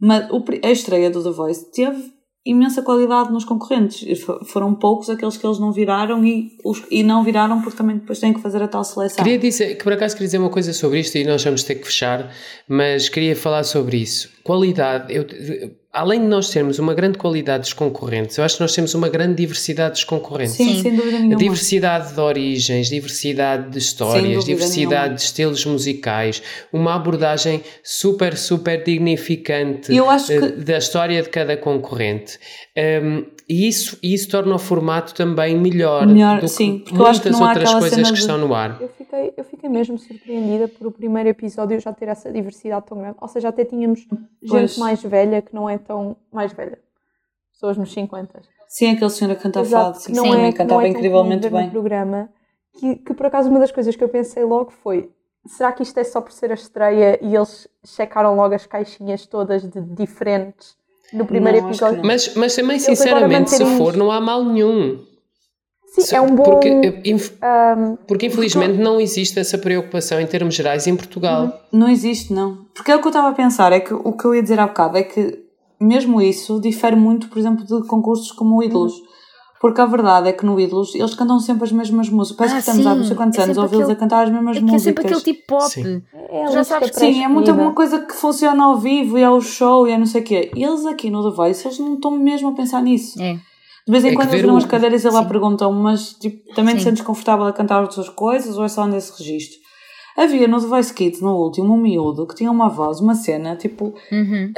mas 0.00 0.26
a 0.62 0.70
estreia 0.70 1.10
do 1.10 1.22
The 1.22 1.30
Voice 1.30 1.70
teve 1.72 2.16
imensa 2.46 2.80
qualidade 2.82 3.30
nos 3.30 3.44
concorrentes. 3.44 4.20
Fo- 4.20 4.42
Foram 4.44 4.74
poucos 4.74 5.10
aqueles 5.10 5.36
que 5.36 5.46
eles 5.46 5.58
não 5.58 5.70
viraram 5.70 6.24
e, 6.24 6.52
os, 6.64 6.82
e 6.90 7.02
não 7.02 7.22
viraram 7.22 7.60
porque 7.60 7.76
também 7.76 7.98
depois 7.98 8.18
têm 8.20 8.32
que 8.32 8.40
fazer 8.40 8.62
a 8.62 8.68
tal 8.68 8.82
seleção. 8.84 9.22
Queria 9.22 9.38
dizer, 9.38 9.74
que 9.76 9.84
por 9.84 9.92
acaso 9.92 10.14
queria 10.14 10.28
dizer 10.28 10.38
uma 10.38 10.48
coisa 10.48 10.72
sobre 10.72 11.00
isto 11.00 11.16
e 11.18 11.24
nós 11.24 11.44
vamos 11.44 11.62
ter 11.62 11.74
que 11.74 11.84
fechar, 11.84 12.32
mas 12.66 13.08
queria 13.08 13.36
falar 13.36 13.64
sobre 13.64 13.98
isso. 13.98 14.30
Qualidade, 14.42 15.12
eu, 15.14 15.26
além 15.92 16.20
de 16.20 16.26
nós 16.26 16.50
termos 16.50 16.78
uma 16.78 16.94
grande 16.94 17.18
qualidade 17.18 17.62
dos 17.62 17.72
concorrentes, 17.72 18.36
eu 18.38 18.44
acho 18.44 18.56
que 18.56 18.60
nós 18.62 18.74
temos 18.74 18.94
uma 18.94 19.08
grande 19.08 19.34
diversidade 19.36 19.92
dos 19.92 20.04
concorrentes. 20.04 20.54
Sim, 20.54 20.74
Sim. 20.76 20.82
sem 20.82 20.96
dúvida 20.96 21.18
nenhuma. 21.18 21.36
Diversidade 21.36 22.12
de 22.14 22.20
origens, 22.20 22.88
diversidade 22.88 23.70
de 23.70 23.78
histórias, 23.78 24.44
diversidade 24.44 24.90
nenhuma. 25.02 25.14
de 25.16 25.22
estilos 25.22 25.64
musicais, 25.64 26.42
uma 26.72 26.94
abordagem 26.94 27.62
super, 27.82 28.36
super 28.36 28.82
dignificante 28.84 29.94
eu 29.94 30.08
acho 30.08 30.32
eh, 30.32 30.40
que- 30.40 30.48
da 30.64 30.78
história 30.78 31.22
de 31.22 31.28
cada 31.28 31.56
concorrente. 31.56 32.38
Um, 32.76 33.24
e 33.48 33.66
isso, 33.66 33.98
isso 34.02 34.28
torna 34.28 34.54
o 34.54 34.58
formato 34.58 35.14
também 35.14 35.56
melhor, 35.56 36.06
Melhor, 36.06 36.36
do 36.36 36.40
que 36.42 36.48
sim, 36.48 36.84
muitas 36.92 37.40
outras 37.40 37.72
coisas 37.74 38.08
que 38.08 38.12
de- 38.14 38.20
estão 38.20 38.36
no 38.36 38.54
ar. 38.54 38.78
Eu, 39.08 39.24
fiquei, 39.24 39.34
eu 39.36 39.44
fiquei 39.44 39.68
mesmo 39.68 39.98
surpreendida 39.98 40.68
por 40.68 40.86
o 40.86 40.90
primeiro 40.92 41.28
episódio 41.28 41.80
já 41.80 41.92
ter 41.92 42.08
essa 42.08 42.30
diversidade 42.30 42.86
tão 42.86 42.98
grande. 42.98 43.16
Ou 43.20 43.28
seja, 43.28 43.48
até 43.48 43.64
tínhamos 43.64 44.06
Pois. 44.46 44.70
gente 44.70 44.80
mais 44.80 45.02
velha 45.02 45.40
que 45.42 45.54
não 45.54 45.68
é 45.68 45.78
tão. 45.78 46.16
mais 46.32 46.52
velha. 46.52 46.78
Pessoas 47.52 47.76
nos 47.76 47.92
50. 47.92 48.40
Sim, 48.68 48.90
aquele 48.90 49.10
senhor 49.10 49.32
a 49.32 49.36
cantar 49.36 49.64
fado, 49.64 49.96
sim, 49.98 50.12
que 50.12 50.16
não 50.16 50.24
sim, 50.24 50.30
é, 50.30 50.34
que 50.34 50.42
não 50.42 50.52
cantava 50.52 50.84
é 50.84 50.88
incrivelmente 50.88 51.48
bem. 51.48 51.64
no 51.64 51.70
programa. 51.70 52.28
Que, 52.78 52.96
que 52.96 53.14
por 53.14 53.26
acaso 53.26 53.48
uma 53.48 53.58
das 53.58 53.72
coisas 53.72 53.96
que 53.96 54.04
eu 54.04 54.08
pensei 54.08 54.44
logo 54.44 54.70
foi: 54.70 55.10
será 55.46 55.72
que 55.72 55.82
isto 55.82 55.98
é 55.98 56.04
só 56.04 56.20
por 56.20 56.32
ser 56.32 56.50
a 56.50 56.54
estreia 56.54 57.18
e 57.22 57.34
eles 57.34 57.66
checaram 57.84 58.36
logo 58.36 58.54
as 58.54 58.66
caixinhas 58.66 59.26
todas 59.26 59.62
de 59.68 59.80
diferentes 59.80 60.76
no 61.12 61.24
primeiro 61.24 61.62
Não, 61.62 61.68
episódio? 61.70 62.02
Mas, 62.04 62.34
mas 62.34 62.54
também, 62.54 62.78
sinceramente, 62.78 63.50
se 63.50 63.64
for, 63.78 63.88
isto. 63.88 63.98
não 63.98 64.12
há 64.12 64.20
mal 64.20 64.44
nenhum. 64.44 65.04
Sim, 65.98 66.16
é 66.16 66.20
um 66.20 66.34
bom. 66.34 66.42
Porque, 66.44 67.00
inf- 67.04 67.32
ahm, 67.42 67.96
porque 68.06 68.26
infelizmente 68.26 68.78
não 68.78 69.00
existe 69.00 69.38
essa 69.38 69.58
preocupação 69.58 70.20
em 70.20 70.26
termos 70.26 70.54
gerais 70.54 70.86
em 70.86 70.96
Portugal. 70.96 71.52
Não 71.72 71.88
existe, 71.88 72.32
não. 72.32 72.66
Porque 72.74 72.90
é 72.90 72.96
o 72.96 73.00
que 73.00 73.06
eu 73.06 73.10
estava 73.10 73.28
a 73.28 73.32
pensar, 73.32 73.72
é 73.72 73.80
que 73.80 73.92
o 73.94 74.12
que 74.12 74.24
eu 74.24 74.34
ia 74.34 74.42
dizer 74.42 74.58
há 74.60 74.66
bocado 74.66 74.96
é 74.96 75.02
que 75.02 75.38
mesmo 75.80 76.20
isso 76.20 76.60
difere 76.60 76.96
muito, 76.96 77.28
por 77.28 77.38
exemplo, 77.38 77.64
de 77.64 77.86
concursos 77.86 78.32
como 78.32 78.56
o 78.56 78.62
Ídolos. 78.62 78.94
Porque 79.60 79.80
a 79.80 79.86
verdade 79.86 80.28
é 80.28 80.32
que 80.32 80.46
no 80.46 80.60
Ídolos 80.60 80.94
eles 80.94 81.16
cantam 81.16 81.40
sempre 81.40 81.64
as 81.64 81.72
mesmas 81.72 82.08
músicas. 82.08 82.36
Parece 82.36 82.54
Ah, 82.54 82.58
que 82.58 82.60
estamos 82.78 82.86
há 82.86 82.90
não 82.94 83.02
sei 83.02 83.08
sim. 83.10 83.14
quantos 83.16 83.38
É 83.40 83.42
anos 83.42 83.58
a 83.58 83.60
sempre 83.62 83.64
ouvi-los 83.76 83.90
a 83.90 83.92
aquele- 83.92 84.00
cantar 84.08 84.22
as 84.24 84.30
mesmas 84.32 84.56
É 84.56 84.60
que 84.60 84.64
é 84.68 84.70
músicas. 84.70 84.82
sempre 84.82 85.04
aquele 85.06 85.20
tipo 85.20 85.46
pop. 85.48 85.68
Sim. 85.68 86.02
é 86.30 86.44
a 86.44 86.50
Já 86.52 86.62
sabes 86.64 86.90
que 86.90 86.96
Sim, 86.96 87.06
é 87.06 87.10
muito 87.26 87.44
pré-escolhida. 87.46 87.62
uma 87.62 87.74
coisa 87.74 87.98
que 87.98 88.14
funciona 88.14 88.64
ao 88.64 88.78
vivo 88.78 89.18
e 89.18 89.22
é 89.22 89.28
o 89.28 89.40
show 89.40 89.88
e 89.88 89.90
é 89.90 89.98
não 89.98 90.06
sei 90.06 90.20
o 90.20 90.24
quê. 90.24 90.52
E 90.54 90.62
eles 90.62 90.86
aqui 90.86 91.10
no 91.10 91.28
The 91.28 91.36
Voice, 91.36 91.66
eles 91.66 91.78
não 91.80 91.94
estão 91.94 92.12
mesmo 92.12 92.50
a 92.50 92.52
pensar 92.52 92.80
nisso. 92.82 93.20
É. 93.20 93.36
De 93.88 93.92
vez 93.92 94.04
em 94.04 94.08
É 94.08 94.10
que 94.10 94.16
quando 94.16 94.28
viram 94.30 94.52
o- 94.54 94.58
as 94.58 94.66
cadeiras 94.66 95.02
e 95.02 95.08
lá 95.08 95.22
Sim. 95.22 95.28
perguntam, 95.28 95.72
mas 95.72 96.12
tipo, 96.12 96.52
também 96.54 96.74
te 96.76 96.80
Sim. 96.82 96.90
sentes 96.90 97.02
confortável 97.02 97.46
a 97.46 97.52
cantar 97.54 97.82
as 97.82 97.94
tuas 97.94 98.10
coisas 98.10 98.58
ou 98.58 98.64
é 98.64 98.68
só 98.68 98.86
nesse 98.86 99.18
registro? 99.18 99.58
Havia 100.14 100.46
no 100.46 100.60
The 100.60 100.66
Voice 100.66 100.92
Kids, 100.92 101.22
no 101.22 101.34
último, 101.34 101.72
um 101.72 101.78
miúdo 101.80 102.26
que 102.26 102.34
tinha 102.34 102.50
uma 102.50 102.68
voz, 102.68 103.00
uma 103.00 103.14
cena, 103.14 103.56
tipo, 103.56 103.94
Uhum. 104.12 104.52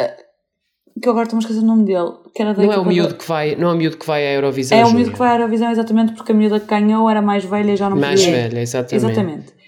que 1.01 1.07
eu 1.09 1.13
agora 1.13 1.25
estou 1.27 1.37
a 1.37 1.41
esquecer 1.41 1.61
o 1.63 1.67
nome 1.67 1.85
dele, 1.85 2.11
que 2.35 2.43
era 2.43 2.53
da 2.55 2.63
Não 2.65 2.73
é 2.73 2.79
o 2.79 2.85
miúdo 2.85 3.15
que 3.15 3.29
vai, 3.29 3.55
não 3.55 3.71
é 3.71 3.73
o 3.75 3.77
miúdo 3.77 3.97
que 3.99 4.07
vai 4.07 4.27
à 4.27 4.33
Eurovisão. 4.33 4.77
É 4.77 4.85
o 4.85 4.93
miúdo 4.93 5.13
que 5.13 5.19
vai 5.19 5.29
à 5.29 5.35
Eurovisão 5.37 5.71
exatamente 5.71 6.13
porque 6.15 6.33
a 6.33 6.35
miúda 6.35 6.59
que 6.59 6.67
ganhou 6.67 7.09
era 7.09 7.23
mais 7.23 7.45
velha 7.45 7.73
e 7.73 7.77
já 7.77 7.89
não 7.89 7.97
Mais 7.99 8.21
podia. 8.21 8.33
velha, 8.49 8.61
exatamente. 8.61 8.97
Exatamente. 8.97 9.60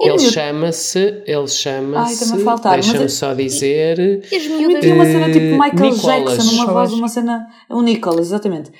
Ele 0.00 0.10
miúdo- 0.16 0.30
chama-se, 0.32 1.22
ele 1.26 1.48
chama-se, 1.48 2.28
também 2.28 2.44
faltaram, 2.44 2.76
mas 2.76 2.86
deixa-me 2.86 3.04
é- 3.04 3.08
só 3.08 3.34
dizer, 3.34 3.98
E 4.30 4.36
as 4.36 4.46
miúdas. 4.46 4.80
tinha 4.80 4.94
uma 4.94 5.04
cena 5.04 5.26
tipo 5.32 5.44
Michael 5.60 5.72
Nicolas. 5.92 6.02
Jackson, 6.02 6.54
uma 6.54 6.66
voz, 6.72 6.92
uma 6.92 7.08
cena. 7.08 7.46
O 7.68 7.82
Nicolas, 7.82 8.26
exatamente. 8.28 8.70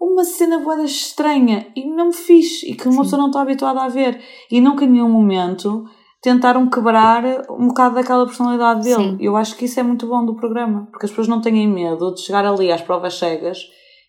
Uma 0.00 0.24
cena 0.24 0.58
boa 0.58 0.82
estranha 0.82 1.66
e 1.76 1.86
não 1.88 2.06
me 2.08 2.12
fiz 2.12 2.62
e 2.64 2.74
que 2.74 2.88
uma 2.88 3.02
pessoa 3.02 3.20
não 3.20 3.28
está 3.28 3.40
habituada 3.42 3.80
a 3.82 3.88
ver. 3.88 4.20
E 4.50 4.60
nunca 4.60 4.84
em 4.84 4.88
nenhum 4.90 5.08
momento 5.08 5.84
tentaram 6.20 6.68
quebrar 6.68 7.22
um 7.50 7.68
bocado 7.68 7.94
daquela 7.94 8.26
personalidade 8.26 8.82
dele. 8.82 9.10
Sim. 9.10 9.16
Eu 9.20 9.36
acho 9.36 9.56
que 9.56 9.64
isso 9.66 9.78
é 9.78 9.82
muito 9.84 10.06
bom 10.08 10.24
do 10.26 10.34
programa, 10.34 10.88
porque 10.90 11.06
as 11.06 11.10
pessoas 11.12 11.28
não 11.28 11.40
têm 11.40 11.68
medo 11.68 12.12
de 12.12 12.20
chegar 12.22 12.44
ali 12.44 12.72
às 12.72 12.82
provas 12.82 13.14
cegas 13.14 13.58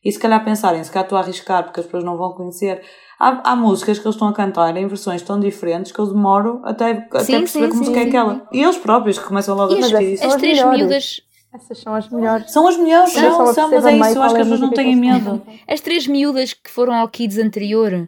e 0.08 0.12
se 0.12 0.20
calhar 0.20 0.44
pensarem, 0.46 0.84
se 0.84 0.90
calhar 0.92 1.06
estou 1.06 1.18
a 1.18 1.22
arriscar 1.22 1.64
porque 1.64 1.80
as 1.82 1.86
pessoas 1.86 2.04
não 2.04 2.16
vão 2.18 2.32
conhecer. 2.32 2.82
Há, 3.20 3.52
há 3.52 3.56
músicas 3.56 3.98
que 4.00 4.06
eles 4.06 4.16
estão 4.16 4.28
a 4.28 4.34
cantar 4.34 4.76
em 4.78 4.88
versões 4.88 5.22
tão 5.24 5.40
diferentes 5.40 5.92
que 5.92 6.00
eu 6.00 6.06
demoro 6.08 6.62
até, 6.64 6.92
até 6.92 7.20
Sim, 7.24 7.40
perceber 7.40 7.66
sim, 7.66 7.70
que 7.72 7.78
música 7.78 7.96
sim, 7.96 8.00
é 8.00 8.04
sim. 8.04 8.10
aquela. 8.10 8.48
E 8.52 8.62
eles 8.64 8.78
próprios 8.78 9.18
que 9.20 9.26
começam 9.26 9.56
logo 9.56 9.74
a 9.74 9.76
E 9.76 9.80
as- 9.80 9.86
discutir 9.86 10.06
as- 10.06 10.14
isso. 10.14 10.26
As 10.26 10.34
as 10.36 10.40
três 10.40 10.58
melhores. 10.58 10.80
miúdas, 10.80 11.22
Essas 11.54 11.78
são 11.80 11.96
as 11.96 12.10
melhores. 12.10 12.52
São 12.52 12.68
as 12.68 12.78
melhores, 12.78 13.12
só 13.14 13.22
são, 13.22 13.54
são, 13.54 13.70
mas 13.72 13.86
é 13.86 13.98
isso, 14.12 14.22
acho 14.22 14.36
que 14.36 14.42
é 14.42 14.44
as 14.44 14.48
a 14.48 14.52
pessoas 14.52 14.60
não 14.60 14.68
música 14.70 14.76
têm 14.84 14.96
medo. 14.96 15.42
as 15.68 15.82
três 15.82 16.06
miúdas 16.08 16.54
que 16.54 16.70
foram 16.70 16.94
ao 16.94 17.08
Kids 17.10 17.38
anterior, 17.40 18.08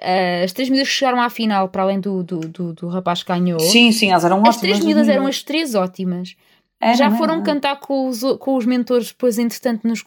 eh, 0.00 0.42
as 0.44 0.52
três 0.52 0.68
miúdas 0.70 0.88
que 0.88 0.94
chegaram 0.94 1.20
à 1.20 1.28
final, 1.28 1.68
para 1.68 1.82
além 1.82 2.00
do, 2.00 2.22
do, 2.22 2.38
do, 2.40 2.72
do 2.72 2.88
rapaz 2.88 3.22
que 3.22 3.28
ganhou, 3.32 3.60
Sim, 3.60 3.90
sim, 3.92 4.10
elas 4.10 4.24
eram 4.24 4.36
ótimas. 4.38 4.54
as 4.54 4.60
três 4.62 4.80
miúdas 4.84 5.08
eram 5.08 5.26
as 5.26 5.42
três 5.42 5.74
ótimas. 5.74 6.34
Eram, 6.80 6.96
Já 6.96 7.10
foram 7.12 7.34
eram. 7.34 7.42
cantar 7.44 7.80
com 7.80 8.08
os, 8.08 8.22
com 8.38 8.54
os 8.56 8.66
mentores 8.66 9.08
depois, 9.08 9.38
entretanto, 9.38 9.86
nos 9.86 10.02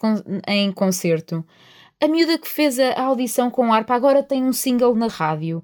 em 0.48 0.72
concerto. 0.72 1.44
A 2.02 2.08
miúda 2.08 2.38
que 2.38 2.48
fez 2.48 2.80
a, 2.80 3.02
audição 3.04 3.50
com 3.50 3.74
a 3.74 3.76
harpa 3.76 3.94
agora 3.94 4.24
tem 4.24 4.44
um 4.46 4.54
single 4.54 4.96
na 4.96 5.08
rádio. 5.08 5.64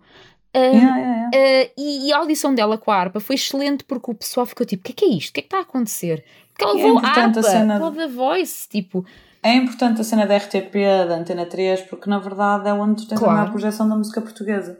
Ah, 0.53 0.57
Yeah, 0.59 0.77
yeah, 0.79 1.29
yeah. 1.33 1.67
ah, 1.67 1.71
e, 1.77 2.07
e 2.07 2.13
a 2.13 2.17
audição 2.17 2.53
dela 2.55 2.77
com 2.77 2.89
a 2.91 2.95
harpa 2.95 3.19
foi 3.19 3.35
excelente 3.35 3.83
porque 3.83 4.11
o 4.11 4.15
pessoal 4.15 4.45
ficou 4.45 4.65
tipo: 4.65 4.81
o 4.81 4.85
que 4.85 4.91
é 4.91 4.95
que 4.95 5.05
é 5.05 5.17
isto? 5.17 5.29
O 5.29 5.33
que 5.33 5.39
é 5.41 5.43
que 5.43 5.47
está 5.47 5.57
a 5.59 5.61
acontecer? 5.61 6.23
Porque 6.49 6.63
ela 6.63 6.73
é 6.73 6.75
levou 6.77 6.97
a 6.97 7.01
importante 7.01 7.39
a 7.39 7.43
cena 7.43 7.91
The 7.91 8.07
Voice. 8.07 8.69
Tipo, 8.69 9.05
É 9.43 9.53
importante 9.53 9.99
a 10.01 10.03
cena 10.03 10.25
da 10.25 10.37
RTP, 10.37 10.73
da 11.07 11.15
Antena 11.17 11.45
3, 11.45 11.81
porque 11.81 12.09
na 12.09 12.19
verdade 12.19 12.67
é 12.69 12.73
onde 12.73 13.03
tu 13.03 13.07
tens 13.09 13.19
Claro. 13.19 13.33
a 13.33 13.37
maior 13.41 13.51
projeção 13.51 13.87
da 13.89 13.95
música 13.95 14.21
portuguesa. 14.21 14.77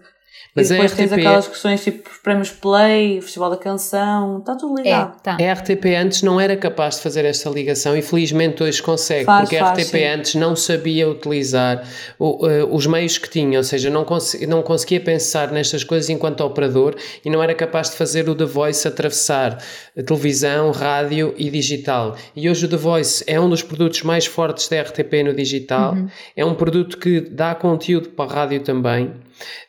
Mas 0.56 0.70
e 0.70 0.74
a 0.74 0.76
depois 0.78 0.94
tens 0.94 1.12
RTP 1.12 1.20
aquelas 1.20 1.48
questões 1.50 1.84
tipo 1.84 2.10
os 2.10 2.18
prémios 2.20 2.50
Play, 2.50 3.20
o 3.20 3.22
Festival 3.22 3.50
da 3.50 3.58
Canção, 3.58 4.40
está 4.40 4.56
tudo 4.56 4.80
é, 4.80 4.84
ligado. 4.84 5.22
tá. 5.22 5.34
A 5.40 5.54
RTP 5.54 5.86
antes 6.02 6.22
não 6.22 6.40
era 6.40 6.56
capaz 6.56 6.96
de 6.96 7.02
fazer 7.02 7.26
esta 7.26 7.50
ligação 7.50 7.96
e 7.98 8.02
felizmente 8.02 8.64
hoje 8.64 8.82
consegue, 8.82 9.26
Faz, 9.26 9.42
porque 9.42 9.58
a 9.58 9.66
faz, 9.66 9.80
RTP 9.84 9.98
sim. 9.98 10.04
antes 10.06 10.36
não 10.36 10.56
sabia 10.56 11.10
utilizar 11.10 11.86
o- 12.18 12.48
eh, 12.48 12.64
os 12.64 12.88
meios 12.88 13.18
que 13.18 13.30
tinha, 13.30 13.58
ou 13.58 13.64
seja, 13.66 13.90
não, 13.90 14.06
cons- 14.06 14.40
não 14.48 14.64
conseguia 14.64 15.02
pensar 15.02 15.52
nestas 15.52 15.84
coisas 15.84 16.10
enquanto 16.10 16.40
operador 16.42 16.96
e 17.24 17.30
não 17.30 17.44
era 17.44 17.54
capaz 17.54 17.90
de 17.90 17.98
fazer 17.98 18.30
o 18.30 18.36
The 18.36 18.46
Voice 18.46 18.88
atravessar 18.88 19.58
a 19.98 20.04
televisão, 20.04 20.72
rádio 20.72 21.34
e 21.38 21.50
digital. 21.50 22.16
E 22.34 22.50
hoje 22.50 22.66
o 22.66 22.70
The 22.70 22.78
Voice 22.78 23.24
é 23.28 23.38
um 23.40 23.50
dos 23.50 23.62
produtos 23.62 24.04
mais 24.04 24.26
fortes 24.26 24.70
da 24.70 24.82
RTP 24.82 25.24
no 25.24 25.34
digital, 25.34 25.98
é 26.36 26.46
um 26.46 26.56
produto 26.56 26.98
que 26.98 27.20
dá 27.20 27.54
conteúdo 27.54 28.10
para 28.10 28.32
a 28.32 28.34
rádio 28.34 28.62
também. 28.62 29.12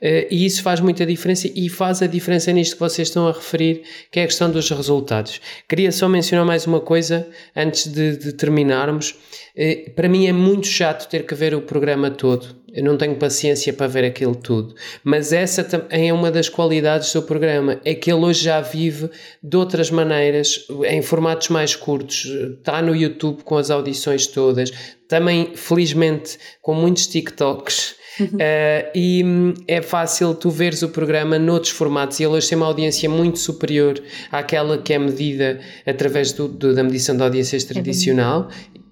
Eh, 0.01 0.29
e 0.31 0.45
isso 0.45 0.63
faz 0.63 0.81
muita 0.81 1.05
diferença 1.05 1.49
e 1.55 1.69
faz 1.69 2.03
a 2.03 2.07
diferença 2.07 2.53
nisto 2.53 2.75
que 2.75 2.81
vocês 2.81 3.09
estão 3.09 3.27
a 3.29 3.33
referir, 3.33 3.83
que 4.11 4.21
é 4.21 4.25
a 4.25 4.27
questão 4.27 4.51
dos 4.51 4.71
resultados. 4.71 5.41
Queria 5.69 5.93
só 5.93 6.09
mencionar 6.09 6.45
mais 6.45 6.67
uma 6.67 6.81
coisa 6.81 7.27
antes 7.55 7.87
de, 7.87 8.17
de 8.17 8.33
terminarmos. 8.33 9.15
Eh, 9.57 9.91
para 9.95 10.09
mim 10.09 10.27
é 10.27 10.33
muito 10.33 10.67
chato 10.67 11.09
ter 11.09 11.25
que 11.25 11.35
ver 11.35 11.55
o 11.55 11.63
programa 11.63 12.11
todo. 12.11 12.57
Eu 12.77 12.85
não 12.85 12.99
tenho 12.99 13.17
paciência 13.17 13.73
para 13.73 13.87
ver 13.87 14.05
aquilo 14.05 14.35
tudo. 14.35 14.75
Mas 15.03 15.33
essa 15.33 15.65
também 15.65 16.11
é 16.11 16.13
uma 16.13 16.31
das 16.31 16.51
qualidades 16.51 17.11
do 17.11 17.23
programa. 17.23 17.81
É 17.87 17.95
que 17.95 18.13
ele 18.13 18.23
hoje 18.23 18.45
já 18.45 18.61
vive 18.61 19.09
de 19.43 19.57
outras 19.57 19.91
maneiras, 19.91 20.67
em 20.87 21.01
formatos 21.01 21.49
mais 21.49 21.75
curtos. 21.75 22.27
Está 22.59 22.83
no 22.83 22.95
YouTube 22.95 23.43
com 23.45 23.57
as 23.57 23.71
audições 23.71 24.27
todas. 24.27 24.71
Também, 25.09 25.53
felizmente, 25.55 26.39
com 26.61 26.75
muitos 26.75 27.07
TikToks. 27.07 27.95
Uh, 28.21 28.91
e 28.95 29.23
hum, 29.25 29.55
é 29.69 29.83
fácil 29.83 30.35
tu 30.35 30.49
veres 30.51 30.83
o 30.83 30.89
programa 30.89 31.39
noutros 31.39 31.73
formatos 31.73 32.19
e 32.19 32.25
ele 32.25 32.33
hoje 32.33 32.49
tem 32.49 32.57
uma 32.57 32.67
audiência 32.67 33.09
muito 33.11 33.39
superior 33.39 34.01
àquela 34.33 34.79
que 34.79 34.93
é 34.93 34.99
medida 34.99 35.61
através 35.87 36.33
do, 36.33 36.49
do- 36.49 36.75
da 36.75 36.83
medição 36.83 37.17
de 37.17 37.23
audiências 37.23 37.65
tradicional. 37.65 38.49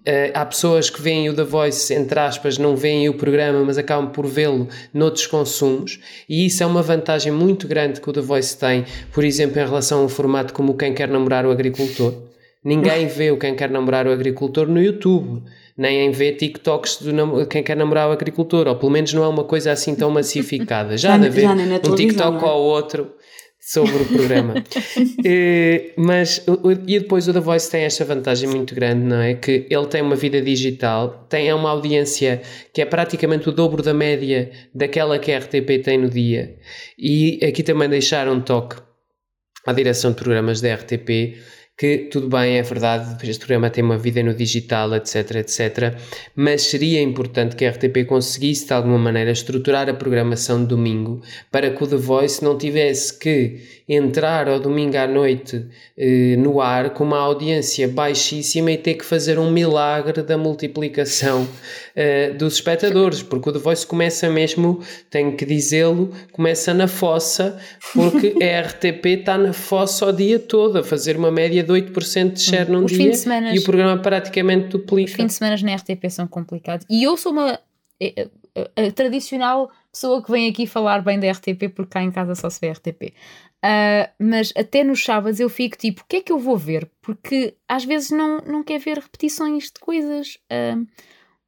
Uh, 0.06 0.28
há 0.34 0.44
pessoas 0.44 0.90
que 0.90 1.00
veem 1.00 1.30
o 1.30 1.34
The 1.34 1.44
Voice, 1.44 1.94
entre 1.94 2.20
aspas, 2.20 2.58
não 2.58 2.76
veem 2.76 3.08
o 3.08 3.14
programa, 3.14 3.64
mas 3.64 3.78
acabam 3.78 4.10
por 4.12 4.26
vê-lo 4.26 4.68
noutros 4.92 5.26
consumos, 5.26 5.98
e 6.28 6.44
isso 6.44 6.62
é 6.62 6.66
uma 6.66 6.82
vantagem 6.82 7.32
muito 7.32 7.66
grande 7.66 8.02
que 8.02 8.10
o 8.10 8.12
The 8.12 8.20
Voice 8.20 8.54
tem, 8.58 8.84
por 9.14 9.24
exemplo, 9.24 9.58
em 9.58 9.64
relação 9.64 10.02
a 10.02 10.04
um 10.04 10.08
formato 10.08 10.52
como 10.52 10.76
Quem 10.76 10.92
Quer 10.92 11.08
Namorar 11.08 11.46
o 11.46 11.50
Agricultor. 11.50 12.12
Ninguém 12.62 13.06
vê 13.08 13.30
o 13.30 13.38
Quem 13.38 13.56
Quer 13.56 13.70
Namorar 13.70 14.06
o 14.06 14.12
Agricultor 14.12 14.66
no 14.68 14.78
YouTube, 14.82 15.42
nem 15.76 16.06
em 16.06 16.10
vê 16.10 16.32
TikToks 16.32 17.00
nam- 17.02 17.44
Quem 17.46 17.62
Quer 17.62 17.76
Namorar 17.76 18.08
o 18.08 18.12
Agricultor, 18.12 18.66
ou 18.68 18.76
pelo 18.76 18.92
menos 18.92 19.12
não 19.12 19.24
é 19.24 19.28
uma 19.28 19.44
coisa 19.44 19.72
assim 19.72 19.94
tão 19.94 20.10
massificada. 20.10 20.96
Já 20.96 21.10
Já- 21.10 21.18
de 21.18 21.26
haver 21.26 21.48
um 21.48 21.94
TikTok 21.96 22.44
é? 22.44 22.46
ou 22.46 22.62
outro 22.64 23.12
sobre 23.60 23.94
o 24.02 24.04
programa. 24.06 24.54
Eh, 25.26 25.92
mas 25.96 26.44
e 26.86 26.98
depois 27.00 27.26
o 27.26 27.32
The 27.32 27.40
Voice 27.40 27.70
tem 27.70 27.84
esta 27.84 28.04
vantagem 28.04 28.46
muito 28.48 28.74
grande, 28.74 29.00
não 29.06 29.16
é? 29.22 29.32
Que 29.34 29.66
ele 29.70 29.86
tem 29.86 30.02
uma 30.02 30.14
vida 30.14 30.38
digital, 30.42 31.26
tem 31.30 31.50
uma 31.52 31.70
audiência 31.70 32.42
que 32.74 32.82
é 32.82 32.84
praticamente 32.84 33.48
o 33.48 33.52
dobro 33.52 33.82
da 33.82 33.94
média 33.94 34.50
daquela 34.74 35.18
que 35.18 35.32
a 35.32 35.38
RTP 35.38 35.78
tem 35.82 35.96
no 35.96 36.10
dia. 36.10 36.56
E 36.98 37.40
aqui 37.42 37.62
também 37.62 37.88
deixaram 37.88 38.34
um 38.34 38.40
toque 38.42 38.76
à 39.66 39.72
direção 39.72 40.10
de 40.10 40.18
programas 40.18 40.60
da 40.60 40.74
RTP 40.74 41.38
que 41.76 42.08
tudo 42.10 42.28
bem, 42.28 42.56
é 42.56 42.62
verdade, 42.62 43.16
este 43.28 43.40
programa 43.40 43.68
tem 43.68 43.82
uma 43.82 43.98
vida 43.98 44.22
no 44.22 44.32
digital, 44.32 44.94
etc, 44.94 45.36
etc, 45.36 45.98
mas 46.36 46.62
seria 46.62 47.02
importante 47.02 47.56
que 47.56 47.64
a 47.64 47.70
RTP 47.70 48.06
conseguisse 48.06 48.66
de 48.66 48.72
alguma 48.72 48.98
maneira 48.98 49.32
estruturar 49.32 49.88
a 49.88 49.94
programação 49.94 50.60
de 50.62 50.68
domingo 50.68 51.20
para 51.50 51.70
que 51.70 51.82
o 51.82 51.86
The 51.86 51.96
Voice 51.96 52.44
não 52.44 52.56
tivesse 52.56 53.18
que 53.18 53.83
entrar 53.88 54.48
ao 54.48 54.58
domingo 54.58 54.96
à 54.96 55.06
noite 55.06 55.66
eh, 55.96 56.36
no 56.38 56.60
ar 56.60 56.90
com 56.90 57.04
uma 57.04 57.18
audiência 57.18 57.86
baixíssima 57.86 58.72
e 58.72 58.78
ter 58.78 58.94
que 58.94 59.04
fazer 59.04 59.38
um 59.38 59.50
milagre 59.50 60.22
da 60.22 60.38
multiplicação 60.38 61.46
eh, 61.94 62.30
dos 62.30 62.54
espectadores, 62.54 63.22
porque 63.22 63.50
o 63.50 63.52
The 63.52 63.58
Voice 63.58 63.86
começa 63.86 64.28
mesmo, 64.30 64.80
tenho 65.10 65.36
que 65.36 65.44
dizê-lo, 65.44 66.10
começa 66.32 66.72
na 66.72 66.88
fossa, 66.88 67.58
porque 67.92 68.34
a 68.42 68.60
RTP 68.62 69.06
está 69.20 69.36
na 69.36 69.52
fossa 69.52 70.06
o 70.06 70.12
dia 70.12 70.38
todo, 70.38 70.78
a 70.78 70.82
fazer 70.82 71.16
uma 71.16 71.30
média 71.30 71.62
de 71.62 71.70
8% 71.72 72.32
de 72.32 72.40
share 72.42 72.70
num 72.70 72.84
Os 72.84 72.92
dia 72.92 73.10
de 73.10 73.16
semana- 73.16 73.54
e 73.54 73.58
o 73.58 73.62
programa 73.64 74.00
praticamente 74.00 74.66
Os 74.66 74.72
duplica. 74.72 75.12
fins 75.16 75.26
de 75.26 75.32
semana 75.34 75.56
na 75.62 75.74
RTP 75.76 76.08
são 76.10 76.26
complicados. 76.26 76.86
E 76.88 77.02
eu 77.04 77.16
sou 77.16 77.32
uma 77.32 77.58
eh, 78.00 78.12
eh, 78.16 78.28
a 78.56 78.92
tradicional 78.92 79.70
pessoa 79.90 80.22
que 80.22 80.30
vem 80.30 80.48
aqui 80.48 80.66
falar 80.66 81.02
bem 81.02 81.18
da 81.18 81.30
RTP 81.30 81.68
porque 81.74 81.90
cá 81.92 82.02
em 82.02 82.10
casa 82.10 82.34
só 82.34 82.48
se 82.50 82.60
vê 82.60 82.70
RTP. 82.70 83.12
Ah, 83.62 84.10
mas 84.18 84.52
até 84.56 84.84
nos 84.84 85.02
sábados 85.02 85.40
eu 85.40 85.48
fico 85.48 85.76
tipo, 85.78 86.02
o 86.02 86.04
que 86.06 86.16
é 86.16 86.20
que 86.20 86.30
eu 86.32 86.38
vou 86.38 86.56
ver? 86.56 86.90
Porque 87.00 87.56
às 87.68 87.84
vezes 87.84 88.10
não, 88.10 88.38
não 88.40 88.62
quer 88.62 88.78
ver 88.78 88.98
repetições 88.98 89.64
de 89.64 89.80
coisas. 89.80 90.38
ah, 90.50 90.76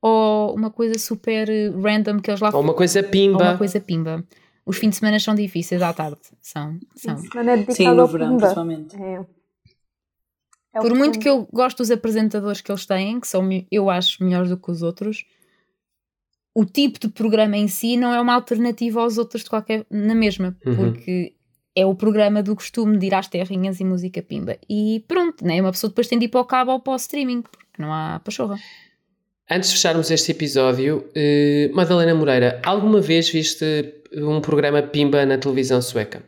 ou 0.03 0.55
uma 0.55 0.71
coisa 0.71 0.99
super 0.99 1.49
eh, 1.49 1.71
random 1.71 2.21
que 2.21 2.31
eles 2.31 2.41
lá 2.41 2.51
Ou 2.55 2.61
uma 2.61 2.75
coisa 2.75 3.01
ou 3.01 3.09
pimba. 3.09 3.43
uma 3.43 3.59
coisa 3.59 3.81
pimba. 3.81 4.25
Os 4.65 4.77
fins 4.79 4.91
de 4.91 4.97
semana 4.97 5.19
são 5.19 5.35
difíceis 5.35 5.81
à 5.83 5.93
tarde. 5.93 6.21
São. 6.41 6.79
são. 6.95 7.17
Semana 7.19 7.53
é 7.53 7.65
Sim, 7.73 7.89
no 7.89 8.07
verão, 8.07 8.29
Pimba. 8.29 8.41
principalmente. 8.43 8.97
É. 9.03 9.25
É 10.75 10.81
Por 10.81 10.95
muito 10.95 11.15
Pimba. 11.15 11.23
que 11.23 11.29
eu 11.29 11.49
gosto 11.53 11.79
dos 11.79 11.91
apresentadores 11.91 12.61
que 12.61 12.71
eles 12.71 12.85
têm, 12.87 13.19
que 13.19 13.27
são, 13.27 13.49
eu 13.71 13.89
acho, 13.89 14.23
melhores 14.23 14.51
do 14.51 14.57
que 14.59 14.71
os 14.71 14.83
outros, 14.83 15.25
o 16.59 16.65
tipo 16.65 16.99
de 16.99 17.09
programa 17.09 17.55
em 17.57 17.69
si 17.69 17.97
não 17.99 18.15
é 18.15 18.21
uma 18.21 18.33
alternativa 18.35 19.01
aos 19.03 19.19
outros 19.19 19.43
de 19.45 19.51
qualquer, 19.51 19.85
na 19.91 20.15
mesma, 20.15 20.57
Uhum. 20.65 20.75
porque 20.75 21.35
é 21.75 21.85
o 21.85 21.95
programa 21.95 22.43
do 22.43 22.57
costume 22.57 22.97
de 22.97 23.07
ir 23.09 23.15
às 23.15 23.29
terrinhas 23.29 23.79
e 23.79 23.85
música 23.85 24.23
pimba. 24.23 24.57
E 24.69 25.05
pronto, 25.07 25.45
né? 25.45 25.61
uma 25.61 25.71
pessoa 25.71 25.91
depois 25.91 26.09
tem 26.09 26.19
de 26.19 26.25
ir 26.25 26.29
para 26.29 26.41
o 26.41 26.45
cabo 26.47 26.73
ou 26.73 26.81
para 26.81 26.95
o 26.95 26.97
streaming, 26.97 27.43
porque 27.43 27.59
não 27.79 27.93
há 27.93 28.19
pachorra. 28.25 28.57
Antes 29.51 29.69
de 29.69 29.77
fecharmos 29.77 30.11
este 30.11 30.33
episódio, 30.33 31.05
eh, 31.15 31.71
Madalena 31.75 32.15
Moreira, 32.15 32.61
alguma 32.65 33.01
vez 33.03 33.29
viste 33.29 33.65
um 34.15 34.41
programa 34.41 34.83
pimba 34.83 35.27
na 35.27 35.37
televisão 35.37 35.83
sueca? 35.83 36.23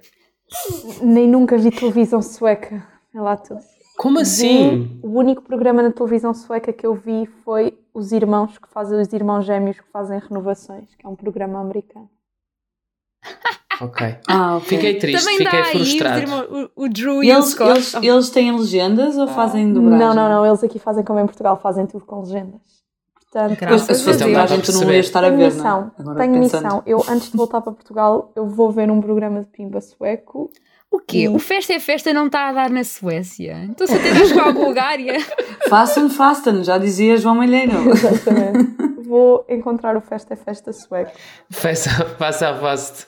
Nem 1.03 1.27
nunca 1.27 1.57
vi 1.57 1.71
televisão 1.71 2.21
sueca. 2.21 2.87
É 3.15 3.21
lá 3.21 3.37
tudo. 3.37 3.61
Como 3.99 4.21
assim? 4.21 4.99
O 5.03 5.09
único 5.19 5.43
programa 5.43 5.83
na 5.83 5.91
televisão 5.91 6.33
sueca 6.33 6.73
que 6.73 6.87
eu 6.87 6.95
vi 6.95 7.27
foi 7.45 7.77
Os 7.93 8.13
Irmãos, 8.13 8.57
que 8.57 8.69
fazem 8.69 9.01
os 9.01 9.13
irmãos 9.13 9.45
gêmeos 9.45 9.81
que 9.81 9.91
fazem 9.93 10.19
renovações, 10.21 10.95
que 10.95 11.05
é 11.05 11.09
um 11.09 11.17
programa 11.17 11.61
americano. 11.61 12.09
Ok. 13.81 14.19
Ah, 14.27 14.57
ok. 14.57 14.67
Fiquei 14.71 14.99
triste, 14.99 15.21
Também 15.25 15.39
fiquei 15.39 15.53
dá 15.63 15.67
aí 15.69 15.77
os 15.77 15.79
frustrado. 15.89 16.19
irmãos- 16.21 16.49
o, 16.75 16.85
o 16.85 16.89
Drew 16.89 17.23
E 17.23 17.29
e, 17.29 17.31
o 17.31 17.35
eles, 17.37 17.47
Scott. 17.51 17.71
eles, 17.71 17.95
eles 17.95 18.31
têm 18.31 18.51
legendas 18.59 19.17
ou 19.17 19.29
fazem 19.29 19.73
dobragem? 19.73 20.01
Não, 20.01 20.13
não, 20.17 20.29
não. 20.29 20.45
Eles 20.45 20.65
aqui 20.65 20.81
fazem 20.81 21.05
como 21.05 21.21
em 21.21 21.27
Portugal, 21.27 21.57
fazem 21.63 21.87
tudo 21.87 22.05
com 22.05 22.19
legendas. 22.23 22.61
Portanto, 23.31 23.57
Graças 23.61 23.87
Mas 23.89 23.99
se 23.99 24.05
fosse 24.05 24.23
a 24.23 24.27
Deus. 24.27 24.37
dobragem, 24.37 24.61
tu 24.63 24.73
não 24.73 24.93
ias 24.93 25.07
estar 25.07 25.23
a 25.23 25.31
ver, 25.31 25.53
missão. 25.53 25.81
não 25.81 25.87
é? 25.87 26.01
Agora 26.01 26.19
tenho 26.19 26.33
pensando. 26.43 26.65
missão. 26.65 26.83
Eu, 26.87 27.05
antes 27.09 27.31
de 27.31 27.37
voltar 27.37 27.61
para 27.61 27.73
Portugal, 27.73 28.33
eu 28.35 28.47
vou 28.49 28.73
ver 28.73 28.91
um 28.91 29.01
programa 29.01 29.43
de 29.43 29.47
pimba 29.47 29.81
sueco. 29.81 30.51
O 30.91 31.01
quê? 31.01 31.29
Hum. 31.29 31.35
O 31.35 31.39
Festa 31.39 31.75
é 31.75 31.79
Festa 31.79 32.13
não 32.13 32.27
está 32.27 32.49
a 32.49 32.53
dar 32.53 32.71
na 32.71 32.83
Suécia? 32.83 33.65
Então 33.69 33.87
se 33.87 33.95
até 33.95 34.15
jogar 34.25 34.49
a 34.49 34.53
Bulgária. 34.53 35.19
Fasten, 35.69 36.09
fasten, 36.09 36.65
já 36.65 36.79
dizia 36.79 37.17
João 37.17 37.35
Malheiro. 37.35 37.91
Exatamente. 37.91 38.89
vou 39.09 39.45
encontrar 39.49 39.97
o 39.97 40.01
Festa 40.01 40.35
é 40.35 40.37
Festa 40.37 40.73
sueco. 40.73 41.11
Faça, 41.51 41.91
faça 42.19 42.51
a 42.51 42.55
face. 42.59 43.07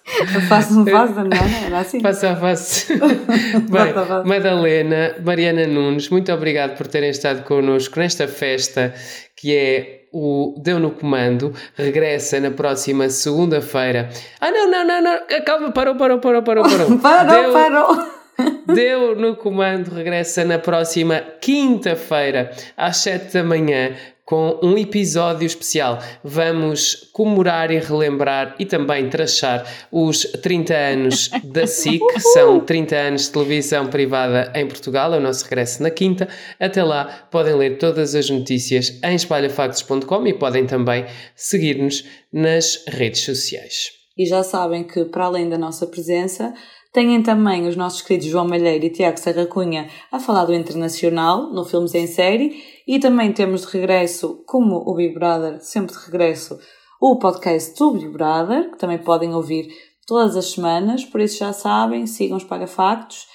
Fasten, 0.49 0.85
fasten, 0.87 1.24
não 1.24 1.37
é? 1.37 1.66
Era 1.66 1.78
assim. 1.78 2.01
Faça 2.01 2.31
a 2.31 2.37
face. 2.37 2.95
Bem, 2.99 3.93
Faça. 3.93 4.24
Madalena, 4.24 5.16
Mariana 5.22 5.66
Nunes, 5.66 6.09
muito 6.09 6.33
obrigado 6.33 6.76
por 6.76 6.87
terem 6.87 7.11
estado 7.11 7.45
connosco 7.45 7.99
nesta 7.99 8.26
festa 8.26 8.95
que 9.37 9.55
é 9.55 9.99
o 10.12 10.54
Deu 10.58 10.78
no 10.78 10.90
Comando 10.90 11.52
regressa 11.76 12.40
na 12.40 12.50
próxima 12.50 13.08
segunda-feira. 13.08 14.08
Ah, 14.40 14.50
não, 14.50 14.70
não, 14.70 14.84
não, 14.86 15.02
não. 15.02 15.18
Calma, 15.44 15.70
parou, 15.72 15.94
parou, 15.96 16.18
parou, 16.18 16.42
parou, 16.42 16.64
parou. 16.64 16.98
parou, 16.98 17.42
Deu- 17.42 17.52
parou. 17.52 18.20
Deu 18.74 19.14
no 19.16 19.36
comando 19.36 19.94
regressa 19.94 20.44
na 20.44 20.58
próxima 20.58 21.20
quinta-feira 21.40 22.50
às 22.76 22.96
7 22.98 23.34
da 23.34 23.44
manhã 23.44 23.90
com 24.31 24.61
um 24.62 24.78
episódio 24.78 25.45
especial. 25.45 25.99
Vamos 26.22 27.11
comemorar 27.12 27.72
e 27.72 27.81
relembrar 27.81 28.55
e 28.61 28.64
também 28.64 29.11
trachar 29.11 29.66
os 29.91 30.22
30 30.22 30.72
anos 30.72 31.31
da 31.43 31.66
SIC. 31.66 32.01
São 32.33 32.61
30 32.61 32.95
anos 32.95 33.22
de 33.22 33.33
televisão 33.33 33.89
privada 33.89 34.53
em 34.55 34.68
Portugal. 34.68 35.12
É 35.12 35.18
o 35.18 35.20
nosso 35.20 35.43
regresso 35.43 35.83
na 35.83 35.91
quinta. 35.91 36.28
Até 36.61 36.85
lá 36.85 37.26
podem 37.28 37.57
ler 37.57 37.78
todas 37.78 38.14
as 38.14 38.31
notícias 38.31 39.01
em 39.03 39.16
espalhafactos.com 39.16 40.24
e 40.28 40.33
podem 40.33 40.64
também 40.64 41.07
seguir-nos 41.35 42.05
nas 42.33 42.85
redes 42.87 43.24
sociais. 43.24 43.91
E 44.16 44.26
já 44.26 44.45
sabem 44.45 44.85
que, 44.85 45.07
para 45.07 45.24
além 45.24 45.49
da 45.49 45.59
nossa 45.59 45.89
presença, 45.89 46.55
têm 46.93 47.22
também 47.22 47.66
os 47.66 47.76
nossos 47.76 48.03
queridos 48.03 48.28
João 48.28 48.47
Malheiro 48.47 48.85
e 48.85 48.91
Tiago 48.91 49.18
Serra 49.18 49.47
Cunha 49.47 49.89
a 50.11 50.18
falar 50.18 50.45
do 50.45 50.55
internacional, 50.55 51.53
no 51.53 51.64
Filmes 51.64 51.95
em 51.95 52.07
Série, 52.07 52.53
e 52.91 52.99
também 52.99 53.32
temos 53.32 53.61
de 53.61 53.68
regresso, 53.68 54.43
como 54.45 54.78
o 54.84 54.97
Big 54.97 55.14
Brother, 55.14 55.61
sempre 55.61 55.95
de 55.95 56.05
regresso, 56.07 56.59
o 57.01 57.20
podcast 57.20 57.78
do 57.78 57.93
Big 57.93 58.09
Brother, 58.09 58.72
que 58.72 58.78
também 58.78 58.99
podem 58.99 59.32
ouvir 59.32 59.68
todas 60.05 60.34
as 60.34 60.51
semanas, 60.51 61.05
por 61.05 61.20
isso 61.20 61.38
já 61.38 61.53
sabem, 61.53 62.05
sigam 62.05 62.36
os 62.36 62.43
Pagafactos, 62.43 63.28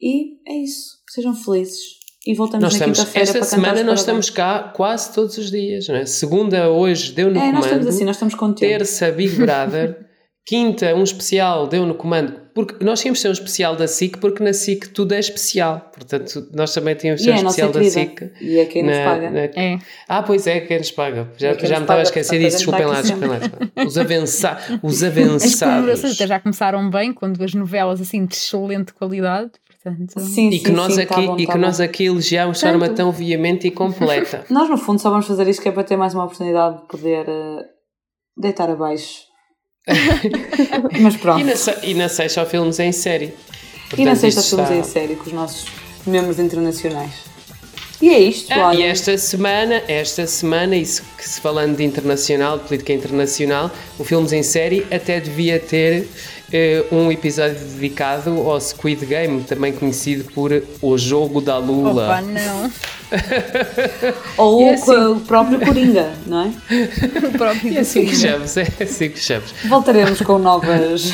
e 0.00 0.36
é 0.48 0.62
isso, 0.62 0.98
sejam 1.10 1.34
felizes. 1.34 1.80
E 2.24 2.36
voltamos 2.36 2.62
Nós 2.62 2.78
na 2.78 2.86
quinta-feira 2.86 3.22
esta 3.22 3.38
para 3.40 3.48
cantar 3.48 3.56
semana 3.56 3.82
nós 3.82 3.98
estamos 3.98 4.30
cá 4.30 4.72
quase 4.76 5.12
todos 5.12 5.36
os 5.38 5.50
dias, 5.50 5.88
não 5.88 5.96
é? 5.96 6.06
Segunda 6.06 6.70
hoje 6.70 7.10
deu 7.10 7.32
no 7.32 7.36
É, 7.36 7.50
nós 7.50 7.64
comando. 7.64 7.64
estamos 7.64 7.86
assim, 7.88 8.04
nós 8.04 8.14
estamos 8.14 8.34
contentes. 8.36 8.68
terça 8.68 9.10
Big 9.10 9.34
Brother, 9.34 10.06
quinta 10.46 10.94
um 10.94 11.02
especial 11.02 11.66
deu 11.66 11.84
no 11.84 11.96
comando, 11.96 12.40
porque 12.54 12.84
nós 12.84 13.00
tínhamos 13.00 13.18
de 13.18 13.24
ter 13.24 13.28
um 13.28 13.32
especial 13.32 13.74
da 13.76 13.88
SIC, 13.88 14.18
porque 14.18 14.42
na 14.42 14.52
SIC 14.52 14.86
tudo 14.88 15.12
é 15.12 15.18
especial, 15.18 15.90
portanto 15.92 16.46
nós 16.54 16.72
também 16.72 16.94
tínhamos 16.94 17.26
é 17.26 17.30
um 17.32 17.42
nossa 17.42 17.60
especial 17.60 17.72
da. 17.72 17.82
SIC. 17.84 18.30
E 18.40 18.58
é 18.58 18.64
quem 18.66 18.82
nos 18.84 18.96
na- 18.96 19.04
paga. 19.04 19.30
na- 19.30 19.40
É. 19.40 19.78
Ah, 20.08 20.22
pois 20.22 20.46
é, 20.46 20.60
quem 20.60 20.78
nos 20.78 20.90
paga. 20.92 21.28
Já, 21.36 21.48
É 21.48 21.54
já 21.54 21.60
nos 21.60 21.70
me 21.70 21.76
estava 21.80 22.00
a 22.00 22.02
esquecer 22.04 22.38
disso, 22.38 22.56
desculpem 22.58 22.86
lá, 22.86 23.00
desculpem 23.02 23.28
lá. 23.28 23.40
Os, 23.84 23.98
avança 23.98 24.58
os 24.82 25.02
As 25.02 25.18
avançados. 25.18 26.04
até 26.04 26.26
já 26.26 26.38
começaram 26.40 26.88
bem, 26.88 27.12
quando 27.12 27.42
as 27.42 27.52
novelas 27.54 28.00
assim 28.00 28.24
de 28.24 28.34
excelente 28.34 28.94
qualidade. 28.94 29.50
Portanto, 29.82 30.18
Sim, 30.20 30.48
E 30.48 30.56
sim, 30.58 30.62
que, 30.64 30.70
nós 30.70 30.94
sim, 30.94 31.02
aqui, 31.02 31.14
tá 31.14 31.20
bom, 31.20 31.36
e 31.38 31.46
tá 31.46 31.52
que 31.52 31.58
bom. 31.58 31.64
nós 31.66 31.78
aqui 31.78 32.04
elogiámos 32.06 32.58
de 32.58 32.64
forma 32.64 32.88
tão 32.88 33.12
veemente 33.12 33.66
e 33.66 33.70
completa. 33.70 34.42
Nós, 34.48 34.70
no 34.70 34.78
fundo, 34.78 34.98
só 34.98 35.10
vamos 35.10 35.26
fazer 35.26 35.46
isto 35.46 35.60
que 35.62 35.68
é 35.68 35.72
para 35.72 35.84
ter 35.84 35.96
mais 35.98 36.14
uma 36.14 36.24
oportunidade 36.24 36.80
de 36.80 36.88
poder 36.88 37.26
eh, 37.28 37.64
deitar 38.34 38.70
abaixo. 38.70 39.24
Mas 41.00 41.16
pronto. 41.16 41.40
e, 41.40 41.44
na, 41.44 41.54
e 41.82 41.94
na 41.94 42.08
sexta 42.08 42.44
filmes 42.46 42.78
em 42.78 42.92
série. 42.92 43.26
E 43.26 44.04
na 44.04 44.12
Portanto, 44.12 44.16
sexta 44.20 44.40
isto 44.40 44.40
estamos 44.60 44.64
está- 44.70 44.76
em 44.76 44.82
série 44.84 45.14
com 45.16 45.24
os 45.26 45.32
nossos 45.32 45.66
membros 46.06 46.38
internacionais. 46.38 47.12
E 48.02 48.08
é 48.10 48.18
isto, 48.18 48.52
Ah, 48.52 48.74
e 48.74 48.82
esta 48.82 49.16
semana, 49.16 49.82
esta 49.88 50.26
semana, 50.26 50.76
isso 50.76 51.02
que 51.16 51.26
se 51.28 51.40
falando 51.40 51.76
de 51.76 51.84
internacional, 51.84 52.58
de 52.58 52.64
política 52.64 52.92
internacional, 52.92 53.70
o 53.98 54.04
Filmes 54.04 54.32
em 54.32 54.42
Série 54.42 54.84
até 54.90 55.20
devia 55.20 55.58
ter 55.60 56.06
um 56.92 57.10
episódio 57.10 57.56
dedicado 57.58 58.30
ao 58.48 58.60
Squid 58.60 59.04
Game, 59.06 59.42
também 59.44 59.72
conhecido 59.72 60.24
por 60.32 60.50
O 60.80 60.96
Jogo 60.96 61.40
da 61.40 61.58
Lula. 61.58 62.04
opa, 62.06 62.20
não. 62.22 62.70
Ou 64.38 64.60
E 64.62 64.70
o, 64.70 64.74
assim- 64.74 64.96
o 64.96 65.20
próprio 65.20 65.60
Coringa, 65.60 66.12
não 66.26 66.42
é? 66.42 66.50
O 67.28 67.38
próprio 67.38 67.76
É 67.76 67.80
assim 67.80 68.00
que 68.00 68.06
Coringa. 68.12 68.28
chamamos, 68.28 68.56
é 68.56 68.66
assim 68.80 69.10
que 69.10 69.18
chamamos. 69.20 69.52
Voltaremos 69.64 70.20
com 70.22 70.38
novas 70.38 71.12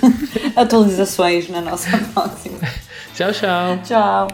atualizações 0.56 1.48
na 1.48 1.60
nossa 1.60 1.88
próxima. 2.12 2.58
Tchau, 3.14 3.32
tchau. 3.32 3.78
Tchau. 3.84 4.28